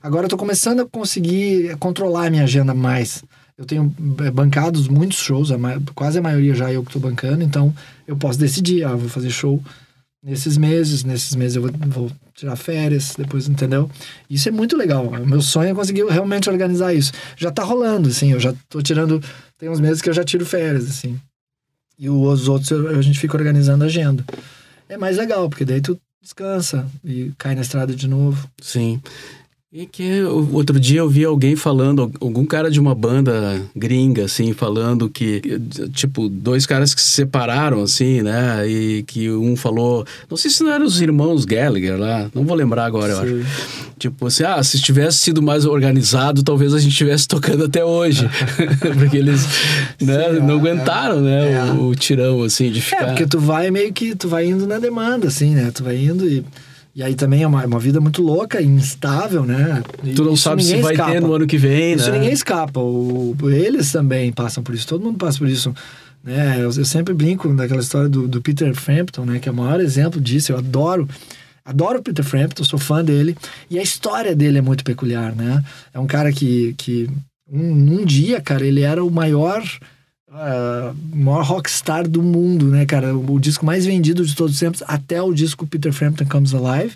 Agora 0.01 0.27
eu 0.27 0.29
tô 0.29 0.37
começando 0.37 0.79
a 0.79 0.85
conseguir 0.85 1.75
controlar 1.75 2.27
a 2.27 2.29
minha 2.29 2.43
agenda 2.43 2.73
mais. 2.73 3.21
Eu 3.57 3.65
tenho 3.65 3.93
é, 4.21 4.31
bancados 4.31 4.87
muitos 4.87 5.17
shows, 5.17 5.49
quase 5.93 6.19
a 6.19 6.21
maioria 6.21 6.55
já 6.55 6.71
eu 6.71 6.85
que 6.85 6.93
tô 6.93 6.99
bancando, 6.99 7.43
então 7.43 7.75
eu 8.07 8.15
posso 8.15 8.39
decidir, 8.39 8.85
ah, 8.85 8.95
vou 8.95 9.09
fazer 9.09 9.29
show 9.29 9.61
nesses 10.23 10.57
meses, 10.57 11.03
nesses 11.03 11.35
meses 11.35 11.57
eu 11.57 11.63
vou, 11.63 11.71
vou 11.87 12.11
tirar 12.41 12.55
férias, 12.55 13.13
depois, 13.15 13.47
entendeu? 13.47 13.89
Isso 14.27 14.49
é 14.49 14.51
muito 14.51 14.75
legal. 14.75 15.05
O 15.05 15.27
meu 15.27 15.41
sonho 15.41 15.69
é 15.69 15.75
conseguir 15.75 16.03
realmente 16.05 16.49
organizar 16.49 16.91
isso. 16.91 17.11
Já 17.37 17.51
tá 17.51 17.63
rolando, 17.63 18.09
assim, 18.09 18.31
eu 18.31 18.39
já 18.39 18.51
tô 18.67 18.81
tirando. 18.81 19.21
Tem 19.59 19.69
uns 19.69 19.79
meses 19.79 20.01
que 20.01 20.09
eu 20.09 20.13
já 20.13 20.23
tiro 20.23 20.43
férias, 20.43 20.89
assim. 20.89 21.19
E 21.99 22.09
os 22.09 22.47
outros 22.47 22.71
a 22.97 23.01
gente 23.01 23.19
fica 23.19 23.37
organizando 23.37 23.83
a 23.83 23.87
agenda. 23.87 24.25
É 24.89 24.97
mais 24.97 25.17
legal, 25.17 25.47
porque 25.49 25.63
daí 25.63 25.81
tu 25.81 25.99
descansa 26.19 26.87
e 27.03 27.31
cai 27.37 27.53
na 27.53 27.61
estrada 27.61 27.95
de 27.95 28.07
novo. 28.07 28.49
Sim. 28.59 28.99
E 29.73 29.85
que 29.85 30.21
outro 30.23 30.77
dia 30.77 30.99
eu 30.99 31.07
vi 31.07 31.23
alguém 31.23 31.55
falando, 31.55 32.11
algum 32.19 32.45
cara 32.45 32.69
de 32.69 32.77
uma 32.77 32.93
banda 32.93 33.61
gringa, 33.73 34.25
assim, 34.25 34.51
falando 34.51 35.09
que, 35.09 35.41
tipo, 35.93 36.27
dois 36.27 36.65
caras 36.65 36.93
que 36.93 36.99
se 36.99 37.11
separaram, 37.11 37.81
assim, 37.81 38.21
né? 38.21 38.67
E 38.67 39.01
que 39.03 39.31
um 39.31 39.55
falou, 39.55 40.05
não 40.29 40.35
sei 40.35 40.51
se 40.51 40.61
não 40.61 40.71
eram 40.71 40.85
os 40.85 40.99
irmãos 40.99 41.45
Gallagher 41.45 41.97
lá, 41.97 42.29
não 42.35 42.43
vou 42.43 42.53
lembrar 42.53 42.83
agora, 42.83 43.13
eu 43.13 43.19
acho. 43.19 43.45
Tipo 43.97 44.27
assim, 44.27 44.43
ah, 44.43 44.61
se 44.61 44.77
tivesse 44.77 45.19
sido 45.19 45.41
mais 45.41 45.65
organizado, 45.65 46.43
talvez 46.43 46.73
a 46.73 46.79
gente 46.79 46.91
estivesse 46.91 47.25
tocando 47.25 47.63
até 47.63 47.85
hoje. 47.85 48.29
Porque 48.99 49.15
eles 49.15 49.45
né, 50.01 50.33
Sim, 50.33 50.39
não 50.41 50.55
é, 50.55 50.57
aguentaram, 50.57 51.21
né, 51.21 51.53
é. 51.53 51.63
o, 51.71 51.87
o 51.87 51.95
tirão, 51.95 52.43
assim, 52.43 52.69
de 52.71 52.79
É, 52.79 52.81
ficar... 52.81 53.05
porque 53.05 53.25
tu 53.25 53.39
vai 53.39 53.71
meio 53.71 53.93
que 53.93 54.15
tu 54.15 54.27
vai 54.27 54.47
indo 54.47 54.67
na 54.67 54.79
demanda, 54.79 55.29
assim, 55.29 55.55
né? 55.55 55.71
Tu 55.73 55.81
vai 55.81 55.95
indo 55.95 56.27
e. 56.27 56.43
E 56.93 57.01
aí 57.01 57.15
também 57.15 57.43
é 57.43 57.47
uma, 57.47 57.63
é 57.63 57.65
uma 57.65 57.79
vida 57.79 58.01
muito 58.01 58.21
louca, 58.21 58.61
instável, 58.61 59.45
né? 59.45 59.81
E 60.03 60.13
Tu 60.13 60.23
não 60.25 60.33
isso 60.33 60.43
sabe 60.43 60.61
se 60.63 60.75
vai 60.81 60.91
escapa. 60.91 61.11
ter 61.11 61.21
no 61.21 61.33
ano 61.33 61.47
que 61.47 61.57
vem, 61.57 61.93
Isso 61.93 62.11
né? 62.11 62.17
ninguém 62.17 62.33
escapa. 62.33 62.81
O, 62.81 63.35
eles 63.49 63.91
também 63.91 64.31
passam 64.33 64.61
por 64.61 64.75
isso. 64.75 64.87
Todo 64.87 65.03
mundo 65.03 65.17
passa 65.17 65.37
por 65.37 65.47
isso. 65.47 65.73
Né? 66.21 66.57
Eu, 66.57 66.63
eu 66.65 66.85
sempre 66.85 67.13
brinco 67.13 67.47
daquela 67.53 67.79
história 67.81 68.09
do, 68.09 68.27
do 68.27 68.41
Peter 68.41 68.73
Frampton, 68.75 69.23
né? 69.25 69.39
Que 69.39 69.47
é 69.47 69.51
o 69.51 69.55
maior 69.55 69.79
exemplo 69.79 70.19
disso. 70.19 70.51
Eu 70.51 70.57
adoro. 70.57 71.07
Adoro 71.63 71.99
o 71.99 72.03
Peter 72.03 72.25
Frampton, 72.25 72.63
sou 72.63 72.77
fã 72.79 73.03
dele. 73.03 73.37
E 73.69 73.79
a 73.79 73.81
história 73.81 74.35
dele 74.35 74.57
é 74.57 74.61
muito 74.61 74.83
peculiar, 74.83 75.33
né? 75.33 75.63
É 75.93 75.99
um 75.99 76.07
cara 76.07 76.31
que, 76.33 76.73
que 76.77 77.09
um, 77.49 77.73
num 77.73 78.03
dia, 78.05 78.41
cara, 78.41 78.65
ele 78.65 78.81
era 78.81 79.01
o 79.03 79.09
maior 79.09 79.63
ah, 80.33 80.93
maior 81.13 81.43
rockstar 81.43 82.07
do 82.07 82.23
mundo, 82.23 82.67
né, 82.67 82.85
cara? 82.85 83.15
O, 83.15 83.39
disco 83.39 83.65
mais 83.65 83.85
vendido 83.85 84.25
de 84.25 84.35
todos 84.35 84.53
os 84.53 84.59
tempos, 84.59 84.83
até 84.87 85.21
o 85.21 85.33
disco 85.33 85.67
Peter 85.67 85.91
Frampton 85.91 86.25
Comes 86.25 86.53
Alive. 86.53 86.95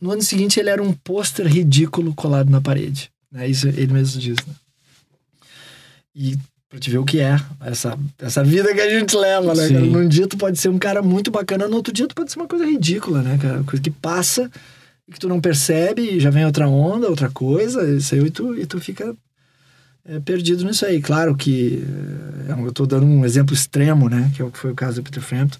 No 0.00 0.10
ano 0.10 0.22
seguinte, 0.22 0.58
ele 0.58 0.70
era 0.70 0.82
um 0.82 0.92
pôster 0.92 1.46
ridículo 1.46 2.12
colado 2.14 2.50
na 2.50 2.60
parede. 2.60 3.10
Né? 3.30 3.48
Isso 3.48 3.68
ele 3.68 3.92
mesmo 3.92 4.20
diz, 4.20 4.36
né? 4.46 4.54
E 6.16 6.36
pra 6.68 6.80
te 6.80 6.90
ver 6.90 6.98
o 6.98 7.04
que 7.04 7.20
é 7.20 7.40
essa, 7.60 7.96
essa 8.18 8.42
vida 8.42 8.74
que 8.74 8.80
a 8.80 8.90
gente 8.90 9.16
leva, 9.16 9.54
né, 9.54 9.68
Sim. 9.68 9.74
cara? 9.74 9.86
Num 9.86 10.08
dia 10.08 10.26
tu 10.26 10.36
pode 10.36 10.58
ser 10.58 10.68
um 10.68 10.78
cara 10.78 11.00
muito 11.00 11.30
bacana, 11.30 11.68
no 11.68 11.76
outro 11.76 11.92
dia 11.92 12.08
tu 12.08 12.14
pode 12.14 12.32
ser 12.32 12.40
uma 12.40 12.48
coisa 12.48 12.66
ridícula, 12.66 13.22
né, 13.22 13.38
cara? 13.40 13.62
Coisa 13.62 13.80
que 13.80 13.90
passa 13.90 14.50
e 15.06 15.12
que 15.12 15.20
tu 15.20 15.28
não 15.28 15.40
percebe, 15.40 16.02
e 16.02 16.20
já 16.20 16.30
vem 16.30 16.44
outra 16.44 16.68
onda, 16.68 17.08
outra 17.08 17.30
coisa, 17.30 17.88
isso 17.96 18.14
aí, 18.14 18.20
e 18.22 18.30
tu, 18.30 18.58
e 18.58 18.66
tu 18.66 18.80
fica 18.80 19.14
é, 20.06 20.20
perdido 20.20 20.64
nisso 20.64 20.84
aí. 20.84 21.00
Claro 21.00 21.34
que 21.34 21.82
é, 22.48 22.52
eu 22.52 22.72
tô 22.72 22.86
dando 22.86 23.06
um 23.06 23.24
exemplo 23.24 23.54
extremo, 23.54 24.08
né? 24.08 24.30
Que 24.34 24.42
é 24.42 24.50
que 24.50 24.58
foi 24.58 24.70
o 24.70 24.74
caso 24.74 25.00
do 25.00 25.04
Peter 25.04 25.22
Frampton, 25.22 25.58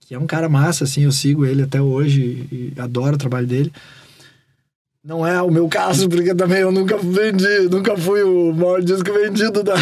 que 0.00 0.14
é 0.14 0.18
um 0.18 0.26
cara 0.26 0.48
massa, 0.48 0.84
assim, 0.84 1.04
eu 1.04 1.12
sigo 1.12 1.44
ele 1.44 1.62
até 1.62 1.80
hoje 1.80 2.46
e, 2.50 2.72
adoro 2.78 3.16
o 3.16 3.18
trabalho 3.18 3.46
dele. 3.46 3.72
Não 5.06 5.26
é 5.26 5.40
o 5.42 5.50
meu 5.50 5.68
caso, 5.68 6.08
porque 6.08 6.34
também 6.34 6.60
eu 6.60 6.72
nunca 6.72 6.96
vendi, 6.96 7.68
nunca 7.70 7.94
fui 7.94 8.22
o 8.22 8.54
maior 8.54 8.80
disco 8.80 9.12
vendido 9.12 9.62
da. 9.62 9.74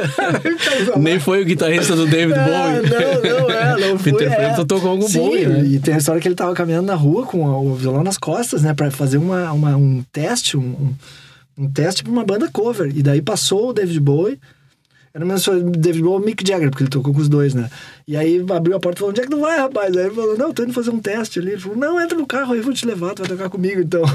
Nem 0.98 1.20
foi 1.20 1.42
o 1.42 1.44
guitarrista 1.44 1.94
do 1.94 2.06
David 2.06 2.38
É, 2.38 2.42
Bowie. 2.42 2.88
Não, 2.88 3.38
não 3.38 3.50
é, 3.50 3.76
não 3.90 3.98
fui. 3.98 4.12
Peter 4.12 4.32
é. 4.32 4.34
Frampton 4.34 4.64
tocou 4.64 4.90
algum 4.92 5.06
Sim, 5.06 5.18
Bowie, 5.18 5.46
né? 5.46 5.64
E 5.66 5.78
tem 5.78 5.92
a 5.92 5.98
história 5.98 6.22
que 6.22 6.26
ele 6.26 6.34
tava 6.34 6.54
caminhando 6.54 6.86
na 6.86 6.94
rua 6.94 7.26
com 7.26 7.44
o 7.44 7.74
violão 7.74 8.02
nas 8.02 8.16
costas, 8.16 8.62
né? 8.62 8.72
Pra 8.72 8.90
fazer 8.90 9.18
uma, 9.18 9.52
uma, 9.52 9.76
um 9.76 10.02
teste, 10.10 10.56
um, 10.56 10.62
um, 10.62 10.94
um 11.62 11.70
teste 11.70 12.02
pra 12.02 12.12
uma 12.12 12.24
banda 12.24 12.50
cover. 12.50 12.90
E 12.96 13.02
daí 13.02 13.22
passou 13.22 13.70
o 13.70 13.72
David 13.72 14.00
Bowie. 14.00 14.40
Era 15.14 15.38
se 15.38 15.44
fosse 15.44 15.62
David 15.62 16.02
Bowie 16.02 16.20
ou 16.20 16.24
Mick 16.24 16.46
Jagger, 16.46 16.70
porque 16.70 16.84
ele 16.84 16.90
tocou 16.90 17.12
com 17.12 17.20
os 17.20 17.28
dois, 17.28 17.54
né? 17.54 17.70
E 18.06 18.16
aí 18.16 18.44
abriu 18.54 18.76
a 18.76 18.80
porta 18.80 18.98
e 18.98 19.00
falou: 19.00 19.10
onde 19.10 19.20
é 19.20 19.24
que 19.24 19.30
tu 19.30 19.40
vai, 19.40 19.58
rapaz? 19.58 19.96
Aí 19.96 20.06
ele 20.06 20.14
falou: 20.14 20.36
não, 20.38 20.52
tô 20.52 20.62
indo 20.64 20.72
fazer 20.72 20.90
um 20.90 20.98
teste 20.98 21.38
ali. 21.38 21.52
Ele 21.52 21.60
falou: 21.60 21.76
não, 21.78 22.00
entra 22.00 22.16
no 22.18 22.26
carro 22.26 22.52
aí, 22.54 22.60
vou 22.60 22.72
te 22.72 22.86
levar, 22.86 23.14
tu 23.14 23.22
vai 23.22 23.28
tocar 23.28 23.48
comigo 23.48 23.80
então. 23.80 24.02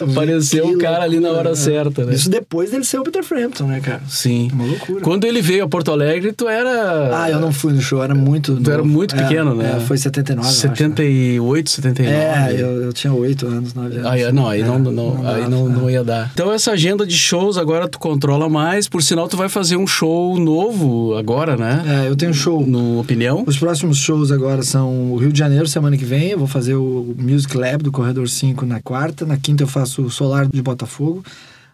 Apareceu 0.00 0.68
o 0.68 0.78
cara 0.78 1.02
ali 1.04 1.18
na 1.20 1.30
hora 1.30 1.50
né? 1.50 1.54
certa, 1.56 2.04
né? 2.04 2.14
Isso 2.14 2.30
depois 2.30 2.70
dele 2.70 2.84
ser 2.84 2.98
o 2.98 3.02
Peter 3.02 3.22
Frampton, 3.24 3.66
né, 3.66 3.80
cara? 3.80 4.02
Sim. 4.08 4.48
Uma 4.52 4.64
loucura. 4.64 5.00
Quando 5.00 5.24
ele 5.24 5.42
veio 5.42 5.64
a 5.64 5.68
Porto 5.68 5.90
Alegre, 5.90 6.32
tu 6.32 6.48
era. 6.48 7.22
Ah, 7.24 7.30
eu 7.30 7.40
não 7.40 7.52
fui 7.52 7.72
no 7.72 7.80
show, 7.80 8.02
era 8.02 8.14
muito. 8.14 8.56
Tu 8.60 8.70
era 8.70 8.78
novo. 8.78 8.88
muito 8.90 9.14
É, 9.16 9.22
pequeno, 9.22 9.54
né? 9.54 9.74
É, 9.76 9.80
foi 9.80 9.98
79. 9.98 10.46
eu 10.46 10.50
acho, 10.50 10.66
né? 10.68 10.74
78, 10.76 11.70
79. 11.70 12.16
É, 12.16 12.52
eu, 12.60 12.82
eu 12.82 12.92
tinha 12.92 13.12
8 13.12 13.46
anos, 13.46 13.74
9 13.74 13.96
anos. 13.96 14.06
Aí, 14.10 14.32
não, 14.32 14.48
aí, 14.48 14.60
É, 14.60 14.64
não, 14.64 14.78
não, 14.78 15.16
aí 15.26 15.42
dava, 15.42 15.48
não, 15.48 15.66
é. 15.66 15.70
não 15.70 15.90
ia 15.90 16.04
dar. 16.04 16.30
Então 16.32 16.52
essa 16.52 16.72
agenda 16.72 17.06
de 17.06 17.16
shows 17.16 17.58
agora 17.58 17.88
tu 17.88 17.98
controla 17.98 18.48
mais, 18.48 18.88
por 18.88 19.02
sinal 19.02 19.28
tu 19.28 19.36
vai 19.36 19.48
fazer 19.48 19.76
um 19.76 19.86
show 19.86 20.38
novo 20.38 21.16
agora, 21.16 21.56
né? 21.56 21.82
É, 21.94 22.08
eu 22.08 22.16
tenho 22.16 22.34
show. 22.34 22.66
No 22.66 22.98
Opinião. 22.98 23.44
Os 23.46 23.56
próximos 23.56 23.98
shows 23.98 24.32
agora 24.32 24.64
são 24.64 25.12
o 25.12 25.16
Rio 25.16 25.32
de 25.32 25.38
Janeiro, 25.38 25.68
semana 25.68 25.96
que 25.96 26.04
vem. 26.04 26.30
Eu 26.30 26.38
vou 26.38 26.48
fazer 26.48 26.74
o 26.74 27.14
Music 27.16 27.56
Lab 27.56 27.84
do 27.84 27.92
Corredor 27.92 28.28
5 28.28 28.66
na 28.66 28.80
quarta. 28.80 29.24
Na 29.24 29.36
quinta 29.36 29.62
eu 29.62 29.68
faço 29.68 30.02
o 30.02 30.10
Solar 30.10 30.48
de 30.48 30.60
Botafogo. 30.60 31.24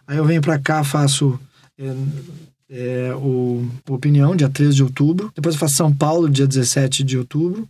Aí 0.05 0.17
eu 0.17 0.25
venho 0.25 0.41
pra 0.41 0.59
cá, 0.59 0.83
faço 0.83 1.39
é, 1.79 1.93
é, 2.69 3.15
o, 3.15 3.67
o 3.89 3.93
Opinião, 3.93 4.35
dia 4.35 4.47
13 4.47 4.75
de 4.75 4.83
outubro. 4.83 5.31
Depois 5.35 5.55
eu 5.55 5.59
faço 5.59 5.75
São 5.75 5.91
Paulo, 5.91 6.29
dia 6.29 6.45
17 6.45 7.03
de 7.03 7.17
outubro. 7.17 7.67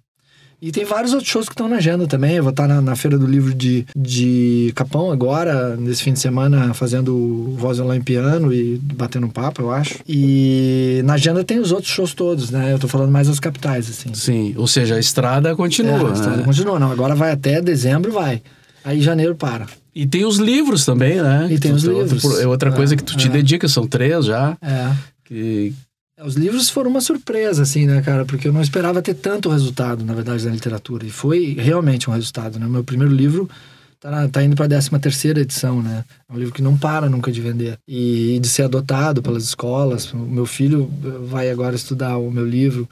E 0.62 0.72
tem 0.72 0.86
vários 0.86 1.12
outros 1.14 1.30
shows 1.32 1.47
que 1.47 1.53
estão 1.53 1.68
na 1.68 1.78
agenda 1.78 2.05
também. 2.05 2.36
Eu 2.36 2.43
vou 2.43 2.51
estar 2.51 2.68
na, 2.68 2.80
na 2.80 2.95
Feira 2.95 3.18
do 3.18 3.26
Livro 3.26 3.51
de, 3.53 3.86
de 3.97 4.72
Capão 4.76 5.12
agora, 5.12 5.76
nesse 5.76 6.03
fim 6.03 6.14
de 6.14 6.20
semana, 6.20 6.72
fazendo 6.76 7.55
voz 7.57 7.80
online 7.80 8.03
piano 8.03 8.53
e 8.53 8.78
batendo 8.78 9.26
um 9.26 9.30
papo, 9.30 9.64
eu 9.64 9.72
acho. 9.72 9.95
E 10.07 11.01
na 11.03 11.14
agenda 11.14 11.43
tem 11.43 11.57
os 11.59 11.72
outros 11.72 11.91
shows 11.91 12.14
todos, 12.14 12.51
né? 12.51 12.72
Eu 12.72 12.78
tô 12.78 12.88
falando 12.88 13.09
mais 13.12 13.28
as 13.28 13.39
capitais, 13.39 13.89
assim. 13.89 14.14
Sim, 14.14 14.53
ou 14.55 14.68
seja, 14.68 14.95
a 14.95 14.99
estrada 14.99 15.55
continua. 15.55 15.93
É, 15.93 15.99
a 16.01 16.03
né? 16.03 16.14
estrada 16.14 16.43
continua, 16.43 16.80
não. 16.80 16.91
Agora 16.91 17.16
vai 17.16 17.32
até 17.32 17.59
dezembro, 17.59 18.12
vai. 18.12 18.43
Aí 18.86 19.01
janeiro 19.01 19.34
para. 19.36 19.66
E 19.95 20.05
tem 20.05 20.26
os 20.26 20.38
livros 20.38 20.86
também, 20.86 21.22
né? 21.22 21.47
E 21.49 21.57
tem 21.59 21.72
Tu- 21.72 21.78
os 21.78 21.84
livros. 21.84 22.39
É 22.39 22.45
outra 22.47 22.72
coisa 22.72 22.93
É, 22.93 22.97
que 22.97 23.03
tu 23.03 23.18
te 23.18 23.28
é. 23.28 23.32
dedica, 23.32 23.68
são 23.68 23.88
três 23.88 24.26
já. 24.26 24.55
É. 24.62 24.91
Que, 25.26 25.74
Os 26.26 26.36
livros 26.36 26.69
foram 26.69 26.89
uma 26.91 27.01
surpresa, 27.01 27.63
assim, 27.63 27.86
né, 27.86 28.01
cara? 28.01 28.26
Porque 28.26 28.47
eu 28.47 28.53
não 28.53 28.61
esperava 28.61 29.01
ter 29.01 29.13
tanto 29.15 29.49
resultado, 29.49 30.03
na 30.05 30.13
verdade, 30.13 30.45
na 30.45 30.51
literatura. 30.51 31.05
E 31.05 31.09
foi 31.09 31.55
realmente 31.59 32.09
um 32.09 32.13
resultado, 32.13 32.59
né? 32.59 32.65
O 32.65 32.69
meu 32.69 32.84
primeiro 32.84 33.13
livro 33.13 33.49
tá, 33.99 34.11
na- 34.11 34.28
tá 34.28 34.43
indo 34.43 34.55
para 34.55 34.65
a 34.65 34.69
13 34.69 34.89
terceira 34.99 35.41
edição, 35.41 35.82
né? 35.82 36.03
É 36.30 36.34
um 36.34 36.38
livro 36.38 36.53
que 36.53 36.61
não 36.61 36.78
para 36.78 37.09
nunca 37.09 37.32
de 37.32 37.41
vender. 37.41 37.78
E 37.88 38.39
de 38.41 38.47
ser 38.47 38.63
adotado 38.63 39.22
pelas 39.22 39.43
escolas. 39.43 40.11
O 40.13 40.17
meu 40.17 40.45
filho 40.45 40.91
vai 41.28 41.49
agora 41.49 41.76
estudar 41.76 42.17
o 42.17 42.30
meu 42.32 42.45
livro. 42.47 42.88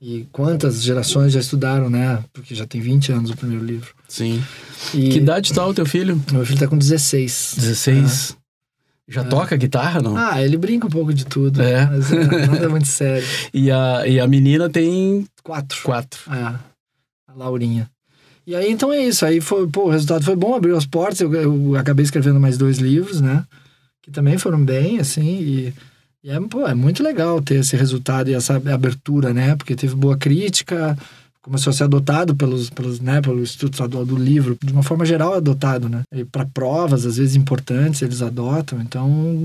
E 0.00 0.26
quantas 0.32 0.82
gerações 0.82 1.32
já 1.32 1.38
estudaram, 1.38 1.88
né? 1.88 2.18
Porque 2.32 2.54
já 2.56 2.66
tem 2.66 2.80
20 2.80 3.12
anos 3.12 3.30
o 3.30 3.36
primeiro 3.36 3.64
livro. 3.64 3.90
sim. 4.08 4.42
E 4.92 5.10
Que 5.10 5.18
idade 5.18 5.52
tá 5.52 5.64
o 5.64 5.72
teu 5.72 5.86
filho? 5.86 6.20
Meu 6.32 6.44
filho 6.44 6.58
tá 6.58 6.66
com 6.66 6.76
16. 6.76 7.54
16. 7.56 8.36
Já 9.12 9.24
toca 9.24 9.56
guitarra, 9.56 10.00
não? 10.00 10.16
Ah, 10.16 10.42
ele 10.42 10.56
brinca 10.56 10.86
um 10.86 10.90
pouco 10.90 11.12
de 11.12 11.26
tudo. 11.26 11.60
É. 11.60 11.86
Mas 11.86 12.10
é, 12.12 12.24
nada 12.46 12.68
muito 12.68 12.86
sério. 12.86 13.26
E, 13.52 13.70
a, 13.70 14.06
e 14.06 14.18
a 14.18 14.26
menina 14.26 14.70
tem 14.70 15.26
Quatro. 15.42 15.82
quatro. 15.82 16.20
É, 16.32 16.42
a 16.42 17.34
Laurinha. 17.36 17.88
E 18.46 18.56
aí, 18.56 18.70
então 18.70 18.92
é 18.92 19.00
isso. 19.00 19.24
Aí, 19.24 19.40
foi, 19.40 19.68
pô, 19.68 19.84
o 19.84 19.90
resultado 19.90 20.24
foi 20.24 20.34
bom, 20.34 20.54
abriu 20.54 20.76
as 20.76 20.86
portas. 20.86 21.20
Eu, 21.20 21.32
eu 21.32 21.76
acabei 21.76 22.04
escrevendo 22.04 22.40
mais 22.40 22.56
dois 22.56 22.78
livros, 22.78 23.20
né? 23.20 23.44
Que 24.02 24.10
também 24.10 24.38
foram 24.38 24.64
bem, 24.64 24.98
assim. 24.98 25.38
E, 25.38 25.74
e 26.24 26.30
é, 26.30 26.40
pô, 26.40 26.66
é 26.66 26.74
muito 26.74 27.02
legal 27.02 27.40
ter 27.40 27.56
esse 27.56 27.76
resultado 27.76 28.30
e 28.30 28.34
essa 28.34 28.56
abertura, 28.56 29.32
né? 29.32 29.54
Porque 29.54 29.76
teve 29.76 29.94
boa 29.94 30.16
crítica, 30.16 30.96
começou 31.42 31.70
a 31.70 31.74
ser 31.74 31.84
adotado 31.84 32.34
pelos, 32.34 32.70
pelos, 32.70 33.00
né, 33.00 33.20
pelo 33.20 33.42
Instituto 33.42 33.74
Estadual 33.74 34.06
do 34.06 34.16
Livro. 34.16 34.56
De 34.62 34.72
uma 34.72 34.82
forma 34.82 35.04
geral, 35.04 35.34
é 35.34 35.38
adotado, 35.38 35.88
né? 35.88 36.02
E 36.14 36.24
para 36.24 36.46
provas, 36.46 37.04
às 37.04 37.16
vezes 37.16 37.34
importantes, 37.34 38.00
eles 38.00 38.22
adotam. 38.22 38.80
Então, 38.80 39.36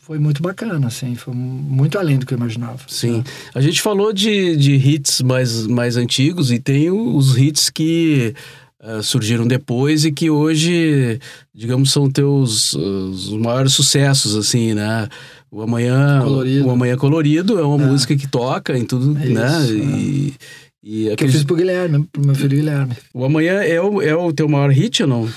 foi 0.00 0.18
muito 0.18 0.40
bacana, 0.40 0.86
assim. 0.86 1.14
Foi 1.16 1.34
muito 1.34 1.98
além 1.98 2.18
do 2.18 2.24
que 2.24 2.32
eu 2.32 2.38
imaginava. 2.38 2.78
Sim. 2.86 3.24
A 3.54 3.60
gente 3.60 3.82
falou 3.82 4.12
de, 4.12 4.56
de 4.56 4.72
hits 4.74 5.20
mais, 5.20 5.66
mais 5.66 5.96
antigos 5.96 6.52
e 6.52 6.58
tem 6.58 6.90
os 6.90 7.36
hits 7.36 7.70
que 7.70 8.34
eh, 8.84 9.00
surgiram 9.02 9.46
depois 9.46 10.04
e 10.04 10.10
que 10.10 10.28
hoje, 10.28 11.20
digamos, 11.54 11.92
são 11.92 12.10
teus 12.10 12.72
uh, 12.72 13.10
os 13.10 13.30
maiores 13.30 13.72
sucessos, 13.74 14.34
assim, 14.34 14.74
né? 14.74 15.08
O 15.52 15.62
Amanhã 15.62 16.20
Colorido. 16.20 16.66
O 16.66 16.70
Amanhã 16.70 16.96
Colorido 16.96 17.60
é 17.60 17.62
uma 17.62 17.78
música 17.78 18.16
que 18.16 18.26
toca 18.26 18.76
em 18.76 18.84
tudo, 18.84 19.16
É 19.22 19.26
né? 19.26 19.64
isso, 19.64 19.76
e, 19.76 20.34
e 20.82 21.14
Que 21.16 21.24
eu 21.24 21.28
fiz 21.28 21.44
pro 21.44 21.56
Guilherme, 21.56 22.06
pro 22.12 22.24
meu 22.24 22.34
filho 22.34 22.48
Guilherme. 22.56 22.92
o 23.14 23.24
Amanhã 23.24 23.62
é 23.62 23.80
o, 23.80 24.02
é 24.02 24.14
o 24.14 24.32
teu 24.32 24.48
maior 24.48 24.70
hit 24.70 25.02
ou 25.02 25.08
não? 25.08 25.28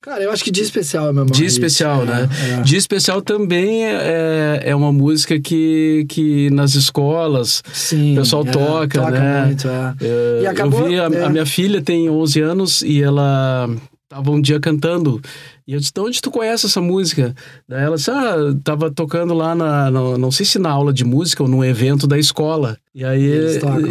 Cara, 0.00 0.22
eu 0.22 0.30
acho 0.30 0.44
que 0.44 0.50
Dia 0.50 0.62
Especial 0.64 1.04
é 1.08 1.12
meu 1.14 1.24
maior 1.24 1.32
Dia 1.34 1.44
hit. 1.46 1.52
Especial, 1.52 2.02
É, 2.02 2.04
né? 2.06 2.28
é. 2.58 2.62
Dia 2.62 2.76
Especial 2.78 3.22
também 3.22 3.86
é, 3.86 4.60
é 4.64 4.76
uma 4.76 4.92
música 4.92 5.40
que, 5.40 6.04
que 6.10 6.50
nas 6.50 6.74
escolas 6.74 7.62
Sim. 7.72 8.12
o 8.12 8.16
pessoal 8.20 8.42
é, 8.46 8.50
toca, 8.50 9.00
toca 9.00 9.10
né? 9.12 9.44
muito, 9.46 9.66
é. 9.66 9.94
É, 10.02 10.42
E 10.42 10.46
acabou- 10.46 10.80
eu 10.80 10.88
vi, 11.10 11.16
a, 11.16 11.20
é. 11.20 11.24
a 11.24 11.30
minha 11.30 11.46
filha 11.46 11.80
tem 11.80 12.10
11 12.10 12.40
anos 12.42 12.82
e 12.82 13.02
ela 13.02 13.70
tava 14.14 14.30
um 14.30 14.40
dia 14.40 14.60
cantando. 14.60 15.20
E 15.66 15.72
eu 15.72 15.80
disse, 15.80 15.92
de 15.92 16.00
onde 16.00 16.20
tu 16.22 16.30
conhece 16.30 16.66
essa 16.66 16.80
música? 16.80 17.34
Daí 17.68 17.82
ela 17.82 17.96
disse, 17.96 18.10
ah, 18.12 18.36
tava 18.62 18.88
tocando 18.90 19.34
lá 19.34 19.54
na, 19.56 19.90
na- 19.90 20.16
não 20.18 20.30
sei 20.30 20.46
se 20.46 20.56
na 20.58 20.70
aula 20.70 20.92
de 20.92 21.04
música 21.04 21.42
ou 21.42 21.48
num 21.48 21.64
evento 21.64 22.06
da 22.06 22.16
escola. 22.18 22.76
E 22.94 23.04
aí, 23.04 23.22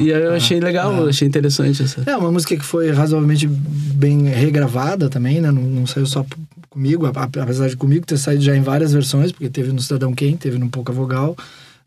e 0.02 0.14
aí 0.14 0.22
eu 0.24 0.32
Ah, 0.32 0.36
achei 0.36 0.60
legal, 0.62 0.94
eu 0.94 1.10
achei 1.10 1.28
interessante 1.28 1.84
essa. 1.84 2.04
É 2.06 2.16
uma 2.16 2.32
música 2.32 2.56
que 2.56 2.64
foi 2.64 2.90
razoavelmente 2.92 3.48
bem 3.48 4.24
regravada 4.30 5.10
também, 5.10 5.42
né? 5.42 5.52
Não, 5.52 5.62
não 5.62 5.86
saiu 5.86 6.06
só 6.06 6.26
comigo, 6.70 7.06
apesar 7.06 7.68
de 7.68 7.76
comigo 7.76 8.06
ter 8.06 8.18
saído 8.18 8.44
já 8.44 8.56
em 8.56 8.62
várias 8.62 8.94
versões, 8.94 9.32
porque 9.34 9.50
teve 9.50 9.74
no 9.74 9.82
Cidadão 9.82 10.14
Quem, 10.14 10.38
teve 10.38 10.58
no 10.58 10.70
Pouca 10.70 10.94
Vogal, 10.94 11.36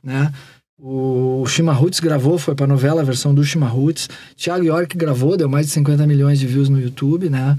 né? 0.04 0.30
O 0.78 1.46
Shima 1.46 1.72
Roots 1.72 2.00
gravou, 2.00 2.36
foi 2.38 2.54
pra 2.54 2.66
novela 2.66 3.00
a 3.00 3.04
versão 3.04 3.34
do 3.34 3.42
Shima 3.42 3.66
Roots. 3.66 4.10
Thiago 4.36 4.62
York 4.62 4.94
gravou, 4.94 5.34
deu 5.36 5.48
mais 5.48 5.66
de 5.66 5.72
50 5.72 6.06
milhões 6.06 6.38
de 6.38 6.46
views 6.46 6.68
no 6.68 6.78
YouTube, 6.78 7.30
né? 7.30 7.56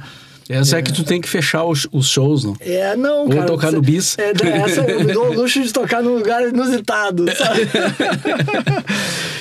Essa 0.50 0.78
é, 0.78 0.82
que 0.82 0.94
tu 0.94 1.04
tem 1.04 1.20
que 1.20 1.28
fechar 1.28 1.64
os, 1.66 1.88
os 1.92 2.08
shows, 2.08 2.44
não? 2.44 2.56
É, 2.60 2.96
não, 2.96 3.24
Ou 3.26 3.30
cara. 3.30 3.46
tocar 3.46 3.72
no 3.72 3.82
bis. 3.82 4.18
É, 4.18 4.32
essa 4.64 4.82
eu 4.82 5.04
me 5.04 5.12
dou 5.14 5.30
o 5.30 5.34
luxo 5.34 5.62
de 5.62 5.72
tocar 5.74 6.02
num 6.02 6.16
lugar 6.18 6.48
inusitado, 6.48 7.26
sabe? 7.36 7.68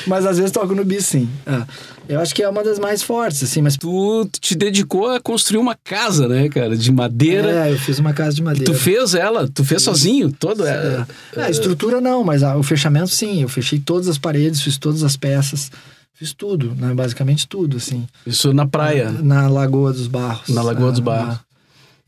mas 0.06 0.24
às 0.26 0.36
vezes 0.38 0.52
toco 0.52 0.74
no 0.74 0.84
bis, 0.84 1.06
sim. 1.06 1.28
É. 1.46 1.62
Eu 2.08 2.20
acho 2.20 2.32
que 2.34 2.42
é 2.42 2.48
uma 2.48 2.62
das 2.62 2.78
mais 2.78 3.02
fortes, 3.02 3.42
assim, 3.42 3.60
mas. 3.60 3.76
Tu 3.76 4.28
te 4.40 4.54
dedicou 4.54 5.08
a 5.10 5.20
construir 5.20 5.58
uma 5.58 5.74
casa, 5.74 6.28
né, 6.28 6.48
cara? 6.48 6.76
De 6.76 6.92
madeira. 6.92 7.66
É, 7.66 7.72
eu 7.72 7.78
fiz 7.78 7.98
uma 7.98 8.12
casa 8.12 8.34
de 8.36 8.42
madeira. 8.42 8.72
Tu 8.72 8.78
fez 8.78 9.14
ela, 9.14 9.48
tu 9.48 9.64
fez 9.64 9.82
sozinho, 9.82 10.30
todo. 10.30 10.64
É. 10.64 11.04
É, 11.36 11.40
É, 11.40 11.44
a 11.46 11.50
estrutura 11.50 12.00
não, 12.00 12.22
mas 12.22 12.42
a- 12.44 12.56
o 12.56 12.62
fechamento 12.62 13.08
sim. 13.08 13.42
Eu 13.42 13.48
fechei 13.48 13.80
todas 13.80 14.06
as 14.08 14.18
paredes, 14.18 14.60
fiz 14.60 14.78
todas 14.78 15.02
as 15.02 15.16
peças, 15.16 15.70
fiz 16.16 16.32
tudo, 16.32 16.74
né? 16.74 16.92
Basicamente 16.94 17.46
tudo, 17.46 17.76
assim. 17.76 18.06
Isso 18.26 18.52
na 18.52 18.66
praia. 18.66 19.10
Na 19.10 19.48
Lagoa 19.48 19.92
dos 19.92 20.06
Barros. 20.08 20.48
Na 20.48 20.62
Lagoa 20.62 20.90
dos 20.90 21.00
É, 21.00 21.02
Barros. 21.04 21.34
é. 21.36 21.38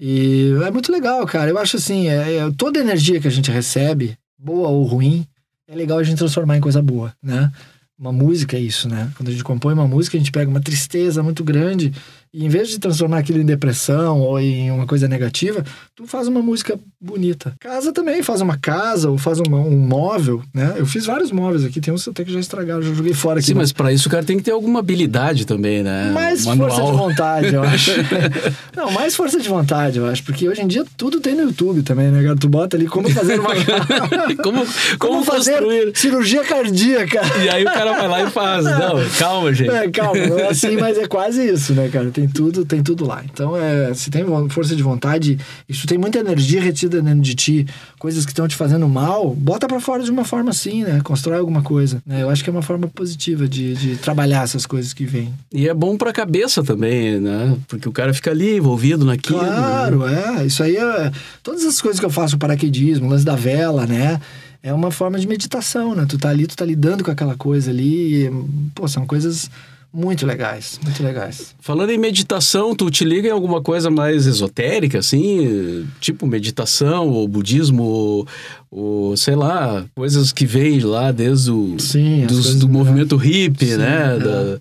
E 0.01 0.53
é 0.65 0.71
muito 0.71 0.91
legal, 0.93 1.25
cara. 1.27 1.51
Eu 1.51 1.59
acho 1.59 1.77
assim, 1.77 2.09
é, 2.09 2.37
é- 2.37 2.51
toda 2.57 2.79
energia 2.79 3.21
que 3.21 3.27
a 3.29 3.31
gente 3.31 3.51
recebe, 3.51 4.17
boa 4.39 4.69
ou 4.69 4.85
ruim, 4.85 5.27
é 5.69 5.75
legal 5.75 5.99
a 5.99 6.03
gente 6.05 6.19
transformar 6.19 6.57
em 6.57 6.61
coisa 6.61 6.81
boa, 6.81 7.13
né? 7.23 7.51
Uma 7.99 8.13
música 8.13 8.57
é 8.57 8.61
isso, 8.61 8.89
né? 8.89 9.11
Quando 9.17 9.29
a 9.29 9.33
gente 9.33 9.43
compõe 9.43 9.75
uma 9.75 9.89
música, 9.89 10.17
a 10.17 10.21
gente 10.21 10.31
pega 10.31 10.49
uma 10.49 10.61
tristeza 10.61 11.21
muito 11.23 11.43
grande 11.43 11.93
e 12.33 12.45
em 12.45 12.49
vez 12.49 12.69
de 12.69 12.79
transformar 12.79 13.19
aquilo 13.19 13.41
em 13.41 13.45
depressão 13.47 14.21
ou 14.21 14.39
em 14.39 14.71
uma 14.71 14.87
coisa 14.87 15.09
negativa, 15.09 15.65
tu 15.97 16.07
faz 16.07 16.29
uma 16.29 16.41
música 16.43 16.79
bonita. 17.01 17.55
Casa 17.61 17.93
também, 17.93 18.23
faz 18.23 18.41
uma 18.41 18.57
casa 18.59 19.11
ou 19.11 19.17
faz 19.19 19.39
uma- 19.41 19.59
um 19.59 19.79
móvel, 19.79 20.43
né? 20.55 20.75
Eu 20.77 20.87
fiz 20.87 21.07
vários 21.07 21.31
móveis 21.33 21.65
aqui, 21.65 21.81
tem 21.81 21.93
uns 21.95 22.07
até 22.09 22.25
que 22.25 22.33
já 22.33 22.41
estragaram, 22.41 22.83
já 22.83 22.93
joguei 22.93 23.15
fora 23.15 23.39
aqui. 23.39 23.49
Sim, 23.49 23.55
mas 23.55 23.73
pra 23.73 23.93
isso 23.93 24.09
o 24.09 24.11
cara 24.11 24.25
tem 24.25 24.37
que 24.37 24.43
ter 24.43 24.51
alguma 24.53 24.81
habilidade 24.81 25.47
também, 25.47 25.83
né? 25.83 26.11
Mais 26.13 26.45
Manual. 26.45 26.71
força 26.71 26.91
de 26.93 26.97
vontade, 26.99 27.55
eu 27.55 27.63
acho. 27.63 27.91
Não, 28.77 28.91
mais 28.91 29.15
força 29.17 29.41
de 29.41 29.49
vontade, 29.49 29.99
eu 29.99 30.07
acho. 30.07 30.23
Porque 30.25 30.49
hoje 30.49 30.63
em 30.63 30.67
dia 30.67 30.85
tudo 30.97 31.21
tem 31.21 31.35
no 31.35 31.43
YouTube 31.43 31.83
também, 31.83 32.09
né, 32.09 32.23
cara? 32.23 32.37
Tu 32.37 32.49
bota 32.49 32.77
ali 32.77 32.87
como 32.87 33.09
fazer 33.11 33.39
uma. 33.41 33.51
como, 34.43 34.43
como, 34.43 34.67
como 34.99 35.25
fazer 35.25 35.53
construir. 35.59 35.93
cirurgia 35.97 36.45
cardíaca. 36.45 37.21
E 37.45 37.49
aí 37.49 37.63
o 37.63 37.67
cara 37.67 37.93
vai 37.95 38.09
lá 38.09 38.23
e 38.25 38.31
faz. 38.31 38.65
Não, 38.65 39.09
calma, 39.19 39.53
gente. 39.53 39.71
É, 39.71 39.89
calma, 39.91 40.27
não 40.27 40.39
é 40.39 40.49
assim, 40.49 40.77
mas 40.77 40.99
é 40.99 41.07
quase 41.07 41.49
isso, 41.49 41.73
né, 41.75 41.89
cara? 41.89 42.11
Tem 42.19 42.27
tudo, 42.27 42.65
tem 42.65 42.83
tudo 42.83 43.07
lá. 43.07 43.23
Então, 43.25 43.57
é, 43.57 43.95
se 43.95 44.11
tem 44.11 44.25
força 44.49 44.75
de 44.75 44.83
vontade, 44.83 45.39
tu 45.69 45.87
tem 45.87 45.97
muita 45.97 46.19
energia 46.19 46.61
retida 46.61 47.01
dentro 47.01 47.21
de 47.21 47.33
ti, 47.37 47.67
coisas 47.97 48.25
que 48.25 48.33
estão 48.33 48.49
te 48.49 48.57
fazendo 48.57 48.89
mal, 48.89 49.33
bota 49.33 49.69
pra 49.69 49.79
fora 49.79 50.03
de 50.03 50.11
uma 50.11 50.25
forma 50.25 50.51
assim, 50.51 50.83
né? 50.83 51.01
Constrói 51.05 51.39
alguma 51.39 51.63
coisa. 51.63 52.03
né? 52.05 52.23
Eu 52.23 52.29
acho 52.29 52.43
que 52.43 52.51
é 52.51 52.53
uma 52.53 52.61
forma 52.63 52.89
positiva 52.89 53.47
de, 53.47 53.75
de 53.77 53.97
trabalhar 53.99 54.43
essas 54.43 54.67
coisas 54.67 54.93
que 54.93 55.05
vêm. 55.05 55.33
E 55.53 55.69
é 55.69 55.73
bom 55.75 55.97
pra 55.97 56.13
cabeça 56.13 56.65
também, 56.65 57.21
né? 57.21 57.57
Porque 57.69 57.89
o 57.89 57.93
cara 57.93 58.13
fica 58.13 58.33
ali 58.33 58.57
envolvido 58.57 59.05
naquilo. 59.05 59.41
né? 59.41 59.47
Claro, 59.47 60.09
é. 60.09 60.45
Isso 60.45 60.61
aí 60.65 60.77
é. 60.77 61.13
Todas 61.41 61.65
as 61.65 61.81
coisas 61.81 62.01
que 62.01 62.07
eu 62.07 62.11
faço, 62.11 62.35
o 62.35 62.39
paraquedismo, 62.41 63.07
o 63.07 63.11
lance 63.11 63.25
da 63.25 63.37
vela, 63.37 63.87
né? 63.87 64.21
é 64.61 64.73
uma 64.75 64.91
forma 64.91 65.21
de 65.21 65.29
meditação, 65.29 65.95
né? 65.95 66.05
Tu 66.09 66.19
tá 66.19 66.31
ali, 66.31 66.45
tu 66.45 66.57
tá 66.57 66.65
lidando 66.65 67.05
com 67.05 67.13
aquela 67.13 67.37
coisa 67.37 67.71
ali. 67.71 68.25
E, 68.25 68.31
pô, 68.75 68.89
são 68.89 69.07
coisas 69.07 69.49
muito 69.93 70.27
legais, 70.27 70.79
muito 70.85 71.03
legais. 71.03 71.55
Falando 71.61 71.91
em 71.91 71.99
meditação, 71.99 72.75
tu 72.75 72.91
te 72.91 73.05
liga 73.05 73.29
em 73.29 73.33
alguma 73.33 73.61
coisa 73.63 73.91
mais 73.91 74.27
esotérica, 74.27 74.99
assim? 74.99 75.87
Tipo 76.01 76.27
meditação, 76.27 77.09
ou 77.09 77.27
budismo, 77.27 77.83
ou, 77.83 78.27
ou 78.71 79.17
sei 79.17 79.35
lá, 79.35 79.85
coisas 79.95 80.33
que 80.33 80.45
vêm 80.47 80.81
lá 80.81 81.11
desde 81.11 81.51
o 81.51 81.77
Sim, 81.79 82.27
dos- 82.27 82.55
do 82.57 82.69
movimento 82.69 83.17
hippie, 83.17 83.67
Sim, 83.67 83.77
né? 83.79 84.17
é. 84.17 84.19
Da- 84.19 84.59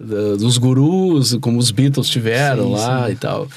da- 0.00 0.36
dos 0.36 0.56
gurus, 0.56 1.36
como 1.42 1.58
os 1.58 1.70
Beatles 1.70 2.08
tiveram 2.08 2.68
Sim, 2.68 2.72
lá 2.72 3.06
sim. 3.06 3.12
e 3.12 3.16
tal. 3.16 3.48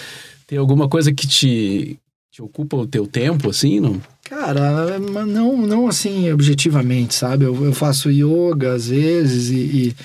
Tem 0.45 0.57
alguma 0.57 0.89
coisa 0.89 1.13
que 1.13 1.25
te, 1.25 1.97
te 2.29 2.41
ocupa 2.41 2.75
o 2.75 2.85
teu 2.85 3.07
tempo, 3.07 3.49
assim, 3.49 3.79
não? 3.79 3.99
Cara, 4.29 4.99
não, 4.99 5.55
não 5.65 5.87
assim 5.87 6.31
objetivamente, 6.33 7.13
sabe? 7.15 7.45
Eu, 7.45 7.63
eu 7.65 7.71
faço 7.73 8.09
yoga 8.11 8.73
às 8.73 8.87
vezes 8.89 9.49
e, 9.49 9.55
e, 9.55 9.95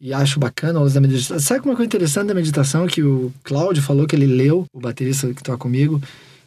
e 0.00 0.12
acho 0.12 0.38
bacana 0.38 0.78
a 0.78 0.82
luz 0.82 0.94
da 0.94 1.00
meditação. 1.00 1.38
Sabe 1.38 1.64
uma 1.64 1.76
coisa 1.76 1.86
interessante 1.86 2.28
da 2.28 2.34
meditação 2.34 2.86
que 2.86 3.02
o 3.02 3.32
Cláudio 3.42 3.82
falou 3.82 4.06
que 4.06 4.14
ele 4.14 4.26
leu, 4.26 4.66
o 4.72 4.80
baterista 4.80 5.32
que 5.32 5.42
toca 5.42 5.58
comigo, 5.58 6.00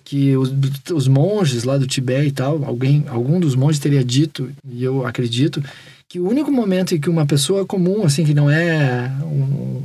que 0.04 0.38
os, 0.38 0.54
os 0.94 1.08
monges 1.08 1.64
lá 1.64 1.78
do 1.78 1.88
Tibete 1.88 2.28
e 2.28 2.32
tal, 2.32 2.64
alguém, 2.64 3.06
algum 3.08 3.40
dos 3.40 3.56
monges 3.56 3.80
teria 3.80 4.04
dito, 4.04 4.50
e 4.70 4.84
eu 4.84 5.06
acredito, 5.06 5.62
que 6.08 6.20
o 6.20 6.30
único 6.30 6.52
momento 6.52 6.96
em 6.96 7.00
que 7.00 7.10
uma 7.10 7.26
pessoa 7.26 7.66
comum, 7.66 8.04
assim, 8.06 8.24
que 8.24 8.34
não 8.34 8.50
é 8.50 9.12
um 9.24 9.82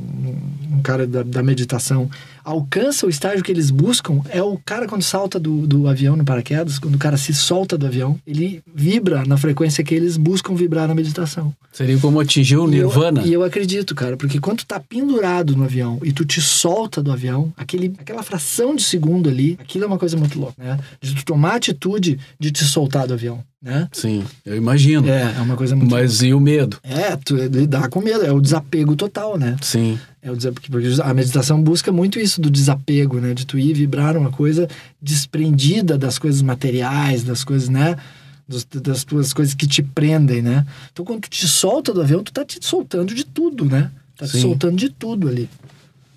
cara 0.81 1.05
da, 1.05 1.23
da 1.23 1.43
meditação, 1.43 2.09
alcança 2.43 3.05
o 3.05 3.09
estágio 3.09 3.43
que 3.43 3.51
eles 3.51 3.69
buscam 3.71 4.21
é 4.29 4.41
o 4.41 4.57
cara 4.65 4.87
quando 4.87 5.01
salta 5.01 5.39
do, 5.39 5.65
do 5.67 5.87
avião 5.87 6.15
no 6.15 6.25
paraquedas, 6.25 6.77
quando 6.79 6.95
o 6.95 6.97
cara 6.99 7.17
se 7.17 7.33
solta 7.33 7.77
do 7.77 7.85
avião, 7.85 8.19
ele 8.25 8.61
vibra 8.73 9.23
na 9.25 9.37
frequência 9.37 9.83
que 9.83 9.93
eles 9.95 10.17
buscam 10.17 10.53
vibrar 10.55 10.87
na 10.87 10.95
meditação. 10.95 11.53
Seria 11.71 11.97
como 11.97 12.19
atingir 12.19 12.57
o 12.57 12.61
E 12.61 12.77
eu- 12.77 12.87
nirvana? 12.87 13.23
E 13.23 13.33
eu, 13.33 13.43
acredito, 13.43 13.95
cara, 13.95 14.15
porque 14.17 14.39
quando 14.39 14.59
tu 14.59 14.65
tá 14.65 14.79
pendurado 14.79 15.55
no 15.55 15.63
avião 15.63 15.99
e 16.03 16.11
tu 16.11 16.23
te 16.25 16.41
solta 16.41 17.01
do 17.01 17.11
avião, 17.11 17.51
aquele, 17.57 17.93
aquela 17.97 18.21
fração 18.23 18.75
de 18.75 18.83
segundo 18.83 19.29
ali, 19.29 19.57
aquilo 19.59 19.83
é 19.85 19.87
uma 19.87 19.97
coisa 19.97 20.15
muito 20.17 20.39
louca, 20.39 20.53
né? 20.63 20.79
De 21.01 21.15
tu 21.15 21.25
tomar 21.25 21.53
a 21.53 21.55
atitude 21.55 22.19
de 22.39 22.51
te 22.51 22.63
soltar 22.63 23.07
do 23.07 23.13
avião, 23.13 23.39
né? 23.61 23.87
Sim, 23.91 24.23
eu 24.45 24.55
imagino. 24.55 25.07
É, 25.09 25.33
é 25.37 25.41
uma 25.41 25.55
coisa 25.55 25.75
muito 25.75 25.89
Mas 25.89 26.21
e 26.21 26.33
o 26.33 26.39
medo? 26.39 26.77
é, 26.83 27.15
tu 27.15 27.35
lidar 27.35 27.89
com 27.89 28.01
medo, 28.01 28.23
é 28.23 28.31
o 28.31 28.39
desapego 28.41 28.95
total, 28.95 29.37
né? 29.37 29.55
Sim. 29.61 29.97
É 30.23 30.31
o 30.31 30.37
a 31.03 31.13
meditação 31.13 31.61
busca 31.61 31.91
muito 31.91 32.17
isso 32.17 32.39
do 32.39 32.49
desapego, 32.49 33.19
né? 33.19 33.33
De 33.33 33.45
tu 33.45 33.59
ir 33.59 33.73
vibrar 33.73 34.15
uma 34.15 34.31
coisa 34.31 34.69
desprendida 35.01 35.97
das 35.97 36.17
coisas 36.17 36.41
materiais, 36.41 37.23
das 37.23 37.43
coisas, 37.43 37.67
né? 37.67 37.97
Dos- 38.47 38.63
das 38.63 39.03
tuas 39.03 39.33
coisas 39.33 39.53
que 39.53 39.67
te 39.67 39.83
prendem, 39.83 40.41
né? 40.41 40.65
Então, 40.93 41.03
quando 41.03 41.21
tu 41.23 41.29
te 41.29 41.45
solta 41.45 41.93
do 41.93 42.01
avião, 42.01 42.23
tu 42.23 42.31
tá 42.31 42.45
te 42.45 42.57
soltando 42.65 43.13
de 43.13 43.25
tudo, 43.25 43.65
né? 43.65 43.91
Tá 44.17 44.25
te 44.25 44.31
Sim. 44.33 44.41
soltando 44.41 44.77
de 44.77 44.89
tudo 44.89 45.27
ali. 45.27 45.49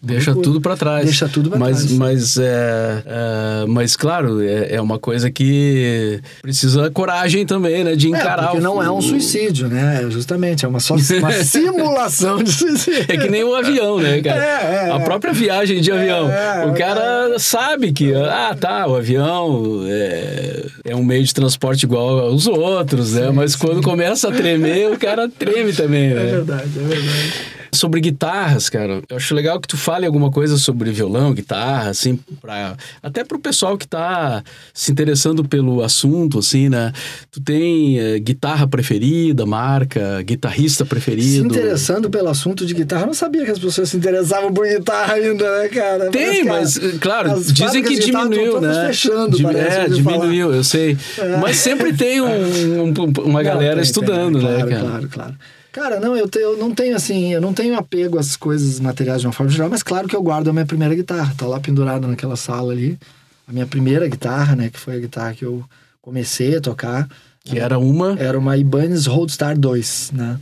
Deixa 0.07 0.35
tudo 0.35 0.61
pra 0.61 0.77
trás. 0.77 1.05
Deixa 1.05 1.29
tudo 1.29 1.51
pra 1.51 1.59
mas, 1.59 1.79
trás. 1.79 1.93
Mas, 1.93 2.37
é, 2.39 3.03
é, 3.05 3.67
mas 3.67 3.97
claro, 3.97 4.41
é, 4.43 4.75
é 4.75 4.81
uma 4.81 4.99
coisa 4.99 5.31
que 5.31 6.21
precisa 6.41 6.91
coragem 6.91 7.45
também, 7.45 7.83
né? 7.85 7.97
De 7.97 8.07
É, 8.07 8.11
encarar 8.11 8.45
porque 8.45 8.59
o- 8.59 8.63
não 8.63 8.83
é 8.83 8.91
um 8.91 9.01
suicídio, 9.01 9.69
né? 9.69 10.03
É 10.05 10.11
Justamente, 10.11 10.65
é 10.65 10.69
uma, 10.69 10.81
só, 10.81 10.95
uma 11.19 11.33
simulação 11.33 12.43
de 12.43 12.51
suicídio. 12.53 13.05
É 13.09 13.17
que 13.17 13.29
nem 13.29 13.43
o 13.45 13.55
avião, 13.55 13.99
né, 13.99 14.21
cara? 14.23 14.43
É, 14.45 14.87
é, 14.89 14.93
a 14.93 14.97
é. 14.97 14.99
própria 15.01 15.33
viagem 15.33 15.81
de 15.81 15.91
avião. 15.93 16.31
é, 16.31 16.65
o 16.67 16.73
cara 16.75 17.39
sabe 17.39 17.93
que, 17.93 18.15
ah, 18.15 18.57
tá, 18.59 18.87
o 18.87 18.95
avião 18.97 19.83
é, 19.87 20.67
é 20.85 20.97
um 20.97 21.05
meio 21.05 21.25
de 21.25 21.35
transporte 21.35 21.83
igual 21.85 22.19
aos 22.21 22.47
outros, 22.47 23.15
né? 23.15 23.31
Mas 23.33 23.55
quando 23.57 23.83
começa 23.83 24.29
a 24.29 24.33
tremer, 24.33 24.91
o 24.93 24.99
cara 24.99 25.29
treme 25.29 25.73
também, 25.73 26.11
É 26.13 26.15
né? 26.15 26.25
verdade, 26.25 26.71
é 26.77 26.83
verdade. 26.83 27.33
Sobre 27.77 28.01
guitarras, 28.01 28.69
cara, 28.71 29.03
eu 29.09 29.17
acho 29.17 29.35
legal 29.35 29.61
que 29.61 29.69
tu 29.69 29.77
fale 29.77 30.07
alguma 30.07 30.31
coisa 30.31 30.57
sobre 30.57 30.91
violão, 30.91 31.35
guitarra, 31.35 31.91
assim, 31.91 32.19
pra, 32.41 32.75
até 33.03 33.23
pro 33.23 33.39
pessoal 33.39 33.77
que 33.77 33.87
tá 33.87 34.43
se 34.73 34.91
interessando 34.91 35.45
pelo 35.45 35.83
assunto, 35.83 36.39
assim, 36.39 36.69
né? 36.69 36.93
Tu 37.31 37.41
tem 37.41 37.99
eh, 37.99 38.19
guitarra 38.19 38.67
preferida, 38.67 39.45
marca, 39.45 40.23
guitarrista 40.23 40.85
Se 40.85 40.89
preferido? 40.89 41.47
interessando 41.47 42.09
pelo 42.09 42.29
assunto 42.29 42.65
de 42.65 42.73
guitarra, 42.75 43.03
eu 43.03 43.07
não 43.09 43.15
sabia 43.15 43.45
que 43.45 43.51
as 43.51 43.59
pessoas 43.59 43.91
se 43.91 43.97
interessavam 43.97 44.53
por 44.53 44.67
guitarra 44.67 45.15
ainda, 45.15 45.63
né, 45.63 45.69
cara? 45.69 46.11
Tem, 46.11 46.45
mas, 46.45 46.79
que 46.79 46.87
a- 46.87 46.99
claro, 46.99 47.41
dizem 47.43 47.83
que 47.83 47.99
diminuiu, 47.99 48.61
né? 48.61 48.87
fechando, 48.87 49.37
Dim- 49.37 49.43
parece, 49.43 49.77
é, 49.79 49.85
ouvi 49.85 50.03
falar. 50.03 50.17
diminuiu, 50.17 50.53
eu 50.55 50.65
sei. 50.65 50.97
É. 51.19 51.37
Mas 51.37 51.57
sempre 51.59 51.93
tem 51.93 52.21
um- 52.23 52.83
um- 52.85 53.13
uma 53.25 53.43
galera 53.43 53.75
tem, 53.77 53.83
estudando, 53.85 54.39
tem, 54.41 54.49
né, 54.49 54.55
claro, 54.57 54.71
cara? 54.71 54.83
Claro, 54.87 55.09
claro. 55.09 55.35
Cara, 55.77 56.01
não, 56.01 56.17
eu, 56.17 56.27
te- 56.27 56.39
eu 56.39 56.57
não 56.57 56.75
tenho 56.75 56.97
assim, 56.97 57.35
eu 57.35 57.41
não 57.41 57.53
tenho 57.53 57.77
apego 57.77 58.19
às 58.19 58.35
coisas 58.35 58.81
materiais 58.81 59.21
de 59.21 59.27
uma 59.27 59.33
forma 59.35 59.53
geral, 59.53 59.69
mas 59.69 59.83
claro 59.83 60.09
que 60.09 60.17
eu 60.17 60.23
guardo 60.23 60.49
a 60.49 60.53
minha 60.55 60.65
primeira 60.65 60.95
guitarra, 60.95 61.35
tá 61.37 61.47
lá 61.47 61.61
pendurada 61.61 62.09
naquela 62.09 62.35
sala 62.35 62.73
ali. 62.73 62.99
A 63.47 63.53
minha 63.53 63.67
primeira 63.67 64.09
guitarra, 64.09 64.57
né, 64.57 64.71
que 64.71 64.81
foi 64.81 64.97
a 64.97 64.99
guitarra 65.01 65.35
que 65.35 65.45
eu 65.45 65.63
comecei 66.01 66.57
a 66.57 66.63
tocar. 66.63 67.07
Que 67.45 67.59
era 67.59 67.79
uma. 67.79 68.17
Era 68.19 68.39
uma 68.39 68.57
Ibanez 68.57 69.05
Roadstar 69.05 69.57
2, 69.59 70.13
né? 70.15 70.41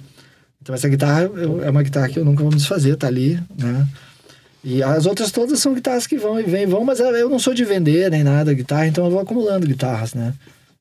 Então 0.63 0.73
essa 0.73 0.89
guitarra 0.89 1.23
eu- 1.23 1.65
é 1.65 1.69
uma 1.69 1.83
guitarra 1.83 2.09
que 2.09 2.19
eu 2.19 2.25
nunca 2.25 2.43
vou 2.45 2.53
me 2.53 2.57
desfazer, 2.57 2.95
tá 2.97 3.09
ali, 3.09 3.39
né? 3.59 3.89
E 4.63 4.85
as 4.85 5.05
outras 5.05 5.33
todas 5.33 5.59
são 5.59 5.75
guitarras 5.75 6.07
que 6.07 6.17
vão 6.17 6.39
e 6.39 6.45
vêm, 6.45 6.65
vão, 6.65 6.85
mas 6.85 7.01
eu 7.01 7.29
não 7.29 7.41
sou 7.41 7.53
de 7.53 7.65
vender 7.65 8.09
nem 8.09 8.23
nada 8.23 8.55
guitarra, 8.55 8.87
então 8.87 9.05
eu 9.05 9.11
vou 9.11 9.21
acumulando 9.21 9.67
guitarras, 9.67 10.15
né? 10.15 10.33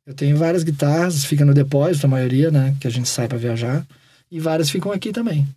Eu 0.05 0.13
tenho 0.13 0.37
várias 0.37 0.63
guitarras, 0.63 1.25
fica 1.25 1.43
no 1.43 1.55
depósito 1.55 2.05
a 2.05 2.09
maioria, 2.09 2.51
né? 2.51 2.75
Que 2.79 2.85
a 2.87 2.91
gente 2.91 3.09
sai 3.09 3.27
para 3.27 3.37
viajar. 3.39 3.83
E 4.33 4.39
várias 4.39 4.71
ficam 4.71 4.91
aqui 4.91 5.11
também. 5.11 5.47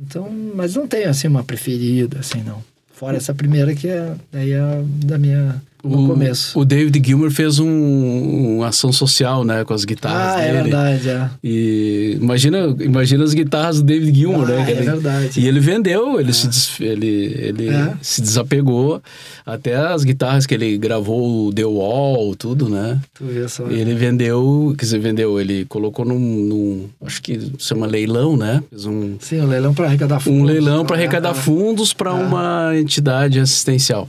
Então, 0.00 0.30
mas 0.54 0.74
não 0.74 0.88
tenho 0.88 1.10
assim 1.10 1.28
uma 1.28 1.44
preferida, 1.44 2.20
assim, 2.20 2.42
não. 2.42 2.64
Fora 2.90 3.18
essa 3.18 3.34
primeira 3.34 3.74
que 3.74 3.86
é 3.86 4.16
daí 4.32 4.52
é 4.52 4.82
da 5.04 5.18
minha 5.18 5.60
no 5.88 6.04
O, 6.04 6.08
começo. 6.08 6.58
o 6.58 6.64
David 6.64 7.02
Gilmer 7.06 7.30
fez 7.30 7.58
um, 7.58 8.56
uma 8.58 8.68
ação 8.68 8.92
social, 8.92 9.44
né, 9.44 9.64
com 9.64 9.72
as 9.74 9.84
guitarras 9.84 10.36
ah, 10.36 10.40
é 10.42 10.46
dele. 10.52 10.62
verdade, 10.64 11.08
é. 11.08 11.30
E 11.42 12.18
imagina, 12.20 12.76
imagina 12.80 13.24
as 13.24 13.34
guitarras 13.34 13.76
do 13.78 13.84
David 13.84 14.16
Gilmer, 14.18 14.42
Ah, 14.42 14.46
né? 14.46 14.64
é 14.66 14.70
ele- 14.72 14.82
verdade. 14.82 15.40
E 15.40 15.46
ele 15.48 15.60
vendeu, 15.60 16.20
ele, 16.20 16.32
se, 16.32 16.46
des- 16.48 16.80
ele, 16.80 17.34
ele 17.38 17.68
É. 17.68 17.92
se 18.02 18.20
desapegou. 18.20 19.02
Até 19.46 19.76
as 19.76 20.04
guitarras 20.04 20.44
que 20.44 20.52
ele 20.54 20.76
gravou, 20.76 21.50
The 21.52 21.64
Wall, 21.64 22.34
tudo, 22.36 22.68
né? 22.68 23.00
Tu 23.14 23.24
vê 23.24 23.48
só. 23.48 23.66
Ele 23.68 23.94
vendeu, 23.94 24.74
quer 24.76 24.84
dizer, 24.84 24.98
vendeu, 24.98 25.40
ele 25.40 25.64
colocou 25.64 26.04
num, 26.04 26.18
num 26.18 26.84
acho 27.06 27.22
que 27.22 27.50
chama 27.58 27.86
leilão, 27.86 28.36
né? 28.36 28.62
Fez 28.68 28.84
um, 28.84 29.16
Sim, 29.20 29.40
o 29.40 29.46
leilão 29.46 29.72
para 29.72 29.86
arrecadar 29.86 30.20
fundos. 30.20 30.40
um 30.40 30.44
leilão 30.44 30.84
para 30.84 30.96
É, 30.96 30.98
arrecadar 30.98 31.30
é. 31.30 31.34
fundos 31.34 31.94
para 31.94 32.10
É. 32.10 32.12
uma 32.12 32.72
entidade 32.76 33.40
assistencial. 33.40 34.06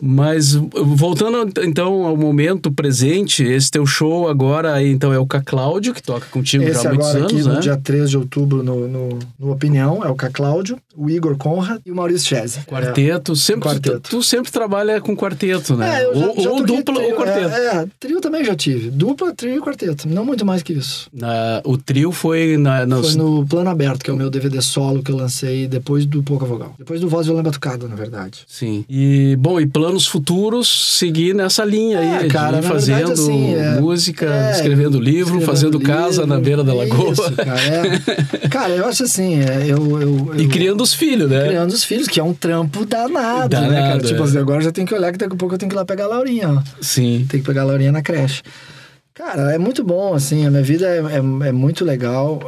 Mas 0.00 0.54
voltando 0.54 1.52
então 1.62 2.04
ao 2.06 2.16
momento 2.16 2.70
presente, 2.72 3.42
esse 3.42 3.70
teu 3.70 3.86
show 3.86 4.28
agora 4.28 4.82
então 4.82 5.12
é 5.12 5.18
o 5.18 5.26
Ca 5.26 5.40
Cláudio, 5.40 5.94
que 5.94 6.02
toca 6.02 6.26
contigo 6.26 6.64
Esse 6.64 6.82
já 6.82 6.90
há 6.90 6.92
muitos 6.92 7.08
agora 7.10 7.24
aqui 7.24 7.34
anos, 7.36 7.46
no 7.46 7.52
né? 7.54 7.60
dia 7.60 7.76
3 7.76 8.10
de 8.10 8.18
outubro 8.18 8.62
no, 8.62 8.86
no, 8.88 9.18
no 9.38 9.50
Opinião 9.52 10.04
é 10.04 10.08
o 10.08 10.14
K. 10.14 10.30
Cláudio, 10.30 10.78
o 10.96 11.08
Igor 11.08 11.36
Conrad 11.36 11.80
e 11.86 11.90
o 11.92 11.94
Maurício 11.94 12.28
Chese. 12.28 12.60
Quarteto, 12.66 13.36
sempre 13.36 13.68
Quarteto. 13.68 14.00
Tu, 14.00 14.10
tu 14.10 14.22
sempre 14.22 14.50
trabalha 14.50 15.00
com 15.00 15.16
quarteto, 15.16 15.76
né? 15.76 16.02
É, 16.02 16.02
já, 16.02 16.08
ou 16.26 16.40
já 16.40 16.50
ou 16.50 16.64
dupla 16.64 16.94
trio, 16.96 17.10
ou 17.10 17.16
quarteto. 17.16 17.48
É, 17.54 17.66
é, 17.82 17.86
trio 18.00 18.20
também 18.20 18.44
já 18.44 18.54
tive. 18.56 18.90
Dupla, 18.90 19.32
trio 19.34 19.56
e 19.56 19.60
quarteto. 19.60 20.08
Não 20.08 20.24
muito 20.24 20.44
mais 20.44 20.62
que 20.62 20.72
isso. 20.72 21.08
Na- 21.12 21.60
o 21.64 21.76
trio 21.78 22.10
foi 22.12 22.56
na, 22.56 22.84
nos- 22.86 23.12
Foi 23.14 23.16
no 23.22 23.46
Plano 23.46 23.70
Aberto, 23.70 24.02
que 24.04 24.10
é 24.10 24.12
o 24.12 24.16
meu 24.16 24.30
DVD 24.30 24.60
solo 24.60 25.02
que 25.02 25.10
eu 25.10 25.16
lancei 25.16 25.66
depois 25.68 26.04
do 26.06 26.22
Pouca 26.22 26.44
Vogal. 26.44 26.74
Depois 26.78 27.00
do 27.00 27.08
Voz 27.08 27.26
Violão 27.26 27.42
Batucada, 27.42 27.86
na 27.88 27.94
verdade. 27.94 28.40
Sim. 28.48 28.84
E, 28.88 29.36
bom, 29.38 29.60
e 29.64 29.66
planos 29.66 30.06
futuros, 30.06 30.96
seguir 30.98 31.34
nessa 31.34 31.64
linha 31.64 31.98
aí, 31.98 32.26
É, 32.26 32.28
cara, 32.28 32.60
de 32.60 32.68
fazendo 32.68 32.96
verdade, 33.08 33.12
assim, 33.20 33.54
é- 33.54 33.80
música, 33.80 34.26
É, 34.26 34.50
escrevendo 34.52 35.00
livro, 35.00 35.38
escrevendo 35.38 35.46
fazendo 35.46 35.80
casa 35.80 36.22
livro, 36.22 36.26
na 36.26 36.38
beira 36.40 36.62
da 36.62 36.74
lagoa. 36.74 37.12
Isso, 37.12 37.32
cara, 37.32 37.60
é. 37.60 38.48
Cara, 38.48 38.74
eu 38.74 38.86
acho 38.86 39.04
assim, 39.04 39.40
é, 39.40 39.64
eu, 39.66 40.00
eu, 40.00 40.34
E 40.38 40.46
criando 40.48 40.82
os 40.82 40.92
filhos, 40.92 41.30
né? 41.30 41.48
criando 41.48 41.72
os 41.72 41.82
filhos, 41.82 42.06
que 42.06 42.20
é 42.20 42.22
um 42.22 42.34
trampo 42.34 42.84
danado, 42.84 43.56
né, 43.56 43.68
Danado, 43.68 43.74
cara? 43.74 44.00
Tipo 44.00 44.22
assim, 44.22 44.38
agora 44.38 44.60
já 44.60 44.70
tem 44.70 44.84
que 44.84 44.94
olhar 44.94 45.10
que 45.12 45.18
daqui 45.18 45.34
a 45.34 45.36
pouco 45.36 45.54
eu 45.54 45.58
tenho 45.58 45.70
que 45.70 45.74
ir 45.74 45.78
lá 45.78 45.84
pegar 45.84 46.04
a 46.04 46.08
Laurinha, 46.08 46.50
ó. 46.50 46.62
Sim. 46.80 47.24
Tem 47.28 47.40
que 47.40 47.46
pegar 47.46 47.62
a 47.62 47.64
Laurinha 47.64 47.90
na 47.92 48.02
creche. 48.02 48.42
Cara, 49.14 49.54
é 49.54 49.58
muito 49.58 49.82
bom, 49.84 50.12
assim, 50.12 50.44
a 50.44 50.50
minha 50.50 50.62
vida 50.62 50.86
é, 50.88 51.52
muito 51.52 51.84
legal. 51.84 52.40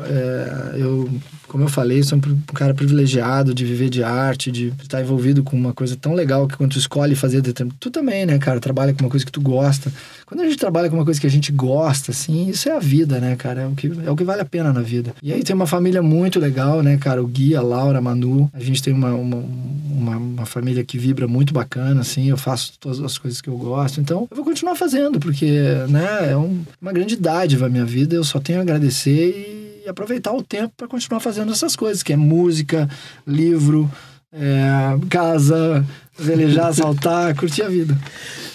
Eu, 0.77 1.09
como 1.49 1.65
eu 1.65 1.69
falei, 1.69 2.03
sou 2.03 2.19
um 2.19 2.55
cara 2.55 2.75
privilegiado 2.75 3.55
de 3.55 3.65
viver 3.65 3.89
de 3.89 4.03
arte, 4.03 4.51
de 4.51 4.73
estar 4.83 5.01
envolvido 5.01 5.43
com 5.43 5.57
uma 5.57 5.73
coisa 5.73 5.97
tão 5.97 6.13
legal 6.15 6.47
que 6.47 6.57
quando 6.57 6.73
tu 6.73 6.79
escolhe 6.79 7.15
fazer 7.15 7.41
determinado. 7.41 7.79
Tu 7.81 7.91
também, 7.91 8.27
né, 8.27 8.39
cara? 8.39 8.61
Trabalha 8.61 8.93
com 8.93 9.01
uma 9.01 9.11
coisa 9.11 9.25
que 9.25 9.33
tu 9.33 9.41
gosta. 9.41 9.93
Quando 10.27 10.41
a 10.41 10.45
gente 10.45 10.57
trabalha 10.57 10.89
com 10.89 10.97
uma 10.97 11.05
coisa 11.05 11.21
que 11.21 11.27
a 11.27 11.31
gente 11.31 11.53
gosta, 11.53 12.11
assim, 12.11 12.49
isso 12.49 12.69
é 12.69 12.77
a 12.77 12.81
vida, 12.81 13.21
né, 13.21 13.37
cara? 13.37 13.63
É 13.63 13.67
o 13.67 13.73
que, 13.73 13.91
é 14.05 14.11
o 14.11 14.17
que 14.17 14.25
vale 14.25 14.43
a 14.43 14.45
pena 14.45 14.73
na 14.73 14.83
vida. 14.83 15.15
E 15.23 15.33
aí 15.33 15.43
tem 15.45 15.55
uma 15.55 15.67
família 15.67 16.03
muito 16.03 16.41
legal, 16.41 16.83
né, 16.83 16.97
cara? 16.97 17.23
O 17.23 17.27
Gui, 17.27 17.55
a 17.55 17.63
Laura, 17.63 17.99
a 17.99 18.03
Manu. 18.03 18.51
A 18.53 18.61
gente 18.61 18.83
tem 18.83 18.93
uma, 18.93 19.13
uma, 19.13 19.37
uma, 19.37 20.17
uma 20.17 20.47
família 20.47 20.85
que 20.85 20.99
vibra 20.99 21.29
muito 21.29 21.53
bacana, 21.53 22.01
assim. 22.01 22.29
Eu 22.29 22.37
faço 22.37 22.73
todas 22.81 23.01
as 23.01 23.19
coisas 23.19 23.41
que 23.41 23.49
eu 23.49 23.57
gosto. 23.57 24.01
Então, 24.01 24.27
eu 24.31 24.37
vou 24.37 24.45
continuar 24.45 24.75
fazendo, 24.75 25.21
porque, 25.21 25.47
né, 25.89 26.33
é 26.33 26.37
um 26.37 26.65
uma 26.81 26.93
grande 26.93 27.17
dádiva 27.17 27.67
a 27.67 27.69
minha 27.69 27.85
vida. 27.85 28.15
Eu 28.15 28.25
só 28.25 28.39
tenho 28.39 28.59
a 28.59 28.63
agradecer 28.63 29.31
e 29.31 29.56
aproveitar 29.89 30.33
o 30.33 30.43
tempo 30.43 30.73
para 30.77 30.89
continuar 30.89 31.21
fazendo 31.21 31.53
essas 31.53 31.77
coisas, 31.77 32.03
que 32.03 32.13
é 32.13 32.17
música, 32.17 32.89
livro, 33.27 33.91
é, 34.33 35.07
casa, 35.09 35.85
velejar, 36.19 36.73
saltar, 36.75 37.35
curtir 37.35 37.63
a 37.63 37.69
vida. 37.69 37.97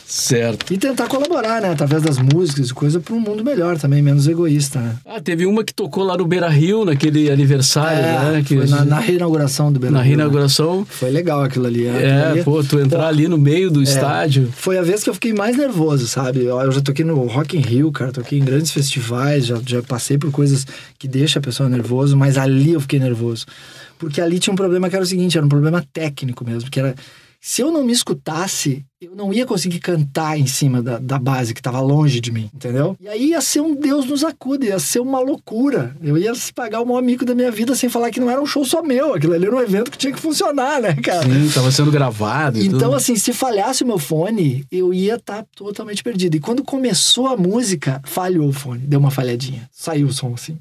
Certo. 0.05 0.73
E 0.73 0.77
tentar 0.77 1.07
colaborar, 1.07 1.61
né? 1.61 1.69
Através 1.69 2.03
das 2.03 2.17
músicas 2.17 2.69
e 2.69 2.73
coisa 2.73 2.99
para 2.99 3.13
um 3.15 3.19
mundo 3.21 3.45
melhor 3.45 3.77
também, 3.77 4.01
menos 4.01 4.27
egoísta, 4.27 4.77
né? 4.77 4.95
Ah, 5.05 5.21
teve 5.21 5.45
uma 5.45 5.63
que 5.63 5.73
tocou 5.73 6.03
lá 6.03 6.17
no 6.17 6.25
Beira 6.25 6.49
Rio, 6.49 6.83
naquele 6.83 7.31
aniversário, 7.31 7.97
É, 7.97 8.31
né? 8.33 8.43
Que 8.45 8.57
foi 8.57 8.67
na, 8.67 8.83
na 8.83 8.99
reinauguração 8.99 9.71
do 9.71 9.79
Beira 9.79 9.95
na 9.95 10.01
Rio, 10.01 10.17
né? 10.17 10.23
reinauguração. 10.23 10.85
Foi 10.89 11.09
legal 11.09 11.41
aquilo 11.41 11.65
ali. 11.65 11.85
É, 11.85 11.89
aquilo 12.17 12.31
ali- 12.31 12.43
pô, 12.43 12.61
tu 12.61 12.77
entrar 12.81 12.99
Pô, 13.03 13.05
ali 13.05 13.29
no 13.29 13.37
meio 13.37 13.71
do 13.71 13.79
é, 13.79 13.83
estádio. 13.83 14.51
Foi 14.53 14.77
a 14.77 14.81
vez 14.81 15.01
que 15.01 15.09
eu 15.09 15.13
fiquei 15.13 15.33
mais 15.33 15.55
nervoso, 15.55 16.05
sabe? 16.09 16.43
Eu, 16.43 16.59
eu 16.59 16.71
já 16.73 16.81
toquei 16.81 17.05
no 17.05 17.15
Rock 17.27 17.55
in 17.55 17.61
Rio, 17.61 17.89
cara. 17.93 18.11
Toquei 18.11 18.37
em 18.37 18.43
grandes 18.43 18.71
festivais, 18.71 19.45
já, 19.45 19.61
já 19.65 19.81
passei 19.81 20.17
por 20.17 20.29
coisas 20.29 20.67
que 20.99 21.07
deixam 21.07 21.39
a 21.39 21.43
pessoa 21.43 21.69
nervoso, 21.69 22.17
mas 22.17 22.37
ali 22.37 22.73
eu 22.73 22.81
fiquei 22.81 22.99
nervoso. 22.99 23.45
Porque 23.97 24.19
ali 24.19 24.39
tinha 24.39 24.51
um 24.51 24.57
problema 24.57 24.89
que 24.89 24.95
era 24.97 25.03
o 25.05 25.07
seguinte, 25.07 25.37
era 25.37 25.45
um 25.45 25.49
problema 25.49 25.81
técnico 25.93 26.43
mesmo, 26.43 26.69
que 26.69 26.81
era... 26.81 26.93
Se 27.43 27.63
eu 27.63 27.71
não 27.71 27.83
me 27.83 27.91
escutasse, 27.91 28.85
eu 29.01 29.15
não 29.15 29.33
ia 29.33 29.47
conseguir 29.47 29.79
cantar 29.79 30.37
em 30.37 30.45
cima 30.45 30.79
da, 30.79 30.99
da 30.99 31.17
base 31.17 31.55
que 31.55 31.59
estava 31.59 31.79
longe 31.79 32.19
de 32.21 32.31
mim, 32.31 32.51
entendeu? 32.53 32.95
E 33.01 33.07
aí 33.09 33.29
ia 33.29 33.41
ser 33.41 33.59
um 33.59 33.73
Deus 33.73 34.05
nos 34.05 34.23
acuda, 34.23 34.63
ia 34.63 34.77
ser 34.77 34.99
uma 34.99 35.19
loucura. 35.19 35.95
Eu 36.03 36.19
ia 36.19 36.31
pagar 36.53 36.81
o 36.81 36.85
maior 36.85 36.99
amigo 36.99 37.25
da 37.25 37.33
minha 37.33 37.49
vida 37.49 37.73
sem 37.75 37.89
falar 37.89 38.11
que 38.11 38.19
não 38.19 38.29
era 38.29 38.39
um 38.39 38.45
show 38.45 38.63
só 38.63 38.83
meu. 38.83 39.15
Aquilo 39.15 39.33
ali 39.33 39.47
era 39.47 39.55
um 39.55 39.59
evento 39.59 39.89
que 39.89 39.97
tinha 39.97 40.13
que 40.13 40.19
funcionar, 40.19 40.79
né, 40.79 40.93
cara? 40.93 41.23
Sim, 41.23 41.49
tava 41.51 41.71
sendo 41.71 41.89
gravado. 41.89 42.59
e 42.59 42.67
Então, 42.67 42.79
tudo. 42.79 42.93
assim, 42.93 43.15
se 43.15 43.33
falhasse 43.33 43.83
o 43.83 43.87
meu 43.87 43.97
fone, 43.97 44.63
eu 44.71 44.93
ia 44.93 45.15
estar 45.15 45.45
totalmente 45.55 46.03
perdido. 46.03 46.35
E 46.37 46.39
quando 46.39 46.63
começou 46.63 47.25
a 47.25 47.35
música, 47.35 47.99
falhou 48.05 48.49
o 48.49 48.53
fone, 48.53 48.85
deu 48.85 48.99
uma 48.99 49.09
falhadinha. 49.09 49.67
Saiu 49.71 50.05
o 50.09 50.13
som, 50.13 50.35
assim. 50.35 50.59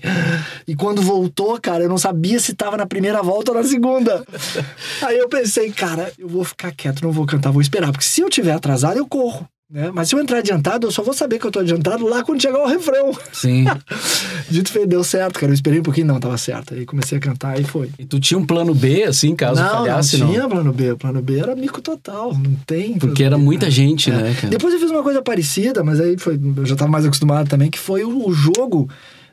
E 0.66 0.74
quando 0.74 1.03
voltou, 1.03 1.61
cara, 1.61 1.82
eu 1.84 1.91
não 1.91 1.99
sabia 1.99 2.41
se 2.41 2.55
tava 2.55 2.78
na 2.78 2.86
primeira 2.86 3.22
volta 3.22 3.51
ou 3.53 3.59
na 3.59 3.64
segunda. 3.64 4.24
Aí 5.07 5.18
eu 5.18 5.28
pensei, 5.28 5.70
cara, 5.70 6.11
eu 6.18 6.26
vou 6.26 6.43
ficar 6.43 6.72
quieto, 6.72 7.03
não 7.03 7.12
vou 7.12 7.26
cantar, 7.26 7.51
vou 7.51 7.61
esperar. 7.61 7.93
Porque 7.93 8.07
se 8.07 8.22
eu 8.22 8.30
tiver 8.31 8.53
atrasado, 8.53 8.97
eu 8.97 9.07
corro. 9.07 9.47
Né? 9.72 9.89
Mas 9.95 10.09
se 10.09 10.16
eu 10.16 10.18
entrar 10.18 10.39
adiantado, 10.39 10.89
eu 10.89 10.91
só 10.91 11.01
vou 11.01 11.14
saber 11.14 11.39
que 11.39 11.47
eu 11.47 11.51
tô 11.51 11.61
adiantado 11.61 12.05
lá 12.05 12.24
quando 12.24 12.43
chegar 12.43 12.59
o 12.59 12.66
refrão. 12.66 13.12
Sim. 13.33 13.66
Dito 14.51 14.72
feito, 14.72 14.89
deu 14.89 15.05
certo, 15.05 15.39
cara. 15.39 15.53
Eu 15.53 15.55
esperei 15.55 15.78
um 15.78 15.83
pouquinho, 15.85 16.09
não, 16.09 16.18
tava 16.18 16.37
certo. 16.37 16.74
Aí 16.74 16.85
comecei 16.85 17.18
a 17.18 17.20
cantar 17.20 17.61
e 17.61 17.62
foi. 17.62 17.89
E 17.97 18.05
tu 18.05 18.18
tinha 18.18 18.37
um 18.37 18.45
plano 18.45 18.74
B, 18.74 19.05
assim, 19.05 19.37
caso 19.37 19.62
não, 19.62 19.70
falhasse, 19.70 20.18
não 20.18 20.26
não? 20.26 20.35
tinha 20.35 20.49
plano 20.49 20.72
B. 20.72 20.91
O 20.91 20.97
plano 20.97 21.22
B 21.22 21.39
era 21.39 21.55
mico 21.55 21.81
total. 21.81 22.35
Não 22.35 22.57
tem. 22.66 22.99
Porque 22.99 23.22
era 23.22 23.39
B, 23.39 23.45
muita 23.45 23.66
né? 23.66 23.70
gente, 23.70 24.11
É. 24.11 24.14
né, 24.16 24.35
cara? 24.35 24.49
Depois 24.49 24.74
eu 24.74 24.81
fiz 24.81 24.91
uma 24.91 25.05
coisa 25.05 25.22
parecida, 25.22 25.85
mas 25.85 26.01
aí 26.01 26.18
foi, 26.18 26.35
eu 26.57 26.66
já 26.66 26.72
estava 26.74 26.91
mais 26.91 27.07
acostumado 27.07 27.49
também, 27.49 27.70
que 27.70 27.78
foi 27.78 28.03
o, 28.03 28.26
o 28.28 28.33
jogo 28.33 28.89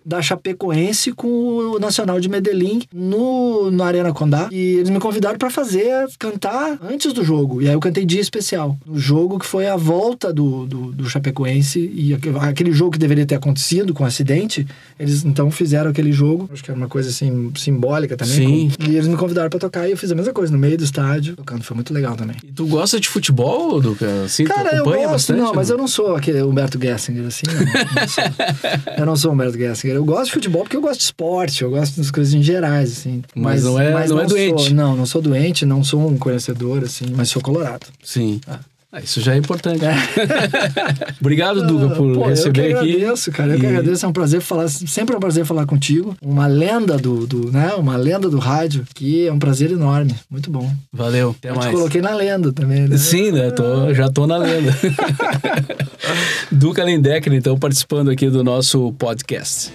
da 0.07 0.21
Chapecoense 0.21 1.11
com 1.11 1.27
o 1.27 1.79
Nacional 1.79 2.17
de 2.19 2.29
Medellín 2.29 2.81
no, 2.93 3.69
no 3.69 3.83
Arena 3.83 4.13
Condá. 4.13 4.47
E 4.51 4.75
eles 4.77 4.89
me 4.89 4.99
convidaram 4.99 5.37
para 5.37 5.49
fazer, 5.49 6.07
cantar 6.17 6.79
antes 6.81 7.11
do 7.11 7.25
jogo. 7.25 7.61
E 7.61 7.67
aí 7.67 7.73
eu 7.73 7.79
cantei 7.81 8.05
dia 8.05 8.21
especial. 8.21 8.77
O 8.87 8.97
jogo 8.97 9.37
que 9.37 9.45
foi 9.45 9.67
a 9.67 9.75
volta 9.75 10.31
do, 10.31 10.65
do, 10.65 10.91
do 10.93 11.09
Chapecoense 11.09 11.91
e 11.93 12.13
aque- 12.13 12.29
aquele 12.39 12.71
jogo 12.71 12.91
que 12.91 12.99
deveria 12.99 13.25
ter 13.25 13.35
acontecido 13.35 13.93
com 13.93 14.03
o 14.03 14.07
acidente, 14.07 14.65
eles 14.97 15.25
então 15.25 15.51
fizeram 15.51 15.89
aquele 15.91 16.13
jogo. 16.13 16.49
Acho 16.53 16.63
que 16.63 16.71
era 16.71 16.77
uma 16.79 16.87
coisa 16.87 17.09
assim 17.09 17.51
simbólica 17.57 18.15
também. 18.15 18.69
Sim. 18.69 18.71
com- 18.79 18.89
e 18.89 18.95
eles 18.95 19.07
me 19.09 19.17
convidaram 19.17 19.49
para 19.49 19.59
tocar 19.59 19.87
e 19.87 19.91
eu 19.91 19.97
fiz 19.97 20.09
a 20.11 20.15
mesma 20.15 20.31
coisa 20.31 20.53
no 20.53 20.57
meio 20.57 20.77
do 20.77 20.85
estádio, 20.85 21.35
tocando. 21.35 21.63
Foi 21.63 21.75
muito 21.75 21.93
legal 21.93 22.15
também. 22.15 22.37
E 22.45 22.51
tu 22.53 22.65
gosta 22.65 22.97
de 22.99 23.09
futebol, 23.09 23.81
Duca? 23.81 24.07
Assim, 24.23 24.45
Cara, 24.45 24.69
tu 24.69 24.75
eu 24.77 24.85
gosto, 24.85 25.09
bastante? 25.09 25.39
não, 25.39 25.53
mas 25.53 25.69
eu 25.69 25.77
não 25.77 25.87
sou 25.87 26.15
aquele 26.15 26.41
Humberto 26.41 26.79
Gessinger, 26.81 27.25
assim, 27.25 27.43
não. 27.47 28.01
não 28.01 28.07
sou. 28.07 28.23
eu 28.97 29.05
não 29.05 29.15
sou 29.17 29.31
Humberto 29.33 29.57
Gessinger. 29.57 29.96
Eu 29.97 30.05
gosto 30.05 30.25
de 30.27 30.31
futebol 30.33 30.61
porque 30.63 30.77
eu 30.77 30.81
gosto 30.81 30.99
de 30.99 31.05
esporte, 31.05 31.63
eu 31.63 31.69
gosto 31.71 31.97
das 31.97 32.11
coisas 32.11 32.33
em 32.33 32.41
gerais, 32.43 32.91
assim. 32.91 33.21
Mas 33.35 33.63
não 33.63 33.79
é- 33.79 33.91
não 33.91 33.99
é 33.99 34.07
sou- 34.07 34.25
doente. 34.27 34.73
não, 34.73 34.95
não 34.95 35.05
sou 35.05 35.21
doente, 35.21 35.65
não 35.65 35.83
sou 35.83 36.07
um 36.07 36.17
conhecedor, 36.17 36.83
assim, 36.83 37.05
mas 37.15 37.29
sou 37.29 37.41
colorado. 37.41 37.87
Sim. 38.03 38.39
Ah. 38.47 38.59
Ah, 38.89 39.01
isso 39.01 39.19
já 39.19 39.33
é 39.35 39.37
importante. 39.37 39.81
Obrigado, 41.19 41.67
Duca, 41.67 41.93
por 41.93 42.13
Pô, 42.15 42.25
receber 42.27 42.47
eu 42.47 42.53
que 42.67 42.73
aqui. 42.73 42.95
agradeço, 42.95 43.31
cara. 43.33 43.53
Eu 43.53 43.59
que 43.59 43.65
E- 43.65 43.67
agradeço, 43.69 44.05
é 44.05 44.09
um 44.09 44.13
prazer 44.13 44.39
falar, 44.39 44.69
sempre 44.69 45.13
é 45.13 45.17
um 45.17 45.19
prazer 45.19 45.45
falar 45.45 45.65
contigo. 45.65 46.15
Uma 46.21 46.47
lenda 46.47 46.97
do, 46.97 47.27
do 47.27 47.51
né, 47.51 47.73
uma 47.77 47.97
lenda 47.97 48.29
do 48.29 48.39
rádio, 48.39 48.85
que 48.95 49.27
é 49.27 49.31
um 49.31 49.37
prazer 49.37 49.71
enorme. 49.71 50.15
Muito 50.31 50.49
bom. 50.49 50.73
Valeu, 50.91 51.35
até 51.37 51.49
Eu 51.49 51.55
mais. 51.55 51.67
te 51.69 51.73
coloquei 51.75 52.01
na 52.01 52.15
lenda 52.15 52.53
também, 52.53 52.87
né? 52.87 52.97
Sim, 52.97 53.31
né? 53.31 53.51
Tô, 53.51 53.93
já 53.93 54.09
tô 54.09 54.25
na 54.25 54.37
lenda. 54.37 54.73
Duca 56.49 56.81
Lendecker, 56.83 57.33
então, 57.33 57.57
participando 57.59 58.09
aqui 58.09 58.29
do 58.29 58.41
nosso 58.41 58.93
podcast. 58.93 59.69